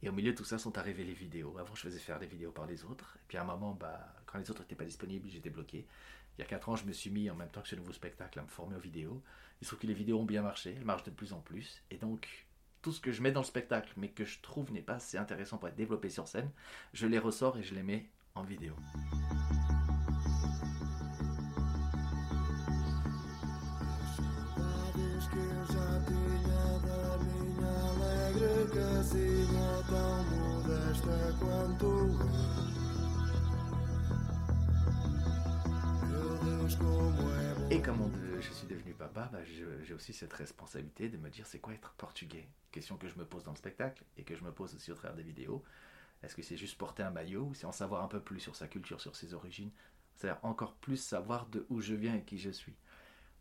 Et 0.04 0.08
au 0.10 0.12
milieu 0.12 0.32
de 0.32 0.36
tout 0.36 0.44
ça 0.44 0.58
sont 0.58 0.76
arrivées 0.76 1.02
les 1.02 1.14
vidéos. 1.14 1.56
Avant, 1.58 1.74
je 1.74 1.80
faisais 1.80 1.98
faire 1.98 2.18
des 2.18 2.26
vidéos 2.26 2.52
par 2.52 2.66
les 2.66 2.84
autres. 2.84 3.16
Et 3.16 3.24
puis 3.26 3.38
à 3.38 3.40
un 3.40 3.44
moment, 3.44 3.72
bah, 3.72 4.14
quand 4.26 4.38
les 4.38 4.50
autres 4.50 4.60
n'étaient 4.60 4.74
pas 4.74 4.84
disponibles, 4.84 5.30
j'étais 5.30 5.48
bloqué. 5.48 5.86
Il 6.36 6.42
y 6.42 6.44
a 6.44 6.46
4 6.46 6.68
ans, 6.68 6.76
je 6.76 6.84
me 6.84 6.92
suis 6.92 7.08
mis 7.08 7.30
en 7.30 7.34
même 7.34 7.48
temps 7.48 7.62
que 7.62 7.68
ce 7.68 7.76
nouveau 7.76 7.92
spectacle 7.92 8.38
à 8.38 8.42
me 8.42 8.48
former 8.48 8.76
aux 8.76 8.80
vidéos. 8.80 9.22
Il 9.60 9.64
se 9.64 9.70
trouve 9.70 9.80
que 9.80 9.86
les 9.86 9.94
vidéos 9.94 10.20
ont 10.20 10.26
bien 10.26 10.42
marché, 10.42 10.74
elles 10.76 10.84
marchent 10.84 11.04
de 11.04 11.10
plus 11.10 11.32
en 11.32 11.40
plus. 11.40 11.82
Et 11.90 11.96
donc, 11.96 12.46
tout 12.82 12.92
ce 12.92 13.00
que 13.00 13.12
je 13.12 13.22
mets 13.22 13.32
dans 13.32 13.40
le 13.40 13.46
spectacle, 13.46 13.94
mais 13.96 14.10
que 14.10 14.26
je 14.26 14.40
trouve 14.40 14.70
n'est 14.72 14.82
pas 14.82 14.96
assez 14.96 15.16
intéressant 15.16 15.56
pour 15.56 15.68
être 15.68 15.76
développé 15.76 16.10
sur 16.10 16.28
scène, 16.28 16.50
je 16.92 17.06
les 17.06 17.18
ressors 17.18 17.56
et 17.56 17.62
je 17.62 17.74
les 17.74 17.82
mets 17.82 18.10
en 18.34 18.42
vidéo. 18.42 18.74
Et 37.70 37.82
comme 37.82 38.10
je 38.40 38.50
suis 38.50 38.66
devenu 38.66 38.94
papa, 38.94 39.28
bah, 39.30 39.40
j'ai 39.44 39.92
aussi 39.92 40.14
cette 40.14 40.32
responsabilité 40.32 41.08
de 41.08 41.18
me 41.18 41.28
dire 41.28 41.46
c'est 41.46 41.58
quoi 41.58 41.74
être 41.74 41.92
portugais? 41.98 42.48
Question 42.70 42.96
que 42.96 43.08
je 43.08 43.18
me 43.18 43.26
pose 43.26 43.44
dans 43.44 43.50
le 43.50 43.58
spectacle 43.58 44.04
et 44.16 44.22
que 44.24 44.34
je 44.34 44.42
me 44.42 44.52
pose 44.52 44.74
aussi 44.74 44.90
au 44.90 44.94
travers 44.94 45.16
des 45.16 45.22
vidéos. 45.22 45.62
Est-ce 46.22 46.34
que 46.34 46.42
c'est 46.42 46.56
juste 46.56 46.78
porter 46.78 47.02
un 47.02 47.10
maillot 47.10 47.42
ou 47.42 47.54
c'est 47.54 47.66
en 47.66 47.72
savoir 47.72 48.02
un 48.02 48.08
peu 48.08 48.20
plus 48.20 48.40
sur 48.40 48.56
sa 48.56 48.68
culture, 48.68 49.02
sur 49.02 49.16
ses 49.16 49.34
origines? 49.34 49.70
C'est-à-dire 50.14 50.40
encore 50.44 50.76
plus 50.76 50.96
savoir 50.96 51.46
de 51.46 51.66
où 51.68 51.82
je 51.82 51.94
viens 51.94 52.14
et 52.14 52.22
qui 52.22 52.38
je 52.38 52.50
suis. 52.50 52.74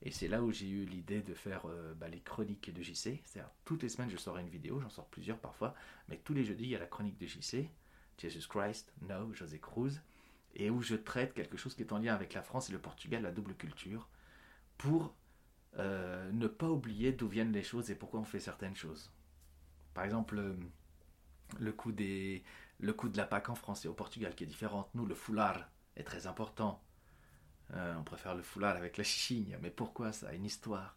Et 0.04 0.12
c'est 0.12 0.28
là 0.28 0.44
où 0.44 0.52
j'ai 0.52 0.68
eu 0.68 0.86
l'idée 0.86 1.22
de 1.22 1.34
faire 1.34 1.66
euh, 1.66 1.94
bah, 1.94 2.10
les 2.10 2.20
chroniques 2.20 2.74
de 2.74 2.84
JC. 2.84 3.22
C'est-à-dire, 3.24 3.50
toutes 3.64 3.84
les 3.84 3.90
semaines, 3.90 4.10
je 4.10 4.18
sors 4.18 4.38
une 4.38 4.50
vidéo, 4.50 4.82
j'en 4.82 4.90
sors 4.90 5.08
plusieurs 5.08 5.40
parfois, 5.40 5.74
mais 6.10 6.18
tous 6.18 6.34
les 6.34 6.44
jeudis, 6.44 6.66
il 6.66 6.70
y 6.72 6.76
a 6.76 6.80
la 6.80 6.86
chronique 6.86 7.18
de 7.18 7.26
JC, 7.26 7.70
Jesus 8.18 8.48
Christ, 8.50 8.92
No, 9.08 9.34
José 9.34 9.60
Cruz, 9.60 10.02
et 10.56 10.70
où 10.70 10.82
je 10.82 10.96
traite 10.96 11.34
quelque 11.34 11.58
chose 11.58 11.74
qui 11.74 11.82
est 11.84 11.94
en 11.94 12.00
lien 12.00 12.14
avec 12.14 12.34
la 12.34 12.44
France 12.44 12.70
et 12.70 12.74
le 12.74 12.80
Portugal, 12.80 13.24
la 13.24 13.32
double 13.32 13.56
culture, 13.56 14.10
pour 14.78 15.16
euh, 15.78 16.30
ne 16.34 16.48
pas 16.48 16.70
oublier 16.70 17.14
d'où 17.14 17.30
viennent 17.30 17.54
les 17.54 17.64
choses 17.64 17.90
et 17.90 17.96
pourquoi 17.96 18.20
on 18.20 18.26
fait 18.26 18.42
certaines 18.42 18.76
choses. 18.76 19.10
Par 19.94 20.04
exemple, 20.04 20.38
euh, 20.38 20.54
le 21.60 21.72
coup, 21.72 21.94
des, 21.94 22.44
le 22.80 22.94
coup 22.94 23.08
de 23.08 23.18
la 23.18 23.26
Pâque 23.26 23.50
en 23.50 23.56
France 23.56 23.86
et 23.86 23.88
au 23.88 23.94
Portugal 23.94 24.36
qui 24.36 24.44
est 24.44 24.48
différent. 24.48 24.90
Nous, 24.96 25.06
le 25.06 25.16
foulard 25.16 25.70
est 25.96 26.04
très 26.04 26.28
important. 26.28 26.82
Euh, 27.74 27.96
on 27.98 28.04
préfère 28.04 28.36
le 28.36 28.44
foulard 28.44 28.76
avec 28.76 28.98
la 28.98 29.04
chichigne. 29.04 29.58
Mais 29.62 29.70
pourquoi 29.70 30.12
ça? 30.12 30.30
A 30.30 30.34
une 30.34 30.46
histoire. 30.46 30.96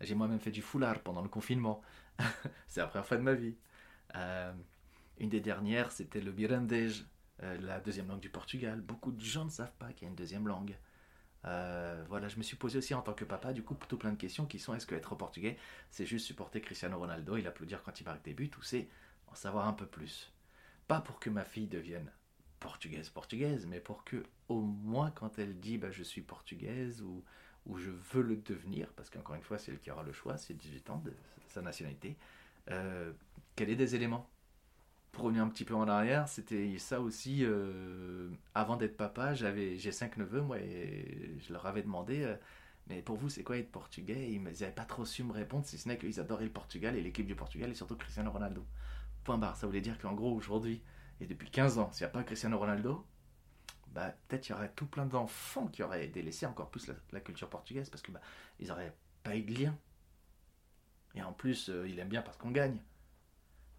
J'ai 0.00 0.14
moi-même 0.14 0.40
fait 0.40 0.50
du 0.50 0.62
foulard 0.62 1.00
pendant 1.00 1.22
le 1.22 1.28
confinement. 1.28 1.82
c'est 2.66 2.80
la 2.80 2.86
première 2.86 3.06
fois 3.06 3.16
de 3.16 3.22
ma 3.22 3.34
vie. 3.34 3.56
Euh, 4.16 4.52
une 5.18 5.28
des 5.28 5.40
dernières, 5.40 5.92
c'était 5.92 6.20
le 6.20 6.32
mirandês, 6.32 6.88
euh, 7.42 7.58
la 7.60 7.80
deuxième 7.80 8.08
langue 8.08 8.20
du 8.20 8.30
Portugal. 8.30 8.80
Beaucoup 8.80 9.12
de 9.12 9.20
gens 9.20 9.44
ne 9.44 9.50
savent 9.50 9.74
pas 9.78 9.92
qu'il 9.92 10.04
y 10.04 10.06
a 10.06 10.10
une 10.10 10.16
deuxième 10.16 10.46
langue. 10.48 10.76
voilà, 11.44 12.28
je 12.28 12.36
me 12.36 12.42
suis 12.42 12.56
posé 12.56 12.78
aussi 12.78 12.94
en 12.94 13.02
tant 13.02 13.14
que 13.14 13.24
papa, 13.24 13.52
du 13.52 13.62
coup, 13.62 13.74
plutôt 13.74 13.96
plein 13.96 14.12
de 14.12 14.16
questions 14.16 14.46
qui 14.46 14.58
sont 14.58 14.74
est-ce 14.74 14.86
que 14.86 14.94
être 14.94 15.14
portugais, 15.14 15.56
c'est 15.90 16.06
juste 16.06 16.26
supporter 16.26 16.60
Cristiano 16.60 16.98
Ronaldo 16.98 17.36
et 17.36 17.42
l'applaudir 17.42 17.82
quand 17.82 18.00
il 18.00 18.04
marque 18.04 18.24
des 18.24 18.34
buts, 18.34 18.50
ou 18.58 18.62
c'est 18.62 18.88
en 19.28 19.34
savoir 19.34 19.66
un 19.66 19.72
peu 19.72 19.86
plus? 19.86 20.32
Pas 20.88 21.00
pour 21.00 21.20
que 21.20 21.30
ma 21.30 21.44
fille 21.44 21.68
devienne 21.68 22.10
portugaise, 22.60 23.08
portugaise, 23.08 23.66
mais 23.66 23.80
pour 23.80 24.04
que 24.04 24.24
au 24.48 24.60
moins 24.60 25.10
quand 25.10 25.38
elle 25.38 25.58
dit 25.58 25.78
bah, 25.78 25.90
je 25.90 26.02
suis 26.02 26.22
portugaise 26.22 27.02
ou, 27.02 27.22
ou 27.66 27.76
je 27.78 27.90
veux 27.90 28.22
le 28.22 28.36
devenir, 28.36 28.88
parce 28.96 29.10
qu'encore 29.10 29.36
une 29.36 29.42
fois 29.42 29.58
c'est 29.58 29.72
elle 29.72 29.78
qui 29.78 29.90
aura 29.90 30.02
le 30.02 30.12
choix, 30.12 30.36
c'est 30.36 30.54
18 30.54 30.90
ans 30.90 31.02
de 31.04 31.12
sa 31.48 31.62
nationalité, 31.62 32.16
euh, 32.70 33.12
qu'elle 33.56 33.70
ait 33.70 33.76
des 33.76 33.94
éléments. 33.94 34.28
Pour 35.12 35.24
revenir 35.24 35.42
un 35.42 35.48
petit 35.48 35.64
peu 35.64 35.74
en 35.74 35.88
arrière, 35.88 36.28
c'était 36.28 36.78
ça 36.78 37.00
aussi, 37.00 37.40
euh, 37.42 38.30
avant 38.54 38.76
d'être 38.76 38.96
papa, 38.96 39.34
j'avais, 39.34 39.76
j'ai 39.78 39.90
cinq 39.90 40.16
neveux, 40.16 40.42
moi, 40.42 40.58
et 40.58 41.34
je 41.40 41.52
leur 41.52 41.66
avais 41.66 41.82
demandé, 41.82 42.22
euh, 42.22 42.36
mais 42.88 43.02
pour 43.02 43.16
vous 43.16 43.28
c'est 43.28 43.42
quoi 43.42 43.56
être 43.56 43.70
portugais? 43.70 44.30
Ils 44.30 44.42
n'avaient 44.42 44.70
pas 44.70 44.84
trop 44.84 45.04
su 45.04 45.24
me 45.24 45.32
répondre, 45.32 45.64
si 45.66 45.78
ce 45.78 45.88
n'est 45.88 45.98
qu'ils 45.98 46.20
adoraient 46.20 46.44
le 46.44 46.50
Portugal 46.50 46.96
et 46.96 47.02
l'équipe 47.02 47.26
du 47.26 47.34
Portugal, 47.34 47.70
et 47.70 47.74
surtout 47.74 47.96
Cristiano 47.96 48.30
Ronaldo. 48.30 48.64
Point 49.24 49.38
barre, 49.38 49.56
ça 49.56 49.66
voulait 49.66 49.80
dire 49.80 49.98
qu'en 49.98 50.14
gros 50.14 50.34
aujourd'hui, 50.34 50.82
et 51.20 51.26
depuis 51.26 51.50
15 51.50 51.78
ans, 51.78 51.90
s'il 51.92 52.04
n'y 52.04 52.10
a 52.10 52.12
pas 52.12 52.22
Cristiano 52.22 52.58
Ronaldo, 52.58 53.06
bah, 53.88 54.14
peut-être 54.28 54.42
qu'il 54.42 54.54
y 54.54 54.58
aurait 54.58 54.72
tout 54.72 54.86
plein 54.86 55.06
d'enfants 55.06 55.66
qui 55.66 55.82
auraient 55.82 56.06
délaissé 56.08 56.46
encore 56.46 56.70
plus 56.70 56.90
la, 57.10 57.20
culture 57.20 57.48
portugaise 57.48 57.90
parce 57.90 58.02
que 58.02 58.12
bah, 58.12 58.20
ils 58.60 58.68
n'auraient 58.68 58.96
pas 59.22 59.36
eu 59.36 59.42
de 59.42 59.54
lien. 59.54 59.76
Et 61.14 61.22
en 61.22 61.32
plus, 61.32 61.70
euh, 61.70 61.88
il 61.88 61.98
aime 61.98 62.08
bien 62.08 62.22
parce 62.22 62.36
qu'on 62.36 62.50
gagne. 62.50 62.80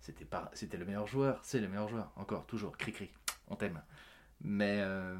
C'était 0.02 0.28
c'était 0.54 0.78
le 0.78 0.86
meilleur 0.86 1.08
joueur, 1.08 1.44
c'est 1.44 1.60
le 1.60 1.68
meilleur 1.68 1.90
joueur, 1.90 2.12
encore, 2.16 2.46
toujours, 2.48 2.78
cri 2.78 2.94
cri, 2.94 3.12
on 3.48 3.56
t'aime. 3.56 3.82
Mais 4.42 4.80
euh, 4.82 5.18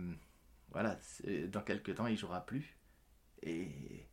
voilà, 0.72 0.98
dans 1.50 1.62
quelques 1.62 1.96
temps, 1.96 2.08
il 2.08 2.18
jouera 2.18 2.46
plus. 2.46 2.78
Et 3.42 4.08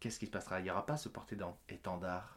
qu'est-ce 0.00 0.18
qui 0.18 0.26
se 0.26 0.30
passera? 0.30 0.60
Il 0.60 0.64
n'y 0.64 0.70
aura 0.70 0.84
pas 0.84 0.96
ce 0.96 1.08
porté 1.08 1.36
étendard 1.68 2.35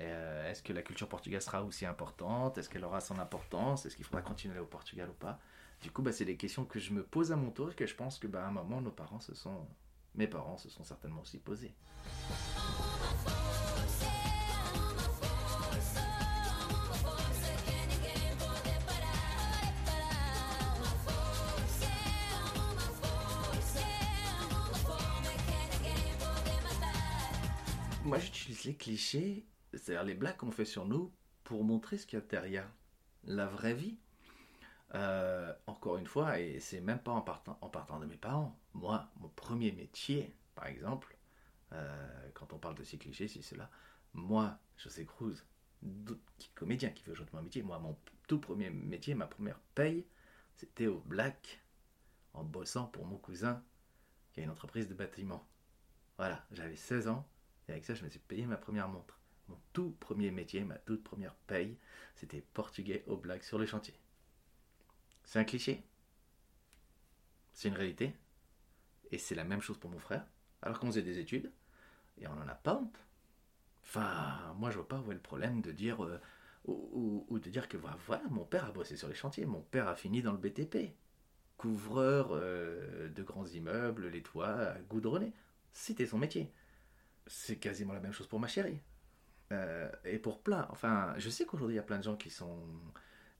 Euh, 0.00 0.50
est-ce 0.50 0.62
que 0.62 0.72
la 0.72 0.82
culture 0.82 1.08
portugaise 1.08 1.44
sera 1.44 1.62
aussi 1.62 1.84
importante? 1.86 2.58
Est-ce 2.58 2.68
qu'elle 2.68 2.84
aura 2.84 3.00
son 3.00 3.18
importance? 3.18 3.86
Est-ce 3.86 3.96
qu'il 3.96 4.04
faudra 4.04 4.22
continuer 4.22 4.58
au 4.58 4.66
Portugal 4.66 5.10
ou 5.10 5.14
pas? 5.14 5.38
Du 5.82 5.90
coup, 5.90 6.02
bah, 6.02 6.12
c'est 6.12 6.24
des 6.24 6.36
questions 6.36 6.64
que 6.64 6.78
je 6.78 6.92
me 6.92 7.02
pose 7.02 7.32
à 7.32 7.36
mon 7.36 7.50
tour 7.50 7.70
et 7.70 7.74
que 7.74 7.86
je 7.86 7.94
pense 7.94 8.18
que 8.18 8.26
bah, 8.26 8.44
à 8.44 8.48
un 8.48 8.52
moment, 8.52 8.80
nos 8.80 8.90
parents 8.90 9.20
se 9.20 9.34
sont, 9.34 9.66
mes 10.14 10.26
parents 10.26 10.56
se 10.56 10.70
sont 10.70 10.84
certainement 10.84 11.20
aussi 11.22 11.38
posés. 11.38 11.74
Moi, 28.04 28.18
j'utilise 28.18 28.64
les 28.64 28.74
clichés, 28.74 29.46
c'est-à-dire 29.72 30.04
les 30.04 30.14
blagues 30.14 30.36
qu'on 30.36 30.50
fait 30.50 30.64
sur 30.64 30.86
nous, 30.86 31.12
pour 31.44 31.64
montrer 31.64 31.98
ce 31.98 32.06
qu'il 32.06 32.18
y 32.18 32.22
a 32.22 32.24
derrière 32.24 32.70
la 33.24 33.46
vraie 33.46 33.74
vie. 33.74 33.98
Euh, 34.94 35.52
encore 35.66 35.96
une 35.96 36.06
fois, 36.06 36.38
et 36.38 36.60
c'est 36.60 36.80
même 36.80 36.98
pas 36.98 37.12
en 37.12 37.22
partant, 37.22 37.98
de 37.98 38.06
mes 38.06 38.16
parents. 38.16 38.58
Moi, 38.74 39.08
mon 39.20 39.28
premier 39.28 39.72
métier, 39.72 40.34
par 40.54 40.66
exemple, 40.66 41.16
euh, 41.72 42.28
quand 42.34 42.52
on 42.52 42.58
parle 42.58 42.74
de 42.74 42.84
ces 42.84 42.98
clichés, 42.98 43.28
c'est 43.28 43.42
cela. 43.42 43.70
Moi, 44.12 44.58
José 44.76 45.06
Cruz, 45.06 45.42
qui 46.38 46.48
est 46.48 46.54
comédien, 46.54 46.90
qui 46.90 47.04
veut 47.04 47.14
jouer 47.14 47.24
de 47.24 47.34
mon 47.34 47.42
métier, 47.42 47.62
moi, 47.62 47.78
mon 47.78 47.96
tout 48.28 48.38
premier 48.38 48.68
métier, 48.68 49.14
ma 49.14 49.26
première 49.26 49.58
paye, 49.74 50.06
c'était 50.56 50.86
au 50.86 51.00
Black, 51.00 51.62
en 52.34 52.44
bossant 52.44 52.86
pour 52.86 53.06
mon 53.06 53.16
cousin, 53.16 53.62
qui 54.32 54.40
a 54.40 54.44
une 54.44 54.50
entreprise 54.50 54.88
de 54.88 54.94
bâtiment. 54.94 55.46
Voilà, 56.18 56.44
j'avais 56.52 56.76
16 56.76 57.08
ans, 57.08 57.26
et 57.68 57.72
avec 57.72 57.86
ça, 57.86 57.94
je 57.94 58.04
me 58.04 58.10
suis 58.10 58.18
payé 58.18 58.44
ma 58.44 58.58
première 58.58 58.88
montre. 58.88 59.21
Mon 59.52 59.58
tout 59.74 59.94
premier 60.00 60.30
métier, 60.30 60.64
ma 60.64 60.78
toute 60.78 61.04
première 61.04 61.34
paye, 61.34 61.76
c'était 62.16 62.40
portugais 62.54 63.04
au 63.06 63.18
Black 63.18 63.44
sur 63.44 63.58
le 63.58 63.66
chantier. 63.66 63.92
C'est 65.24 65.38
un 65.38 65.44
cliché. 65.44 65.84
C'est 67.52 67.68
une 67.68 67.74
réalité. 67.74 68.14
Et 69.10 69.18
c'est 69.18 69.34
la 69.34 69.44
même 69.44 69.60
chose 69.60 69.76
pour 69.76 69.90
mon 69.90 69.98
frère. 69.98 70.24
Alors 70.62 70.80
qu'on 70.80 70.86
faisait 70.86 71.02
des 71.02 71.18
études, 71.18 71.52
et 72.18 72.26
on 72.28 72.34
n'en 72.34 72.48
a 72.48 72.54
pas 72.54 72.76
honte. 72.76 72.98
Enfin, 73.84 74.54
moi 74.56 74.70
je 74.70 74.76
vois 74.76 74.88
pas 74.88 75.00
où 75.00 75.10
est 75.10 75.14
le 75.14 75.20
problème 75.20 75.60
de 75.60 75.70
dire 75.70 76.02
euh, 76.02 76.18
ou, 76.64 77.38
de 77.38 77.50
dire 77.50 77.68
que 77.68 77.76
voilà, 77.76 78.22
mon 78.30 78.44
père 78.46 78.64
a 78.64 78.72
bossé 78.72 78.96
sur 78.96 79.08
les 79.08 79.14
chantiers, 79.14 79.44
mon 79.44 79.60
père 79.60 79.86
a 79.86 79.96
fini 79.96 80.22
dans 80.22 80.32
le 80.32 80.38
BTP, 80.38 80.94
couvreur 81.58 82.28
euh, 82.32 83.10
de 83.10 83.22
grands 83.22 83.46
immeubles, 83.46 84.08
les 84.08 84.22
toits 84.22 84.74
goudronnés. 84.88 85.34
C'était 85.74 86.06
son 86.06 86.16
métier. 86.16 86.50
C'est 87.26 87.56
quasiment 87.56 87.92
la 87.92 88.00
même 88.00 88.12
chose 88.12 88.28
pour 88.28 88.40
ma 88.40 88.48
chérie. 88.48 88.80
Euh, 89.52 89.90
et 90.04 90.18
pour 90.18 90.42
plein. 90.42 90.66
Enfin, 90.70 91.14
je 91.18 91.28
sais 91.28 91.44
qu'aujourd'hui 91.44 91.74
il 91.74 91.76
y 91.76 91.80
a 91.80 91.84
plein 91.84 91.98
de 91.98 92.04
gens 92.04 92.16
qui 92.16 92.30
sont 92.30 92.58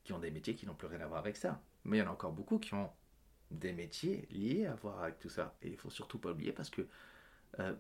qui 0.05 0.13
ont 0.13 0.19
des 0.19 0.31
métiers 0.31 0.55
qui 0.55 0.67
n'ont 0.67 0.75
plus 0.75 0.89
rien 0.89 1.01
à 1.01 1.07
voir 1.07 1.21
avec 1.21 1.37
ça. 1.37 1.63
Mais 1.85 1.99
il 1.99 2.01
y 2.01 2.03
en 2.03 2.09
a 2.09 2.13
encore 2.13 2.33
beaucoup 2.33 2.59
qui 2.59 2.75
ont 2.75 2.91
des 3.51 3.73
métiers 3.73 4.27
liés 4.31 4.67
à 4.67 4.75
voir 4.75 5.03
avec 5.03 5.19
tout 5.19 5.29
ça. 5.29 5.57
Et 5.63 5.69
il 5.69 5.77
faut 5.77 5.91
surtout 5.91 6.19
pas 6.19 6.31
oublier 6.33 6.53
parce 6.53 6.71
que 6.71 6.87
euh, 7.61 7.75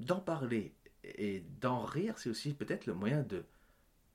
d'en 0.00 0.20
parler 0.20 0.74
et 1.04 1.40
d'en 1.60 1.84
rire, 1.84 2.18
c'est 2.18 2.30
aussi 2.30 2.54
peut-être 2.54 2.86
le 2.86 2.94
moyen 2.94 3.22
de, 3.22 3.44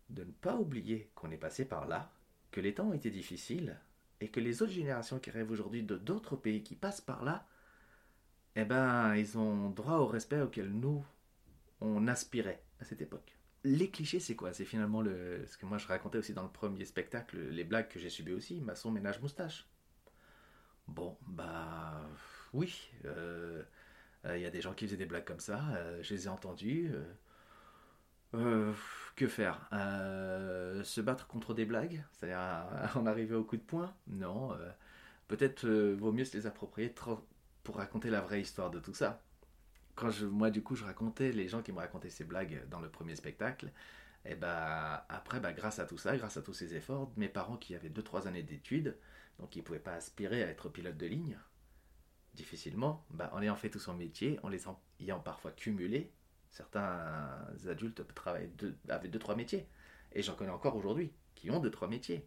de 0.09 0.23
ne 0.23 0.31
pas 0.31 0.55
oublier 0.55 1.09
qu'on 1.15 1.31
est 1.31 1.37
passé 1.37 1.65
par 1.65 1.87
là, 1.87 2.11
que 2.51 2.61
les 2.61 2.73
temps 2.73 2.89
ont 2.89 2.93
été 2.93 3.09
difficiles 3.09 3.79
et 4.21 4.29
que 4.29 4.39
les 4.39 4.61
autres 4.61 4.71
générations 4.71 5.19
qui 5.19 5.31
rêvent 5.31 5.51
aujourd'hui 5.51 5.83
de 5.83 5.97
d'autres 5.97 6.35
pays 6.35 6.63
qui 6.63 6.75
passent 6.75 7.01
par 7.01 7.23
là, 7.23 7.47
eh 8.55 8.65
ben, 8.65 9.15
ils 9.15 9.37
ont 9.37 9.69
droit 9.69 9.97
au 9.97 10.07
respect 10.07 10.41
auquel 10.41 10.69
nous, 10.69 11.03
on 11.81 12.07
aspirait 12.07 12.63
à 12.79 12.85
cette 12.85 13.01
époque 13.01 13.37
les 13.63 13.89
clichés, 13.89 14.19
c'est 14.19 14.35
quoi? 14.35 14.53
C'est 14.53 14.65
finalement 14.65 15.01
le, 15.01 15.45
ce 15.47 15.57
que 15.57 15.65
moi 15.65 15.77
je 15.77 15.87
racontais 15.87 16.17
aussi 16.17 16.33
dans 16.33 16.43
le 16.43 16.49
premier 16.49 16.85
spectacle, 16.85 17.37
les 17.39 17.63
blagues 17.63 17.87
que 17.87 17.99
j'ai 17.99 18.09
subies 18.09 18.33
aussi, 18.33 18.61
maçon, 18.61 18.91
ménage, 18.91 19.21
moustache. 19.21 19.67
Bon, 20.87 21.17
bah 21.27 22.01
oui, 22.53 22.91
il 23.03 23.09
euh, 23.09 23.63
euh, 24.25 24.37
y 24.37 24.45
a 24.45 24.49
des 24.49 24.61
gens 24.61 24.73
qui 24.73 24.85
faisaient 24.85 24.97
des 24.97 25.05
blagues 25.05 25.25
comme 25.25 25.39
ça, 25.39 25.61
euh, 25.75 26.01
je 26.03 26.13
les 26.13 26.25
ai 26.25 26.29
entendues. 26.29 26.91
que 29.15 29.27
faire? 29.27 29.67
Se 30.83 31.01
battre 31.01 31.27
contre 31.27 31.53
des 31.53 31.65
blagues 31.65 32.03
C'est-à-dire 32.11 32.91
en 32.97 33.05
arriver 33.05 33.35
au 33.35 33.43
coup 33.43 33.57
de 33.57 33.61
poing? 33.61 33.93
Non. 34.07 34.57
Peut-être 35.27 35.67
vaut 35.67 36.11
mieux 36.11 36.25
se 36.25 36.35
les 36.37 36.47
approprier 36.47 36.93
pour 37.63 37.75
raconter 37.77 38.09
la 38.09 38.21
vraie 38.21 38.41
histoire 38.41 38.71
de 38.71 38.79
tout 38.79 38.93
ça 38.93 39.21
moi, 40.31 40.49
du 40.49 40.63
coup, 40.63 40.75
je 40.75 40.83
racontais, 40.83 41.31
les 41.31 41.47
gens 41.47 41.61
qui 41.61 41.71
me 41.71 41.77
racontaient 41.77 42.09
ces 42.09 42.23
blagues 42.23 42.67
dans 42.69 42.79
le 42.79 42.89
premier 42.89 43.15
spectacle, 43.15 43.67
et 44.25 44.31
eh 44.31 44.35
bah, 44.35 45.05
après, 45.09 45.39
bah, 45.41 45.51
grâce 45.51 45.79
à 45.79 45.85
tout 45.85 45.97
ça, 45.97 46.15
grâce 46.15 46.37
à 46.37 46.41
tous 46.41 46.53
ces 46.53 46.75
efforts, 46.75 47.11
mes 47.17 47.27
parents 47.27 47.57
qui 47.57 47.75
avaient 47.75 47.89
2-3 47.89 48.27
années 48.27 48.43
d'études, 48.43 48.97
donc 49.37 49.49
qui 49.49 49.59
ne 49.59 49.63
pouvaient 49.65 49.79
pas 49.79 49.95
aspirer 49.95 50.43
à 50.43 50.47
être 50.47 50.69
pilote 50.69 50.95
de 50.95 51.05
ligne, 51.05 51.37
difficilement, 52.33 53.05
bah, 53.09 53.29
en 53.33 53.41
ayant 53.41 53.55
fait 53.55 53.69
tout 53.69 53.79
son 53.79 53.93
métier, 53.93 54.39
en 54.43 54.49
les 54.49 54.63
ayant 55.01 55.19
parfois 55.19 55.51
cumulé, 55.51 56.13
certains 56.51 57.29
adultes 57.67 58.05
travaillaient 58.13 58.49
avaient 58.87 59.09
2-3 59.09 59.35
métiers, 59.35 59.67
et 60.13 60.21
j'en 60.21 60.35
connais 60.35 60.51
encore 60.51 60.77
aujourd'hui, 60.77 61.11
qui 61.35 61.51
ont 61.51 61.61
2-3 61.61 61.89
métiers, 61.89 62.25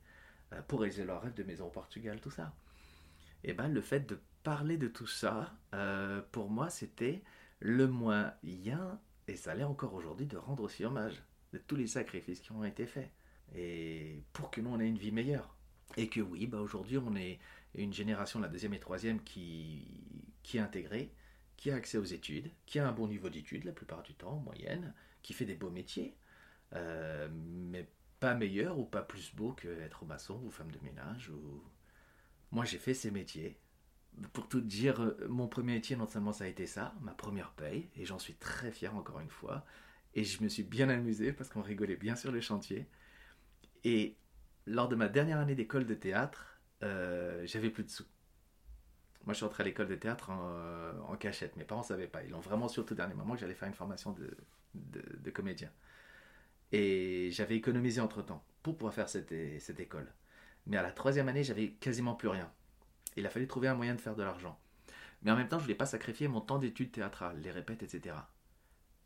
euh, 0.52 0.60
pour 0.62 0.80
réaliser 0.80 1.04
leur 1.04 1.22
rêve 1.22 1.34
de 1.34 1.42
maison 1.42 1.66
au 1.66 1.70
Portugal, 1.70 2.20
tout 2.20 2.30
ça. 2.30 2.54
Et 3.42 3.52
ben 3.52 3.68
le 3.68 3.80
fait 3.80 4.00
de 4.00 4.20
parler 4.42 4.76
de 4.76 4.88
tout 4.88 5.06
ça, 5.06 5.54
euh, 5.74 6.20
pour 6.32 6.50
moi, 6.50 6.70
c'était 6.70 7.22
le 7.60 7.86
moyen, 7.86 9.00
et 9.28 9.36
ça 9.36 9.54
l'est 9.54 9.64
encore 9.64 9.94
aujourd'hui, 9.94 10.26
de 10.26 10.36
rendre 10.36 10.62
aussi 10.62 10.84
hommage 10.84 11.22
de 11.52 11.58
tous 11.58 11.76
les 11.76 11.86
sacrifices 11.86 12.40
qui 12.40 12.52
ont 12.52 12.64
été 12.64 12.86
faits. 12.86 13.10
Et 13.54 14.22
pour 14.32 14.50
que 14.50 14.60
nous, 14.60 14.70
on 14.70 14.80
ait 14.80 14.88
une 14.88 14.98
vie 14.98 15.12
meilleure. 15.12 15.56
Et 15.96 16.08
que 16.08 16.20
oui, 16.20 16.46
bah 16.46 16.60
aujourd'hui, 16.60 16.98
on 16.98 17.14
est 17.14 17.38
une 17.74 17.92
génération, 17.92 18.40
la 18.40 18.48
deuxième 18.48 18.74
et 18.74 18.80
troisième, 18.80 19.22
qui, 19.22 19.86
qui 20.42 20.58
est 20.58 20.60
intégrée, 20.60 21.12
qui 21.56 21.70
a 21.70 21.76
accès 21.76 21.98
aux 21.98 22.04
études, 22.04 22.50
qui 22.66 22.78
a 22.78 22.88
un 22.88 22.92
bon 22.92 23.08
niveau 23.08 23.30
d'études 23.30 23.64
la 23.64 23.72
plupart 23.72 24.02
du 24.02 24.14
temps, 24.14 24.32
en 24.32 24.40
moyenne, 24.40 24.94
qui 25.22 25.32
fait 25.32 25.44
des 25.44 25.54
beaux 25.54 25.70
métiers, 25.70 26.16
euh, 26.74 27.28
mais 27.32 27.88
pas 28.20 28.34
meilleur 28.34 28.78
ou 28.78 28.84
pas 28.84 29.02
plus 29.02 29.34
beau 29.34 29.52
qu'être 29.52 30.04
maçon 30.04 30.40
ou 30.44 30.50
femme 30.50 30.70
de 30.70 30.78
ménage. 30.80 31.30
Ou... 31.30 31.62
Moi, 32.50 32.64
j'ai 32.64 32.78
fait 32.78 32.94
ces 32.94 33.10
métiers 33.10 33.58
pour 34.32 34.48
tout 34.48 34.60
dire, 34.60 35.00
euh, 35.02 35.26
mon 35.28 35.46
premier 35.48 35.74
métier, 35.74 35.96
non 35.96 36.06
seulement 36.06 36.32
ça 36.32 36.44
a 36.44 36.46
été 36.46 36.66
ça, 36.66 36.94
ma 37.02 37.12
première 37.12 37.52
paye, 37.52 37.88
et 37.96 38.04
j'en 38.04 38.18
suis 38.18 38.34
très 38.34 38.70
fier 38.70 38.94
encore 38.94 39.20
une 39.20 39.30
fois. 39.30 39.64
Et 40.14 40.24
je 40.24 40.42
me 40.42 40.48
suis 40.48 40.62
bien 40.62 40.88
amusé 40.88 41.32
parce 41.32 41.50
qu'on 41.50 41.62
rigolait 41.62 41.96
bien 41.96 42.16
sur 42.16 42.32
le 42.32 42.40
chantier. 42.40 42.86
Et 43.84 44.16
lors 44.66 44.88
de 44.88 44.96
ma 44.96 45.08
dernière 45.08 45.38
année 45.38 45.54
d'école 45.54 45.86
de 45.86 45.94
théâtre, 45.94 46.60
euh, 46.82 47.42
j'avais 47.46 47.70
plus 47.70 47.84
de 47.84 47.90
sous. 47.90 48.06
Moi, 49.26 49.32
je 49.34 49.38
suis 49.38 49.44
entré 49.44 49.62
à 49.62 49.66
l'école 49.66 49.88
de 49.88 49.96
théâtre 49.96 50.30
en, 50.30 50.48
euh, 50.50 51.16
cachette. 51.18 51.56
Mes 51.56 51.64
parents 51.64 51.82
ne 51.82 51.86
savaient 51.86 52.06
pas. 52.06 52.22
Ils 52.22 52.30
l'ont 52.30 52.40
vraiment 52.40 52.68
su 52.68 52.80
au 52.80 52.84
tout 52.84 52.94
dernier 52.94 53.14
moment 53.14 53.34
que 53.34 53.40
j'allais 53.40 53.54
faire 53.54 53.68
une 53.68 53.74
formation 53.74 54.12
de, 54.74 55.30
comédien. 55.30 55.70
Et 56.72 57.30
j'avais 57.32 57.56
économisé 57.56 58.00
entre-temps 58.00 58.44
pour 58.62 58.76
pouvoir 58.76 58.94
faire 58.94 59.08
cette 59.08 59.32
école. 59.80 60.12
Mais 60.66 60.76
à 60.76 60.82
la 60.82 60.92
troisième 60.92 61.28
année, 61.28 61.44
j'avais 61.44 61.70
quasiment 61.72 62.14
plus 62.14 62.28
rien. 62.28 62.50
Il 63.16 63.26
a 63.26 63.30
fallu 63.30 63.46
trouver 63.46 63.68
un 63.68 63.74
moyen 63.74 63.94
de 63.94 64.00
faire 64.00 64.14
de 64.14 64.22
l'argent. 64.22 64.60
Mais 65.22 65.30
en 65.30 65.36
même 65.36 65.48
temps, 65.48 65.58
je 65.58 65.64
voulais 65.64 65.74
pas 65.74 65.86
sacrifier 65.86 66.28
mon 66.28 66.40
temps 66.40 66.58
d'études 66.58 66.92
théâtrales, 66.92 67.40
les 67.40 67.50
répètes, 67.50 67.82
etc. 67.82 68.16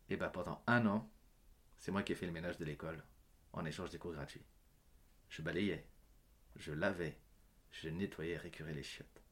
Et 0.08 0.16
bien 0.16 0.28
pendant 0.28 0.62
un 0.66 0.86
an, 0.86 1.10
c'est 1.78 1.92
moi 1.92 2.02
qui 2.02 2.12
ai 2.12 2.16
fait 2.16 2.26
le 2.26 2.32
ménage 2.32 2.58
de 2.58 2.64
l'école, 2.64 3.02
en 3.52 3.64
échange 3.64 3.90
des 3.90 3.98
cours 3.98 4.12
gratuits. 4.12 4.44
Je 5.28 5.42
balayais, 5.42 5.86
je 6.56 6.72
lavais, 6.72 7.18
je 7.70 7.88
nettoyais 7.88 8.32
et 8.32 8.36
récurais 8.36 8.74
les 8.74 8.82
chiottes. 8.82 9.22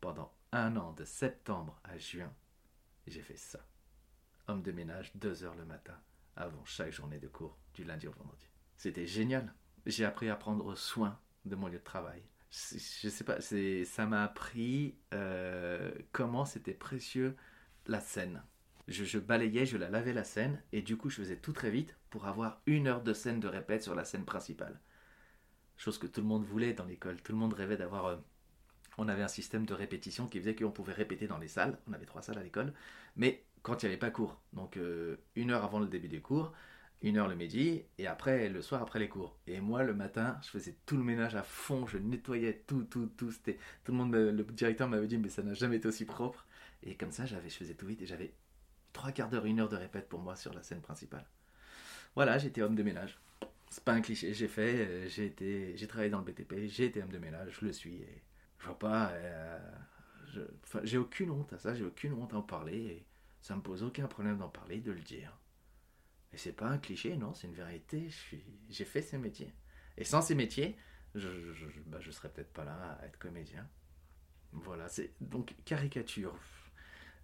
Pendant 0.00 0.34
un 0.52 0.76
an, 0.76 0.92
de 0.92 1.04
septembre 1.04 1.80
à 1.82 1.96
juin, 1.96 2.32
j'ai 3.06 3.22
fait 3.22 3.36
ça. 3.36 3.66
Homme 4.46 4.62
de 4.62 4.72
ménage, 4.72 5.10
deux 5.16 5.42
heures 5.42 5.54
le 5.54 5.64
matin, 5.64 5.98
avant 6.36 6.64
chaque 6.64 6.92
journée 6.92 7.18
de 7.18 7.28
cours, 7.28 7.58
du 7.72 7.84
lundi 7.84 8.06
au 8.06 8.12
vendredi. 8.12 8.46
C'était 8.76 9.06
génial. 9.06 9.54
J'ai 9.86 10.04
appris 10.04 10.28
à 10.28 10.36
prendre 10.36 10.74
soin 10.74 11.18
de 11.44 11.56
mon 11.56 11.68
lieu 11.68 11.78
de 11.78 11.84
travail, 11.84 12.22
je 12.54 13.08
sais 13.08 13.24
pas, 13.24 13.38
ça 13.40 14.06
m'a 14.06 14.22
appris 14.22 14.94
euh, 15.12 15.90
comment 16.12 16.44
c'était 16.44 16.74
précieux 16.74 17.36
la 17.86 18.00
scène. 18.00 18.42
Je, 18.86 19.18
balayais, 19.18 19.66
je 19.66 19.76
la 19.76 19.88
lavais 19.88 20.12
la 20.12 20.24
scène, 20.24 20.62
et 20.72 20.82
du 20.82 20.96
coup 20.96 21.08
je 21.10 21.16
faisais 21.16 21.36
tout 21.36 21.52
très 21.52 21.70
vite 21.70 21.96
pour 22.10 22.26
avoir 22.26 22.60
une 22.66 22.86
heure 22.86 23.02
de 23.02 23.12
scène 23.12 23.40
de 23.40 23.48
répète 23.48 23.82
sur 23.82 23.94
la 23.94 24.04
scène 24.04 24.24
principale. 24.24 24.78
Chose 25.76 25.98
que 25.98 26.06
tout 26.06 26.20
le 26.20 26.26
monde 26.26 26.44
voulait 26.44 26.74
dans 26.74 26.84
l'école, 26.84 27.20
tout 27.22 27.32
le 27.32 27.38
monde 27.38 27.54
rêvait 27.54 27.76
d'avoir... 27.76 28.06
Euh, 28.06 28.16
on 28.98 29.08
avait 29.08 29.22
un 29.22 29.28
système 29.28 29.66
de 29.66 29.74
répétition 29.74 30.28
qui 30.28 30.38
faisait 30.38 30.54
qu'on 30.54 30.70
pouvait 30.70 30.92
répéter 30.92 31.26
dans 31.26 31.38
les 31.38 31.48
salles, 31.48 31.78
on 31.88 31.92
avait 31.92 32.06
trois 32.06 32.22
salles 32.22 32.38
à 32.38 32.42
l'école, 32.42 32.72
mais 33.16 33.44
quand 33.62 33.82
il 33.82 33.86
n'y 33.86 33.92
avait 33.92 33.98
pas 33.98 34.10
cours. 34.10 34.40
Donc 34.52 34.76
euh, 34.76 35.16
une 35.34 35.50
heure 35.50 35.64
avant 35.64 35.80
le 35.80 35.88
début 35.88 36.08
des 36.08 36.20
cours, 36.20 36.52
une 37.04 37.18
heure 37.18 37.28
le 37.28 37.34
midi, 37.34 37.82
et 37.98 38.06
après 38.06 38.48
le 38.48 38.62
soir 38.62 38.80
après 38.82 38.98
les 38.98 39.10
cours. 39.10 39.36
Et 39.46 39.60
moi 39.60 39.82
le 39.84 39.94
matin, 39.94 40.38
je 40.42 40.48
faisais 40.48 40.74
tout 40.86 40.96
le 40.96 41.04
ménage 41.04 41.36
à 41.36 41.42
fond, 41.42 41.86
je 41.86 41.98
nettoyais 41.98 42.64
tout, 42.66 42.84
tout, 42.84 43.06
tout. 43.18 43.30
C'était 43.30 43.58
tout 43.84 43.92
le 43.92 43.98
monde, 43.98 44.14
le 44.14 44.42
directeur 44.44 44.88
m'avait 44.88 45.06
dit 45.06 45.18
mais 45.18 45.28
ça 45.28 45.42
n'a 45.42 45.52
jamais 45.52 45.76
été 45.76 45.86
aussi 45.86 46.06
propre. 46.06 46.46
Et 46.82 46.96
comme 46.96 47.12
ça, 47.12 47.26
j'avais, 47.26 47.50
je 47.50 47.56
faisais 47.56 47.74
tout 47.74 47.86
vite 47.86 48.00
et 48.02 48.06
j'avais 48.06 48.32
trois 48.94 49.12
quarts 49.12 49.28
d'heure, 49.28 49.44
une 49.44 49.60
heure 49.60 49.68
de 49.68 49.76
répète 49.76 50.08
pour 50.08 50.20
moi 50.20 50.34
sur 50.34 50.54
la 50.54 50.62
scène 50.62 50.80
principale. 50.80 51.26
voilà, 52.14 52.38
j'étais 52.38 52.62
homme 52.62 52.74
de 52.76 52.82
ménage. 52.82 53.18
C'est 53.68 53.84
pas 53.84 53.92
un 53.92 54.00
cliché, 54.00 54.32
j'ai 54.34 54.48
fait, 54.48 54.86
euh, 54.86 55.08
j'ai 55.08 55.26
été, 55.26 55.76
j'ai 55.76 55.86
travaillé 55.86 56.10
dans 56.10 56.20
le 56.20 56.24
BTP, 56.24 56.68
j'ai 56.68 56.86
été 56.86 57.02
homme 57.02 57.10
de 57.10 57.18
ménage, 57.18 57.58
je 57.60 57.66
le 57.66 57.72
suis. 57.72 58.02
Je 58.60 58.66
vois 58.66 58.78
pas, 58.78 59.10
euh, 59.12 59.58
j'ai 60.84 60.98
aucune 60.98 61.30
honte 61.30 61.52
à 61.52 61.58
ça, 61.58 61.74
j'ai 61.74 61.84
aucune 61.84 62.14
honte 62.14 62.32
à 62.32 62.38
en 62.38 62.42
parler. 62.42 62.78
Et 62.78 63.06
ça 63.42 63.56
me 63.56 63.60
pose 63.62 63.82
aucun 63.82 64.06
problème 64.06 64.38
d'en 64.38 64.48
parler, 64.48 64.80
de 64.80 64.92
le 64.92 65.00
dire. 65.00 65.36
Et 66.34 66.36
c'est 66.36 66.52
pas 66.52 66.66
un 66.66 66.78
cliché, 66.78 67.16
non, 67.16 67.32
c'est 67.32 67.46
une 67.46 67.54
vérité. 67.54 68.08
J'ai 68.68 68.84
fait 68.84 69.02
ces 69.02 69.18
métiers. 69.18 69.54
Et 69.96 70.02
sans 70.02 70.20
ces 70.20 70.34
métiers, 70.34 70.76
je, 71.14 71.28
bah, 71.86 72.00
je 72.00 72.10
serais 72.10 72.28
peut-être 72.28 72.52
pas 72.52 72.64
là 72.64 72.98
à 73.00 73.06
être 73.06 73.18
comédien. 73.20 73.68
Voilà, 74.50 74.86
donc 75.20 75.54
caricature. 75.64 76.36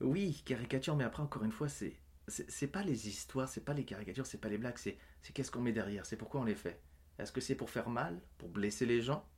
Oui, 0.01 0.43
caricature, 0.47 0.95
mais 0.95 1.03
après, 1.03 1.25
encore 1.25 1.45
une 1.45 1.51
fois, 1.53 1.69
c'est 1.69 1.99
c'est 2.29 2.69
pas 2.69 2.85
les 2.85 3.09
histoires, 3.09 3.49
c'est 3.49 3.65
pas 3.65 3.75
les 3.75 3.85
caricatures, 3.85 4.27
c'est 4.27 4.39
pas 4.39 4.49
les 4.49 4.59
blagues, 4.59 4.79
c'est 4.79 4.97
qu'est-ce 5.35 5.51
qu'on 5.51 5.61
met 5.61 5.73
derrière, 5.73 6.07
c'est 6.07 6.17
pourquoi 6.17 6.41
on 6.43 6.45
les 6.45 6.55
fait. 6.55 6.81
Est-ce 7.19 7.33
que 7.33 7.41
c'est 7.41 7.57
pour 7.57 7.71
faire 7.71 7.91
mal, 7.91 8.23
pour 8.39 8.49
blesser 8.49 8.87
les 8.87 9.01
gens 9.01 9.29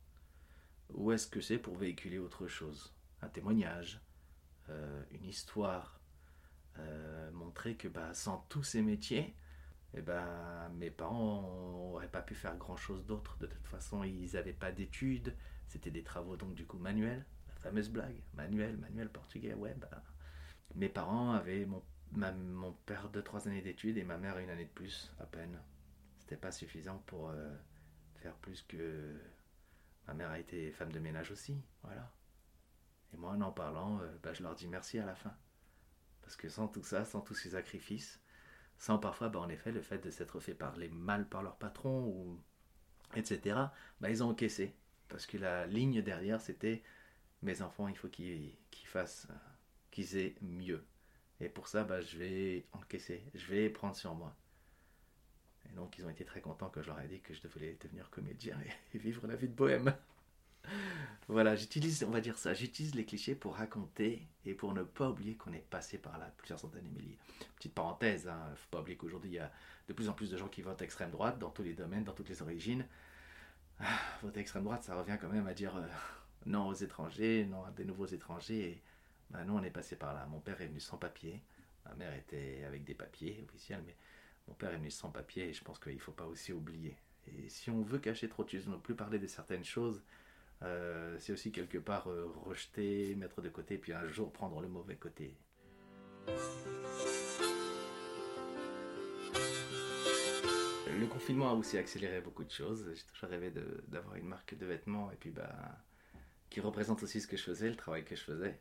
Ou 0.91 1.13
est-ce 1.13 1.27
que 1.27 1.41
c'est 1.41 1.57
pour 1.57 1.75
véhiculer 1.79 2.19
autre 2.19 2.47
chose? 2.49 2.95
Un 3.23 3.29
témoignage, 3.29 4.03
euh, 4.69 5.03
une 5.13 5.25
histoire, 5.25 6.03
euh, 6.79 7.31
montrer 7.33 7.77
que 7.77 7.89
bah, 7.89 8.13
sans 8.13 8.45
tous 8.51 8.63
ces 8.63 8.83
métiers, 8.83 9.35
eh 9.95 10.01
ben, 10.01 10.71
mes 10.77 10.91
parents 10.91 11.43
n'auraient 11.43 12.09
pas 12.09 12.23
pu 12.23 12.35
faire 12.35 12.57
grand-chose 12.57 13.05
d'autre. 13.07 13.37
De 13.39 13.47
toute 13.47 13.67
façon, 13.67 14.05
ils 14.05 14.33
n'avaient 14.33 14.53
pas 14.53 14.73
d'études, 14.73 15.37
c'était 15.69 15.91
des 15.91 16.03
travaux 16.03 16.37
donc 16.37 16.55
du 16.55 16.67
coup 16.67 16.79
manuels, 16.79 17.25
la 17.49 17.55
fameuse 17.57 17.91
blague, 17.91 18.21
manuel, 18.35 18.77
manuel 18.79 19.09
portugais, 19.11 19.55
ouais, 19.55 19.75
bah, 19.75 20.03
mes 20.75 20.89
parents 20.89 21.33
avaient 21.33 21.67
mon, 21.67 21.83
père 22.87 23.09
deux 23.11 23.23
trois 23.23 23.47
années 23.49 23.63
d'études 23.63 23.99
et 23.99 24.05
ma 24.05 24.19
mère 24.19 24.39
une 24.39 24.51
année 24.51 24.65
de 24.65 24.71
plus 24.71 25.13
à 25.21 25.27
peine. 25.27 25.61
C'était 26.19 26.37
pas 26.37 26.53
suffisant 26.53 26.99
pour 27.07 27.31
euh, 27.31 27.55
faire 28.17 28.35
plus 28.37 28.63
que 28.63 29.15
ma 30.07 30.15
mère 30.15 30.31
a 30.31 30.39
été 30.39 30.71
femme 30.73 30.93
de 30.93 30.99
ménage 30.99 31.31
aussi, 31.31 31.61
voilà. 31.83 32.11
Et 33.13 33.17
moi, 33.19 33.33
en 33.33 33.41
en 33.43 33.53
parlant, 33.53 34.01
euh, 34.01 34.17
bah, 34.23 34.33
je 34.33 34.43
leur 34.43 34.55
dis 34.55 34.69
merci 34.69 34.99
à 34.99 35.05
la 35.05 35.15
fin. 35.15 35.35
Parce 36.23 36.37
que 36.37 36.49
sans 36.49 36.69
tout 36.69 36.83
ça, 36.83 37.05
sans 37.05 37.21
tous 37.21 37.35
ces 37.35 37.51
sacrifices, 37.51 38.22
sans 38.79 38.99
parfois, 38.99 39.29
bah, 39.29 39.41
en 39.41 39.49
effet, 39.49 39.73
le 39.73 39.83
fait 39.83 39.99
de 39.99 40.11
s'être 40.11 40.41
fait 40.41 40.55
parler 40.55 40.89
mal 40.89 41.29
par 41.29 41.43
leur 41.43 41.57
patron, 41.57 42.07
ou 42.07 42.41
etc., 43.15 43.57
bah, 44.01 44.11
ils 44.11 44.23
ont 44.23 44.31
encaissé. 44.31 44.75
Parce 45.09 45.27
que 45.27 45.37
la 45.37 45.67
ligne 45.67 46.03
derrière, 46.03 46.41
c'était 46.41 46.83
mes 47.43 47.63
enfants, 47.63 47.89
il 47.89 47.97
faut 47.97 48.09
qu'ils 48.09 48.57
fassent, 48.85 49.29
qu'ils 49.91 50.17
aient 50.17 50.35
mieux. 50.43 50.85
Et 51.41 51.49
pour 51.49 51.69
ça, 51.69 51.85
bah, 51.85 52.01
je 52.01 52.19
vais 52.19 52.67
encaisser, 52.73 53.25
je 53.35 53.47
vais 53.47 53.69
prendre 53.69 53.97
sur 53.97 54.15
moi. 54.15 54.35
Et 55.71 55.75
donc, 55.75 55.99
ils 55.99 56.07
ont 56.07 56.11
été 56.11 56.25
très 56.25 56.41
contents 56.41 56.71
que 56.71 56.83
je 56.83 56.89
leur 56.89 57.01
ai 57.01 57.09
dit 57.09 57.21
que 57.21 57.35
je 57.35 57.43
devais 57.43 57.77
devenir 57.81 58.11
comédien 58.11 58.59
et 58.95 58.99
vivre 58.99 59.27
la 59.27 59.37
vie 59.37 59.49
de 59.49 59.55
bohème 59.55 59.95
voilà, 61.29 61.55
j'utilise, 61.57 62.05
on 62.05 62.11
va 62.11 62.21
dire 62.21 62.39
ça, 62.39 62.55
j'utilise 62.55 62.95
les 62.95 63.05
clichés 63.05 63.35
pour 63.35 63.57
raconter 63.57 64.27
et 64.45 64.55
pour 64.55 64.75
ne 64.75 64.83
pas 64.83 65.09
oublier 65.11 65.35
qu'on 65.35 65.53
est 65.53 65.65
passé 65.71 65.99
par 65.99 66.19
là 66.19 66.33
plusieurs 66.37 66.59
centaines 66.59 66.85
de 66.85 66.91
milliers. 66.91 67.19
Petite 67.57 67.75
parenthèse, 67.75 68.29
hein, 68.29 68.39
faut 68.57 68.69
pas 68.71 68.81
oublier 68.81 68.97
qu'aujourd'hui 68.97 69.31
il 69.31 69.35
y 69.35 69.39
a 69.39 69.51
de 69.89 69.93
plus 69.93 70.09
en 70.09 70.13
plus 70.13 70.31
de 70.31 70.37
gens 70.37 70.49
qui 70.49 70.63
votent 70.63 70.83
extrême 70.83 71.11
droite 71.11 71.39
dans 71.39 71.51
tous 71.51 71.63
les 71.63 71.75
domaines, 71.75 72.05
dans 72.05 72.13
toutes 72.13 72.29
les 72.29 72.43
origines. 72.43 72.85
Ah, 73.81 73.99
voter 74.23 74.41
extrême 74.41 74.65
droite, 74.65 74.85
ça 74.85 74.97
revient 74.97 75.19
quand 75.21 75.29
même 75.29 75.47
à 75.47 75.55
dire 75.55 75.77
euh, 75.77 75.87
non 76.47 76.69
aux 76.69 76.75
étrangers, 76.75 77.47
non 77.51 77.65
à 77.65 77.71
des 77.71 77.85
nouveaux 77.85 78.07
étrangers. 78.07 78.71
Et, 78.71 78.83
bah, 79.31 79.45
nous, 79.45 79.55
on 79.55 79.63
est 79.63 79.71
passé 79.71 79.97
par 79.97 80.15
là. 80.15 80.27
Mon 80.27 80.41
père 80.41 80.61
est 80.61 80.67
venu 80.67 80.81
sans 80.81 80.99
papier, 80.99 81.43
ma 81.87 81.95
mère 81.95 82.15
était 82.15 82.65
avec 82.67 82.85
des 82.85 82.95
papiers 82.95 83.45
officiels, 83.49 83.83
mais 83.87 83.97
mon 84.49 84.55
père 84.55 84.73
est 84.73 84.77
venu 84.77 84.91
sans 84.91 85.11
papier 85.11 85.49
et 85.49 85.53
je 85.53 85.65
pense 85.65 85.79
qu'il 85.79 85.95
ne 85.95 86.01
faut 86.01 86.13
pas 86.13 86.27
aussi 86.27 86.53
oublier. 86.53 86.97
Et 87.27 87.49
si 87.49 87.71
on 87.71 87.83
veut 87.83 87.99
cacher 87.99 88.29
trop 88.29 88.45
de 88.45 88.51
choses, 88.51 88.69
ne 88.69 88.77
plus 88.77 88.95
parler 88.95 89.19
de 89.19 89.27
certaines 89.27 89.65
choses, 89.65 90.03
euh, 90.65 91.17
c'est 91.19 91.33
aussi 91.33 91.51
quelque 91.51 91.79
part 91.79 92.09
euh, 92.09 92.33
rejeter, 92.45 93.15
mettre 93.17 93.43
de 93.43 93.49
côté, 93.49 93.79
puis 93.79 93.93
un 93.93 94.07
jour 94.09 94.33
prendre 94.33 94.61
le 94.61 94.69
mauvais 94.69 94.97
côté. 94.97 95.37
Le 100.89 101.07
confinement 101.07 101.51
a 101.51 101.55
aussi 101.55 101.79
accéléré 101.79 102.21
beaucoup 102.21 102.45
de 102.45 102.51
choses. 102.51 102.93
J'ai 102.95 103.03
toujours 103.13 103.31
rêvé 103.31 103.53
d'avoir 103.89 104.15
une 104.17 104.27
marque 104.27 104.57
de 104.57 104.67
vêtements 104.67 105.11
et 105.11 105.17
puis 105.17 105.31
bah, 105.31 105.83
qui 106.49 106.61
représente 106.61 107.03
aussi 107.03 107.21
ce 107.21 107.27
que 107.27 107.37
je 107.37 107.43
faisais, 107.43 107.69
le 107.69 107.77
travail 107.77 108.05
que 108.05 108.15
je 108.15 108.23
faisais. 108.23 108.61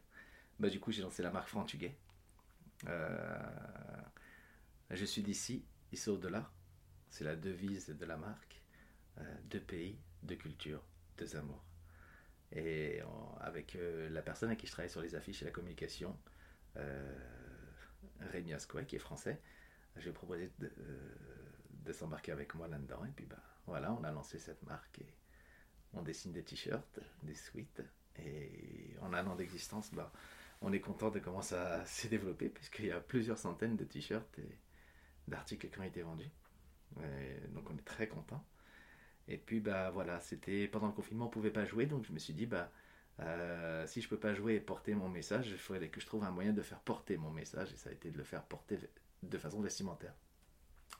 Bah, 0.59 0.69
du 0.69 0.79
coup, 0.79 0.91
j'ai 0.91 1.03
lancé 1.03 1.21
la 1.21 1.31
marque 1.31 1.49
Frantuguet. 1.49 1.95
Euh, 2.87 3.37
je 4.89 5.05
suis 5.05 5.21
d'ici, 5.21 5.63
ici 5.91 6.09
au-delà. 6.09 6.49
C'est 7.09 7.25
la 7.25 7.35
devise 7.35 7.87
de 7.87 8.05
la 8.05 8.17
marque. 8.17 8.61
deux 9.43 9.59
pays, 9.59 9.99
deux 10.23 10.35
cultures, 10.35 10.81
deux 11.17 11.35
amours. 11.35 11.70
Et 12.53 13.01
avec 13.39 13.75
euh, 13.75 14.09
la 14.09 14.21
personne 14.21 14.49
avec 14.49 14.59
qui 14.59 14.67
je 14.67 14.71
travaille 14.71 14.89
sur 14.89 15.01
les 15.01 15.15
affiches 15.15 15.41
et 15.41 15.45
la 15.45 15.51
communication, 15.51 16.17
euh, 16.77 17.17
Rémi 18.19 18.53
Ascoy, 18.53 18.85
qui 18.85 18.97
est 18.97 18.99
français, 18.99 19.39
je 19.95 20.03
lui 20.03 20.09
ai 20.09 20.13
proposé 20.13 20.51
de, 20.59 20.71
euh, 20.79 21.93
s'embarquer 21.93 22.31
avec 22.31 22.55
moi 22.55 22.67
là-dedans. 22.67 23.03
Et 23.05 23.11
puis 23.15 23.25
bah, 23.25 23.41
voilà, 23.67 23.93
on 23.93 24.03
a 24.03 24.11
lancé 24.11 24.37
cette 24.37 24.63
marque 24.63 24.99
et 24.99 25.13
on 25.93 26.01
dessine 26.01 26.31
des 26.31 26.43
t-shirts, 26.43 26.99
des 27.23 27.35
suites. 27.35 27.81
Et 28.17 28.95
en 29.01 29.13
un 29.13 29.25
an 29.27 29.35
d'existence, 29.35 29.91
bah, 29.93 30.11
on 30.61 30.73
est 30.73 30.79
content 30.79 31.09
de 31.09 31.19
comment 31.19 31.41
ça 31.41 31.83
s'est 31.85 32.09
développé, 32.09 32.49
puisqu'il 32.49 32.85
y 32.85 32.91
a 32.91 32.99
plusieurs 32.99 33.37
centaines 33.37 33.77
de 33.77 33.85
t-shirts 33.85 34.39
et 34.39 34.57
d'articles 35.27 35.69
qui 35.69 35.79
ont 35.79 35.83
été 35.83 36.01
vendus. 36.01 36.29
donc 37.49 37.69
on 37.69 37.77
est 37.77 37.85
très 37.85 38.07
content. 38.07 38.45
Et 39.27 39.37
puis, 39.37 39.59
bah 39.59 39.91
voilà, 39.91 40.19
c'était 40.19 40.67
pendant 40.67 40.87
le 40.87 40.93
confinement, 40.93 41.25
on 41.27 41.29
pouvait 41.29 41.51
pas 41.51 41.65
jouer, 41.65 41.85
donc 41.85 42.05
je 42.05 42.11
me 42.11 42.19
suis 42.19 42.33
dit, 42.33 42.45
bah, 42.45 42.71
euh, 43.19 43.85
si 43.87 44.01
je 44.01 44.09
peux 44.09 44.17
pas 44.17 44.33
jouer 44.33 44.55
et 44.55 44.59
porter 44.59 44.93
mon 44.95 45.09
message, 45.09 45.47
il 45.49 45.57
faudrait 45.57 45.89
que 45.89 46.01
je 46.01 46.05
trouve 46.05 46.23
un 46.23 46.31
moyen 46.31 46.53
de 46.53 46.61
faire 46.61 46.79
porter 46.79 47.17
mon 47.17 47.31
message, 47.31 47.71
et 47.73 47.77
ça 47.77 47.89
a 47.89 47.93
été 47.93 48.09
de 48.09 48.17
le 48.17 48.23
faire 48.23 48.43
porter 48.43 48.79
de 49.23 49.37
façon 49.37 49.61
vestimentaire. 49.61 50.13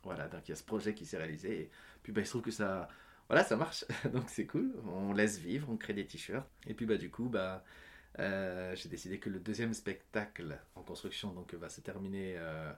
Voilà, 0.04 0.28
donc 0.28 0.48
il 0.48 0.50
y 0.50 0.54
a 0.54 0.56
ce 0.56 0.64
projet 0.64 0.94
qui 0.94 1.06
s'est 1.06 1.18
réalisé, 1.18 1.62
et 1.62 1.72
puis 2.04 2.14
bah, 2.14 2.22
il 2.22 2.26
se 2.26 2.32
trouve 2.32 2.44
que 2.44 2.52
ça, 2.52 2.88
voilà, 3.28 3.44
ça 3.44 3.56
marche, 3.56 3.86
donc 4.14 4.30
c'est 4.30 4.46
cool, 4.46 4.74
on 4.86 5.14
laisse 5.14 5.38
vivre, 5.38 5.70
on 5.70 5.78
crée 5.78 5.94
des 5.94 6.06
t-shirts, 6.06 6.48
et 6.68 6.74
puis 6.74 6.86
bah 6.86 6.98
du 6.98 7.10
coup, 7.10 7.28
bah, 7.30 7.64
euh, 8.20 8.76
j'ai 8.76 8.90
décidé 8.90 9.20
que 9.20 9.30
le 9.30 9.40
deuxième 9.40 9.74
spectacle 9.74 10.60
en 10.76 10.84
construction 10.84 11.34
donc 11.34 11.54
va 11.54 11.70
se 11.70 11.82
terminer 11.82 12.36
euh, 12.38 12.72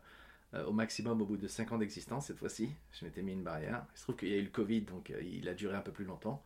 euh, 0.55 0.65
au 0.65 0.71
maximum 0.71 1.21
au 1.21 1.25
bout 1.25 1.37
de 1.37 1.47
5 1.47 1.71
ans 1.71 1.77
d'existence 1.77 2.27
cette 2.27 2.37
fois-ci. 2.37 2.69
Je 2.91 3.05
m'étais 3.05 3.23
mis 3.23 3.31
une 3.31 3.43
barrière. 3.43 3.85
Il 3.93 3.97
se 3.97 4.03
trouve 4.03 4.15
qu'il 4.15 4.29
y 4.29 4.33
a 4.33 4.37
eu 4.37 4.43
le 4.43 4.49
Covid, 4.49 4.81
donc 4.81 5.09
euh, 5.09 5.21
il 5.23 5.49
a 5.49 5.53
duré 5.55 5.75
un 5.75 5.81
peu 5.81 5.91
plus 5.91 6.05
longtemps. 6.05 6.43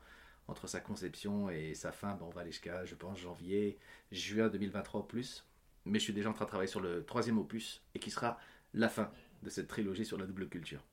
Entre 0.47 0.67
sa 0.67 0.79
conception 0.79 1.49
et 1.49 1.73
sa 1.73 1.91
fin, 1.91 2.13
bon, 2.15 2.27
on 2.27 2.29
va 2.29 2.41
aller 2.41 2.51
jusqu'à, 2.51 2.85
je 2.85 2.95
pense, 2.95 3.19
janvier, 3.19 3.77
juin 4.13 4.47
2023 4.47 5.01
au 5.01 5.03
plus. 5.03 5.45
Mais 5.83 5.99
je 5.99 6.05
suis 6.05 6.13
déjà 6.13 6.29
en 6.29 6.33
train 6.33 6.45
de 6.45 6.49
travailler 6.49 6.69
sur 6.69 6.79
le 6.79 7.03
troisième 7.03 7.37
opus, 7.37 7.81
et 7.95 7.99
qui 7.99 8.11
sera 8.11 8.39
la 8.73 8.87
fin 8.87 9.11
de 9.43 9.49
cette 9.49 9.67
trilogie 9.67 10.05
sur 10.05 10.17
la 10.17 10.25
double 10.25 10.47
culture. 10.47 10.83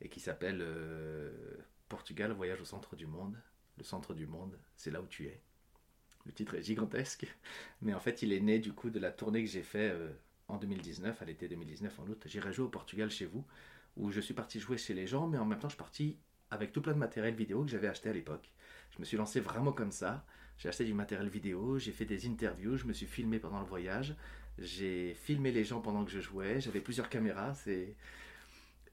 Et 0.00 0.08
qui 0.08 0.20
s'appelle 0.20 0.60
euh, 0.62 1.30
Portugal, 1.88 2.32
voyage 2.32 2.62
au 2.62 2.64
centre 2.64 2.96
du 2.96 3.06
monde. 3.06 3.36
Le 3.76 3.84
centre 3.84 4.14
du 4.14 4.26
monde, 4.26 4.58
c'est 4.76 4.90
là 4.90 5.02
où 5.02 5.06
tu 5.06 5.26
es. 5.26 5.40
Le 6.24 6.32
titre 6.32 6.54
est 6.54 6.62
gigantesque, 6.62 7.26
mais 7.82 7.92
en 7.94 8.00
fait 8.00 8.22
il 8.22 8.32
est 8.32 8.40
né 8.40 8.58
du 8.58 8.72
coup 8.72 8.90
de 8.90 9.00
la 9.00 9.10
tournée 9.10 9.44
que 9.44 9.50
j'ai 9.50 9.62
fait 9.62 9.94
en 10.52 10.58
2019, 10.58 11.22
à 11.22 11.24
l'été 11.24 11.48
2019, 11.48 11.98
en 12.00 12.06
août, 12.08 12.22
j'irai 12.26 12.52
jouer 12.52 12.66
au 12.66 12.68
Portugal 12.68 13.10
chez 13.10 13.26
vous, 13.26 13.44
où 13.96 14.10
je 14.10 14.20
suis 14.20 14.34
parti 14.34 14.60
jouer 14.60 14.76
chez 14.76 14.94
les 14.94 15.06
gens, 15.06 15.26
mais 15.26 15.38
en 15.38 15.44
même 15.44 15.58
temps, 15.58 15.68
je 15.68 15.74
suis 15.74 15.78
parti 15.78 16.18
avec 16.50 16.72
tout 16.72 16.82
plein 16.82 16.92
de 16.92 16.98
matériel 16.98 17.34
vidéo 17.34 17.64
que 17.64 17.70
j'avais 17.70 17.88
acheté 17.88 18.10
à 18.10 18.12
l'époque. 18.12 18.50
Je 18.90 19.00
me 19.00 19.04
suis 19.04 19.16
lancé 19.16 19.40
vraiment 19.40 19.72
comme 19.72 19.92
ça. 19.92 20.24
J'ai 20.58 20.68
acheté 20.68 20.84
du 20.84 20.92
matériel 20.94 21.28
vidéo, 21.28 21.78
j'ai 21.78 21.92
fait 21.92 22.04
des 22.04 22.26
interviews, 22.26 22.76
je 22.76 22.84
me 22.84 22.92
suis 22.92 23.06
filmé 23.06 23.38
pendant 23.38 23.60
le 23.60 23.66
voyage, 23.66 24.14
j'ai 24.58 25.14
filmé 25.14 25.50
les 25.50 25.64
gens 25.64 25.80
pendant 25.80 26.04
que 26.04 26.10
je 26.10 26.20
jouais, 26.20 26.60
j'avais 26.60 26.80
plusieurs 26.80 27.08
caméras. 27.08 27.54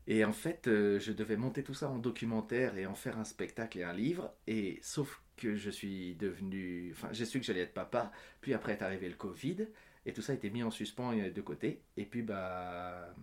Et 0.08 0.24
en 0.26 0.32
fait, 0.32 0.68
euh, 0.68 1.00
je 1.00 1.12
devais 1.12 1.36
monter 1.36 1.62
tout 1.64 1.74
ça 1.74 1.90
en 1.90 2.00
documentaire 2.00 2.78
et 2.78 2.86
en 2.86 2.96
faire 2.96 3.20
un 3.20 3.26
spectacle 3.26 3.78
et 3.78 3.84
un 3.84 3.94
livre. 3.94 4.34
Et 4.48 4.80
sauf 4.82 5.22
que 5.38 5.56
je 5.56 5.70
suis 5.70 6.16
devenu, 6.16 6.92
enfin, 6.94 7.10
j'ai 7.12 7.26
su 7.26 7.40
que 7.40 7.46
j'allais 7.46 7.62
être 7.62 7.74
papa. 7.74 8.12
Puis 8.42 8.54
après 8.54 8.72
est 8.72 8.82
arrivé 8.82 9.10
le 9.10 9.16
Covid. 9.16 9.68
Et 10.10 10.14
tout 10.14 10.24
ça 10.24 10.32
a 10.32 10.36
été 10.36 10.50
mis 10.50 10.64
en 10.64 10.72
suspens 10.72 11.14
de 11.14 11.42
côté. 11.42 11.84
Et 11.96 12.04
puis, 12.04 12.24
bah, 12.24 13.14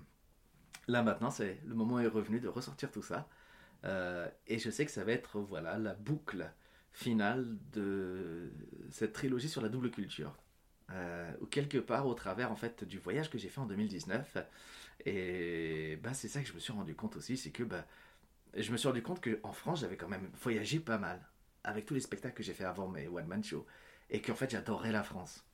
là 0.87 1.03
maintenant, 1.03 1.31
c'est 1.31 1.61
le 1.67 1.75
moment 1.75 1.99
est 1.99 2.07
revenu 2.07 2.39
de 2.39 2.47
ressortir 2.47 2.93
tout 2.93 3.03
ça. 3.03 3.29
Euh, 3.83 4.29
et 4.47 4.61
je 4.61 4.71
sais 4.71 4.87
que 4.87 4.93
ça 4.93 5.03
va 5.03 5.11
être 5.11 5.41
voilà 5.41 5.79
la 5.79 5.95
boucle 5.95 6.49
finale 6.93 7.59
de 7.73 8.53
cette 8.91 9.15
trilogie 9.15 9.49
sur 9.49 9.63
la 9.63 9.69
double 9.69 9.91
culture. 9.91 10.37
Euh, 10.93 11.33
ou 11.41 11.47
quelque 11.47 11.79
part 11.79 12.07
au 12.07 12.15
travers 12.15 12.53
en 12.53 12.57
fait 12.57 12.85
du 12.85 13.01
voyage 13.01 13.31
que 13.31 13.37
j'ai 13.37 13.49
fait 13.49 13.61
en 13.61 13.67
2019. 13.67 14.37
Et 15.07 15.99
bah, 16.05 16.15
c'est 16.15 16.29
ça 16.29 16.41
que 16.41 16.47
je 16.47 16.53
me 16.53 16.61
suis 16.61 16.73
rendu 16.73 16.95
compte 16.95 17.17
aussi, 17.17 17.37
c'est 17.37 17.51
que 17.51 17.65
bah, 17.65 17.85
je 18.57 18.71
me 18.71 18.77
suis 18.77 18.87
rendu 18.87 19.03
compte 19.03 19.21
qu'en 19.21 19.53
France, 19.53 19.81
j'avais 19.81 19.97
quand 19.97 20.09
même 20.09 20.31
voyagé 20.41 20.79
pas 20.79 20.99
mal 20.99 21.21
avec 21.65 21.85
tous 21.85 21.95
les 21.95 22.01
spectacles 22.01 22.37
que 22.37 22.45
j'ai 22.45 22.55
fait 22.55 22.65
avant 22.65 22.87
mes 22.87 23.09
One 23.09 23.27
Man 23.27 23.43
Show. 23.43 23.67
Et 24.09 24.23
qu'en 24.23 24.37
fait, 24.37 24.53
j'adorais 24.53 24.93
la 24.93 25.03
France 25.03 25.46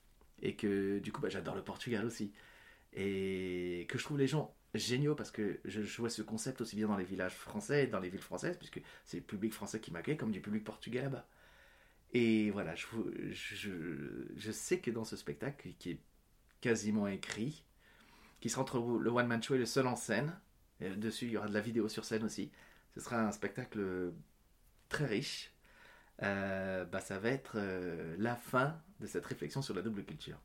et 0.43 0.55
que 0.57 0.99
du 0.99 1.12
coup 1.12 1.20
bah, 1.20 1.28
j'adore 1.28 1.55
le 1.55 1.62
Portugal 1.62 2.05
aussi 2.05 2.32
et 2.95 3.86
que 3.88 3.99
je 3.99 4.05
trouve 4.05 4.18
les 4.18 4.26
gens 4.26 4.55
géniaux 4.74 5.14
parce 5.14 5.30
que 5.30 5.61
je 5.64 5.82
jouais 5.82 6.11
ce 6.11 6.22
concept 6.22 6.61
aussi 6.61 6.76
bien 6.76 6.88
dans 6.88 6.97
les 6.97 7.05
villages 7.05 7.34
français 7.34 7.84
et 7.84 7.86
dans 7.86 8.01
les 8.01 8.09
villes 8.09 8.20
françaises, 8.20 8.57
puisque 8.57 8.80
c'est 9.05 9.18
le 9.18 9.22
public 9.22 9.53
français 9.53 9.80
qui 9.80 9.93
m'accueille 9.93 10.16
comme 10.16 10.32
du 10.32 10.40
public 10.40 10.64
portugais 10.64 11.03
là-bas. 11.03 11.26
Et 12.14 12.51
voilà, 12.51 12.74
je, 12.74 12.86
je, 13.30 13.70
je, 14.36 14.53
sais 14.53 14.80
que 14.80 14.90
dans 14.90 15.05
ce 15.05 15.16
spectacle, 15.16 15.70
qui 15.78 15.93
est 15.93 16.01
quasiment 16.61 17.07
écrit, 17.07 17.64
qui 18.40 18.51
sera 18.51 18.62
entre 18.62 18.78
le 18.78 19.11
One 19.11 19.26
Man 19.26 19.43
Show 19.43 19.55
et 19.55 19.59
le 19.59 19.66
seul 19.66 19.86
en 19.86 19.97
scène, 19.97 20.38
et 20.80 20.90
dessus 20.90 21.26
il 21.26 21.32
y 21.32 21.36
aura 21.38 21.49
de 21.49 21.55
la 21.55 21.61
vidéo 21.61 21.88
sur 21.88 22.05
scène 22.05 22.24
aussi, 22.24 22.51
ce 22.95 23.01
sera 23.01 23.26
un 23.26 23.32
spectacle 23.32 24.12
très 24.90 25.07
riche, 25.07 25.51
euh, 26.22 26.84
bah, 26.84 27.00
ça 27.00 27.18
va 27.18 27.30
être 27.30 27.54
euh, 27.56 28.14
la 28.18 28.36
fin 28.36 28.80
de 29.00 29.06
cette 29.06 29.26
réflexion 29.26 29.62
sur 29.62 29.74
la 29.74 29.82
double 29.82 30.04
culture. 30.04 30.38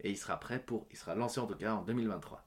Et 0.00 0.10
il 0.10 0.16
sera 0.16 0.38
prêt 0.38 0.58
pour, 0.58 0.86
il 0.90 0.96
sera 0.96 1.14
lancé 1.14 1.40
en 1.40 1.46
tout 1.46 1.56
cas 1.56 1.74
en 1.74 1.82
2023. 1.82 2.44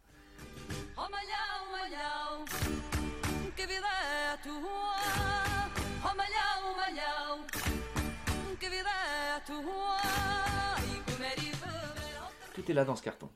Tout 12.54 12.72
est 12.72 12.74
là 12.74 12.86
dans 12.86 12.96
ce 12.96 13.04
carton. 13.04 13.30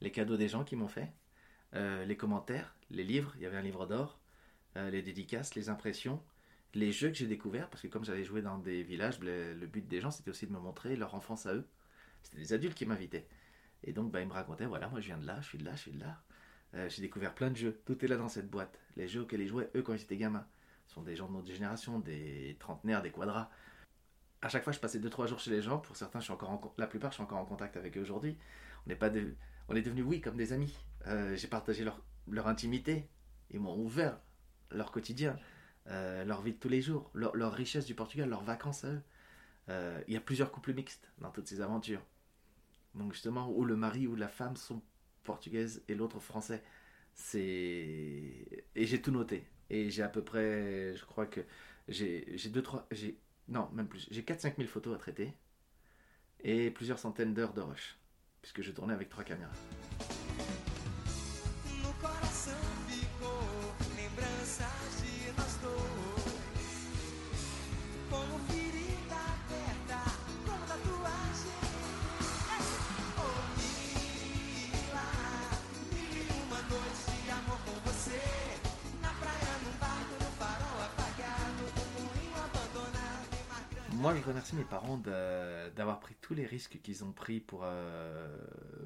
Les 0.00 0.10
cadeaux 0.10 0.36
des 0.36 0.48
gens 0.48 0.64
qui 0.64 0.74
m'ont 0.74 0.88
fait, 0.88 1.12
euh, 1.74 2.04
les 2.04 2.16
commentaires, 2.16 2.74
les 2.90 3.04
livres, 3.04 3.32
il 3.36 3.42
y 3.42 3.46
avait 3.46 3.56
un 3.56 3.62
livre 3.62 3.86
d'or, 3.86 4.20
euh, 4.76 4.90
les 4.90 5.02
dédicaces, 5.02 5.54
les 5.54 5.68
impressions, 5.68 6.22
les 6.74 6.92
jeux 6.92 7.08
que 7.08 7.14
j'ai 7.14 7.26
découverts, 7.26 7.68
parce 7.70 7.82
que 7.82 7.88
comme 7.88 8.04
j'allais 8.04 8.24
jouer 8.24 8.42
dans 8.42 8.58
des 8.58 8.82
villages, 8.82 9.18
le, 9.20 9.66
but 9.66 9.86
des 9.86 10.00
gens 10.00 10.10
c'était 10.10 10.30
aussi 10.30 10.46
de 10.46 10.52
me 10.52 10.58
montrer 10.58 10.96
leur 10.96 11.14
enfance 11.14 11.46
à 11.46 11.54
eux. 11.54 11.66
C'était 12.22 12.38
des 12.38 12.52
adultes 12.52 12.74
qui 12.74 12.86
m'invitaient. 12.86 13.26
Et 13.82 13.92
donc 13.92 14.10
bah, 14.10 14.20
ils 14.20 14.28
me 14.28 14.32
racontaient, 14.32 14.66
voilà, 14.66 14.88
moi 14.88 15.00
je 15.00 15.06
viens 15.06 15.18
de 15.18 15.26
là, 15.26 15.40
je 15.40 15.48
suis 15.48 15.58
de 15.58 15.64
là, 15.64 15.74
je 15.74 15.80
suis 15.82 15.92
de 15.92 16.00
là. 16.00 16.22
Euh, 16.74 16.88
j'ai 16.88 17.02
découvert 17.02 17.34
plein 17.34 17.50
de 17.50 17.56
jeux, 17.56 17.80
tout 17.84 18.04
est 18.04 18.08
là 18.08 18.16
dans 18.16 18.28
cette 18.28 18.50
boîte. 18.50 18.78
Les 18.96 19.06
jeux 19.06 19.22
auxquels 19.22 19.40
ils 19.40 19.48
jouaient, 19.48 19.70
eux, 19.76 19.82
quand 19.82 19.94
ils 19.94 20.02
étaient 20.02 20.16
gamins. 20.16 20.46
Ce 20.86 20.94
sont 20.94 21.02
des 21.02 21.16
gens 21.16 21.28
de 21.28 21.34
notre 21.34 21.50
génération, 21.50 22.00
des 22.00 22.56
trentenaires, 22.58 23.02
des 23.02 23.10
quadras. 23.10 23.50
À 24.42 24.48
chaque 24.48 24.64
fois, 24.64 24.72
je 24.72 24.80
passais 24.80 24.98
2-3 24.98 25.28
jours 25.28 25.38
chez 25.38 25.50
les 25.50 25.62
gens. 25.62 25.78
Pour 25.78 25.96
certains, 25.96 26.20
je 26.20 26.24
suis 26.24 26.32
encore 26.32 26.74
la 26.76 26.86
plupart, 26.86 27.10
je 27.10 27.14
suis 27.14 27.22
encore 27.22 27.38
en 27.38 27.46
contact 27.46 27.76
avec 27.76 27.96
eux 27.96 28.02
aujourd'hui. 28.02 28.36
On 28.84 28.90
n'est 28.90 28.96
pas 28.96 29.10
on 29.68 29.76
est 29.76 29.82
devenus, 29.82 30.04
oui, 30.06 30.20
comme 30.20 30.36
des 30.36 30.52
amis. 30.52 30.76
Euh, 31.06 31.34
j'ai 31.36 31.48
partagé 31.48 31.84
leur, 31.84 32.02
leur 32.28 32.48
intimité. 32.48 33.08
Ils 33.50 33.60
m'ont 33.60 33.78
ouvert 33.78 34.18
leur 34.70 34.90
quotidien, 34.92 35.38
euh, 35.88 36.24
leur 36.24 36.42
vie 36.42 36.52
de 36.52 36.58
tous 36.58 36.68
les 36.68 36.80
jours, 36.80 37.10
leur, 37.14 37.52
richesse 37.52 37.84
du 37.86 37.94
Portugal, 37.94 38.28
leurs 38.28 38.42
vacances 38.42 38.84
à 38.84 38.88
eux. 38.88 39.02
Euh, 39.68 40.02
il 40.08 40.14
y 40.14 40.16
a 40.16 40.20
plusieurs 40.20 40.50
couples 40.50 40.74
mixtes 40.74 41.10
dans 41.18 41.30
toutes 41.30 41.46
ces 41.46 41.60
aventures. 41.60 42.02
Donc 42.94 43.12
justement, 43.12 43.50
où 43.50 43.64
le 43.64 43.76
mari 43.76 44.06
ou 44.06 44.16
la 44.16 44.28
femme 44.28 44.56
sont 44.56 44.82
portugaises 45.24 45.82
et 45.88 45.94
l'autre 45.94 46.20
français. 46.20 46.62
C'est 47.14 48.64
et 48.74 48.86
j'ai 48.86 49.00
tout 49.00 49.10
noté. 49.10 49.46
Et 49.70 49.90
j'ai 49.90 50.02
à 50.02 50.08
peu 50.08 50.22
près, 50.22 50.94
je 50.96 51.04
crois 51.04 51.26
que 51.26 51.40
j'ai 51.88 52.24
deux 52.50 52.62
trois, 52.62 52.86
j'ai 52.90 53.18
non 53.48 53.68
même 53.72 53.88
plus, 53.88 54.06
j'ai 54.10 54.22
4-5 54.22 54.56
000 54.56 54.68
photos 54.68 54.94
à 54.94 54.98
traiter 54.98 55.32
et 56.40 56.70
plusieurs 56.70 56.98
centaines 56.98 57.34
d'heures 57.34 57.54
de 57.54 57.60
rush 57.60 57.98
puisque 58.42 58.62
je 58.62 58.72
tournais 58.72 58.94
avec 58.94 59.08
trois 59.08 59.24
caméras. 59.24 59.52
Moi, 84.04 84.14
je 84.14 84.22
remercie 84.22 84.54
mes 84.54 84.64
parents 84.64 84.98
d'avoir 84.98 85.98
pris 85.98 86.14
tous 86.20 86.34
les 86.34 86.44
risques 86.44 86.78
qu'ils 86.82 87.04
ont 87.04 87.12
pris 87.12 87.40
pour, 87.40 87.62
euh, 87.64 88.36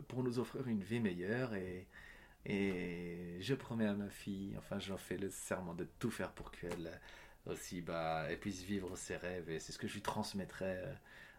pour 0.07 0.23
nous 0.23 0.39
offrir 0.39 0.69
une 0.69 0.85
vie 0.85 1.01
meilleure. 1.01 1.55
Et, 1.55 1.89
je 3.41 3.55
promets 3.55 3.87
à 3.87 3.95
ma 3.95 4.09
fille, 4.09 4.55
enfin, 4.59 4.79
j'en 4.79 4.97
fais 4.97 5.19
le 5.19 5.29
serment 5.29 5.75
de 5.75 5.89
tout 5.99 6.13
faire 6.13 6.31
pour 6.31 6.53
qu'elle 6.53 7.01
aussi 7.47 7.81
bah, 7.81 8.27
puisse 8.41 8.63
vivre 8.63 8.97
ses 8.97 9.17
rêves. 9.17 9.51
Et 9.51 9.59
c'est 9.59 9.73
ce 9.73 9.79
que 9.79 9.89
je 9.89 9.95
lui 9.95 10.03
transmettrai 10.03 10.77
euh, 10.77 10.95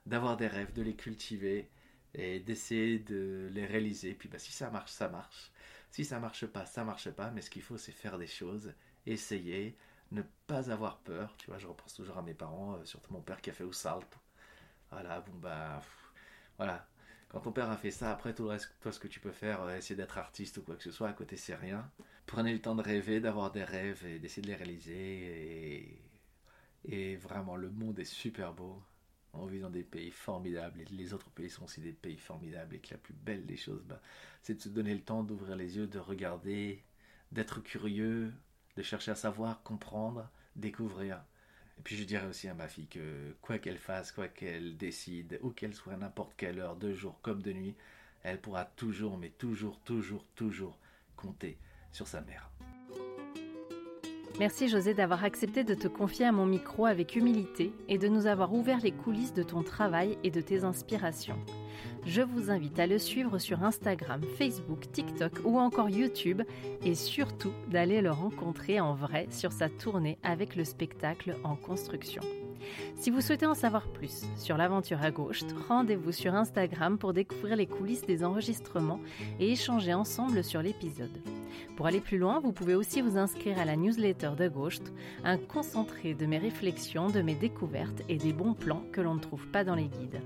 d'avoir 0.05 0.35
des 0.35 0.47
rêves, 0.47 0.73
de 0.73 0.81
les 0.81 0.95
cultiver 0.95 1.69
et 2.13 2.41
d'essayer 2.41 2.99
de 2.99 3.47
les 3.53 3.65
réaliser. 3.65 4.13
Puis 4.13 4.27
bah, 4.27 4.39
si 4.39 4.51
ça 4.51 4.69
marche, 4.69 4.91
ça 4.91 5.07
marche. 5.07 5.51
Si 5.89 6.03
ça 6.03 6.19
marche 6.19 6.45
pas, 6.47 6.65
ça 6.65 6.83
marche 6.83 7.09
pas. 7.11 7.31
Mais 7.31 7.41
ce 7.41 7.49
qu'il 7.49 7.61
faut, 7.61 7.77
c'est 7.77 7.93
faire 7.93 8.17
des 8.17 8.27
choses, 8.27 8.73
essayer 9.05 9.77
ne 10.11 10.21
pas 10.47 10.71
avoir 10.71 10.99
peur. 10.99 11.35
Tu 11.37 11.47
vois, 11.47 11.57
je 11.57 11.67
repense 11.67 11.93
toujours 11.93 12.17
à 12.17 12.21
mes 12.21 12.33
parents, 12.33 12.75
euh, 12.75 12.85
surtout 12.85 13.13
mon 13.13 13.21
père 13.21 13.41
qui 13.41 13.49
a 13.49 13.53
fait 13.53 13.63
au 13.63 13.71
salto. 13.73 14.17
Voilà, 14.91 15.21
bon 15.21 15.33
bah, 15.39 15.81
voilà. 16.57 16.87
Quand 17.29 17.41
ton 17.41 17.51
père 17.51 17.69
a 17.69 17.77
fait 17.77 17.91
ça, 17.91 18.11
après 18.11 18.33
tout 18.33 18.43
le 18.43 18.49
reste, 18.49 18.75
toi 18.81 18.91
ce 18.91 18.99
que 18.99 19.07
tu 19.07 19.19
peux 19.19 19.31
faire, 19.31 19.61
euh, 19.63 19.77
essayer 19.77 19.95
d'être 19.95 20.17
artiste 20.17 20.57
ou 20.57 20.63
quoi 20.63 20.75
que 20.75 20.83
ce 20.83 20.91
soit, 20.91 21.09
à 21.09 21.13
côté 21.13 21.37
c'est 21.37 21.55
rien. 21.55 21.89
Prenez 22.25 22.53
le 22.53 22.61
temps 22.61 22.75
de 22.75 22.81
rêver, 22.81 23.19
d'avoir 23.19 23.51
des 23.51 23.63
rêves 23.63 24.05
et 24.05 24.19
d'essayer 24.19 24.41
de 24.41 24.47
les 24.47 24.55
réaliser. 24.55 26.01
Et, 26.85 27.11
et 27.13 27.15
vraiment, 27.17 27.55
le 27.55 27.69
monde 27.69 27.99
est 27.99 28.05
super 28.05 28.53
beau. 28.53 28.81
On 29.33 29.45
vit 29.45 29.59
dans 29.59 29.69
des 29.69 29.83
pays 29.83 30.11
formidables 30.11 30.81
et 30.81 30.85
les 30.85 31.13
autres 31.13 31.29
pays 31.31 31.49
sont 31.49 31.65
aussi 31.65 31.81
des 31.81 31.93
pays 31.93 32.17
formidables 32.17 32.75
et 32.75 32.79
que 32.79 32.91
la 32.91 32.97
plus 32.97 33.13
belle 33.13 33.45
des 33.45 33.57
choses, 33.57 33.83
bah, 33.83 34.01
c'est 34.41 34.55
de 34.55 34.61
se 34.61 34.69
donner 34.69 34.93
le 34.95 35.01
temps 35.01 35.23
d'ouvrir 35.23 35.55
les 35.55 35.77
yeux, 35.77 35.87
de 35.87 35.99
regarder, 35.99 36.83
d'être 37.31 37.61
curieux, 37.61 38.33
de 38.79 38.83
chercher 38.83 39.11
à 39.11 39.15
savoir, 39.15 39.61
comprendre, 39.63 40.29
découvrir. 40.55 41.17
Et 41.77 41.81
puis 41.83 41.97
je 41.97 42.05
dirais 42.05 42.27
aussi 42.27 42.47
à 42.47 42.53
ma 42.53 42.69
fille 42.69 42.87
que 42.87 43.35
quoi 43.41 43.59
qu'elle 43.59 43.77
fasse, 43.77 44.13
quoi 44.13 44.29
qu'elle 44.29 44.77
décide, 44.77 45.37
ou 45.41 45.49
qu'elle 45.49 45.75
soit 45.75 45.97
n'importe 45.97 46.31
quelle 46.37 46.59
heure, 46.59 46.77
de 46.77 46.93
jour 46.93 47.19
comme 47.21 47.41
de 47.41 47.51
nuit, 47.51 47.75
elle 48.23 48.39
pourra 48.39 48.63
toujours, 48.63 49.17
mais 49.17 49.31
toujours, 49.37 49.77
toujours, 49.81 50.25
toujours 50.33 50.77
compter 51.17 51.57
sur 51.91 52.07
sa 52.07 52.21
mère. 52.21 52.49
Merci 54.39 54.69
José 54.69 54.93
d'avoir 54.93 55.25
accepté 55.25 55.65
de 55.65 55.73
te 55.73 55.89
confier 55.89 56.25
à 56.25 56.31
mon 56.31 56.45
micro 56.45 56.85
avec 56.85 57.17
humilité 57.17 57.73
et 57.89 57.97
de 57.97 58.07
nous 58.07 58.27
avoir 58.27 58.53
ouvert 58.53 58.79
les 58.79 58.93
coulisses 58.93 59.33
de 59.33 59.43
ton 59.43 59.61
travail 59.61 60.17
et 60.23 60.31
de 60.31 60.39
tes 60.39 60.63
inspirations. 60.63 61.37
Je 62.05 62.21
vous 62.21 62.49
invite 62.49 62.79
à 62.79 62.87
le 62.87 62.97
suivre 62.97 63.37
sur 63.39 63.63
Instagram, 63.63 64.21
Facebook, 64.37 64.91
TikTok 64.91 65.41
ou 65.45 65.59
encore 65.59 65.89
YouTube 65.89 66.41
et 66.83 66.95
surtout 66.95 67.51
d'aller 67.67 68.01
le 68.01 68.11
rencontrer 68.11 68.79
en 68.79 68.93
vrai 68.93 69.27
sur 69.31 69.51
sa 69.51 69.69
tournée 69.69 70.17
avec 70.23 70.55
le 70.55 70.63
spectacle 70.63 71.35
en 71.43 71.55
construction. 71.55 72.21
Si 72.95 73.09
vous 73.09 73.21
souhaitez 73.21 73.45
en 73.45 73.53
savoir 73.53 73.87
plus 73.87 74.25
sur 74.37 74.57
l'aventure 74.57 75.01
à 75.01 75.11
gauche, 75.11 75.43
rendez-vous 75.67 76.11
sur 76.11 76.35
Instagram 76.35 76.97
pour 76.97 77.13
découvrir 77.13 77.55
les 77.55 77.67
coulisses 77.67 78.05
des 78.05 78.23
enregistrements 78.23 78.99
et 79.39 79.51
échanger 79.51 79.93
ensemble 79.93 80.43
sur 80.43 80.61
l'épisode. 80.61 81.21
Pour 81.75 81.87
aller 81.87 82.01
plus 82.01 82.17
loin, 82.17 82.39
vous 82.39 82.51
pouvez 82.51 82.75
aussi 82.75 83.01
vous 83.01 83.17
inscrire 83.17 83.59
à 83.59 83.65
la 83.65 83.75
newsletter 83.75 84.31
de 84.37 84.47
Ghost, 84.47 84.91
un 85.23 85.37
concentré 85.37 86.13
de 86.13 86.25
mes 86.25 86.37
réflexions, 86.37 87.07
de 87.07 87.21
mes 87.21 87.35
découvertes 87.35 88.01
et 88.09 88.17
des 88.17 88.33
bons 88.33 88.53
plans 88.53 88.83
que 88.91 89.01
l'on 89.01 89.15
ne 89.15 89.19
trouve 89.19 89.47
pas 89.47 89.63
dans 89.63 89.75
les 89.75 89.87
guides. 89.87 90.21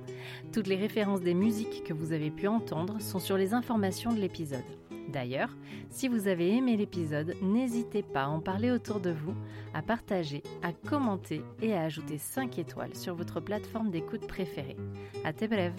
Toutes 0.52 0.68
les 0.68 0.76
références 0.76 1.22
des 1.22 1.34
musiques 1.34 1.84
que 1.84 1.94
vous 1.94 2.12
avez 2.12 2.32
pu 2.32 2.48
entendre 2.48 3.02
sont 3.02 3.20
sur 3.20 3.38
les 3.38 3.54
informations 3.54 4.14
de 4.14 4.20
l'épisode. 4.20 4.64
D'ailleurs, 5.10 5.56
si 5.90 6.08
vous 6.08 6.28
avez 6.28 6.56
aimé 6.56 6.76
l'épisode, 6.76 7.36
n'hésitez 7.42 8.02
pas 8.02 8.24
à 8.24 8.30
en 8.30 8.40
parler 8.40 8.72
autour 8.72 9.00
de 9.00 9.12
vous, 9.12 9.36
à 9.74 9.82
partager, 9.82 10.42
à 10.64 10.74
commenter 10.74 11.44
et 11.62 11.74
à 11.74 11.84
ajouter 11.84 12.18
5 12.18 12.58
étoiles 12.58 12.96
sur 12.96 13.14
votre 13.14 13.40
plateforme 13.40 13.92
d'écoute 13.92 14.28
préférée. 14.28 14.78
À 15.24 15.34
tes 15.34 15.48
brèves 15.48 15.76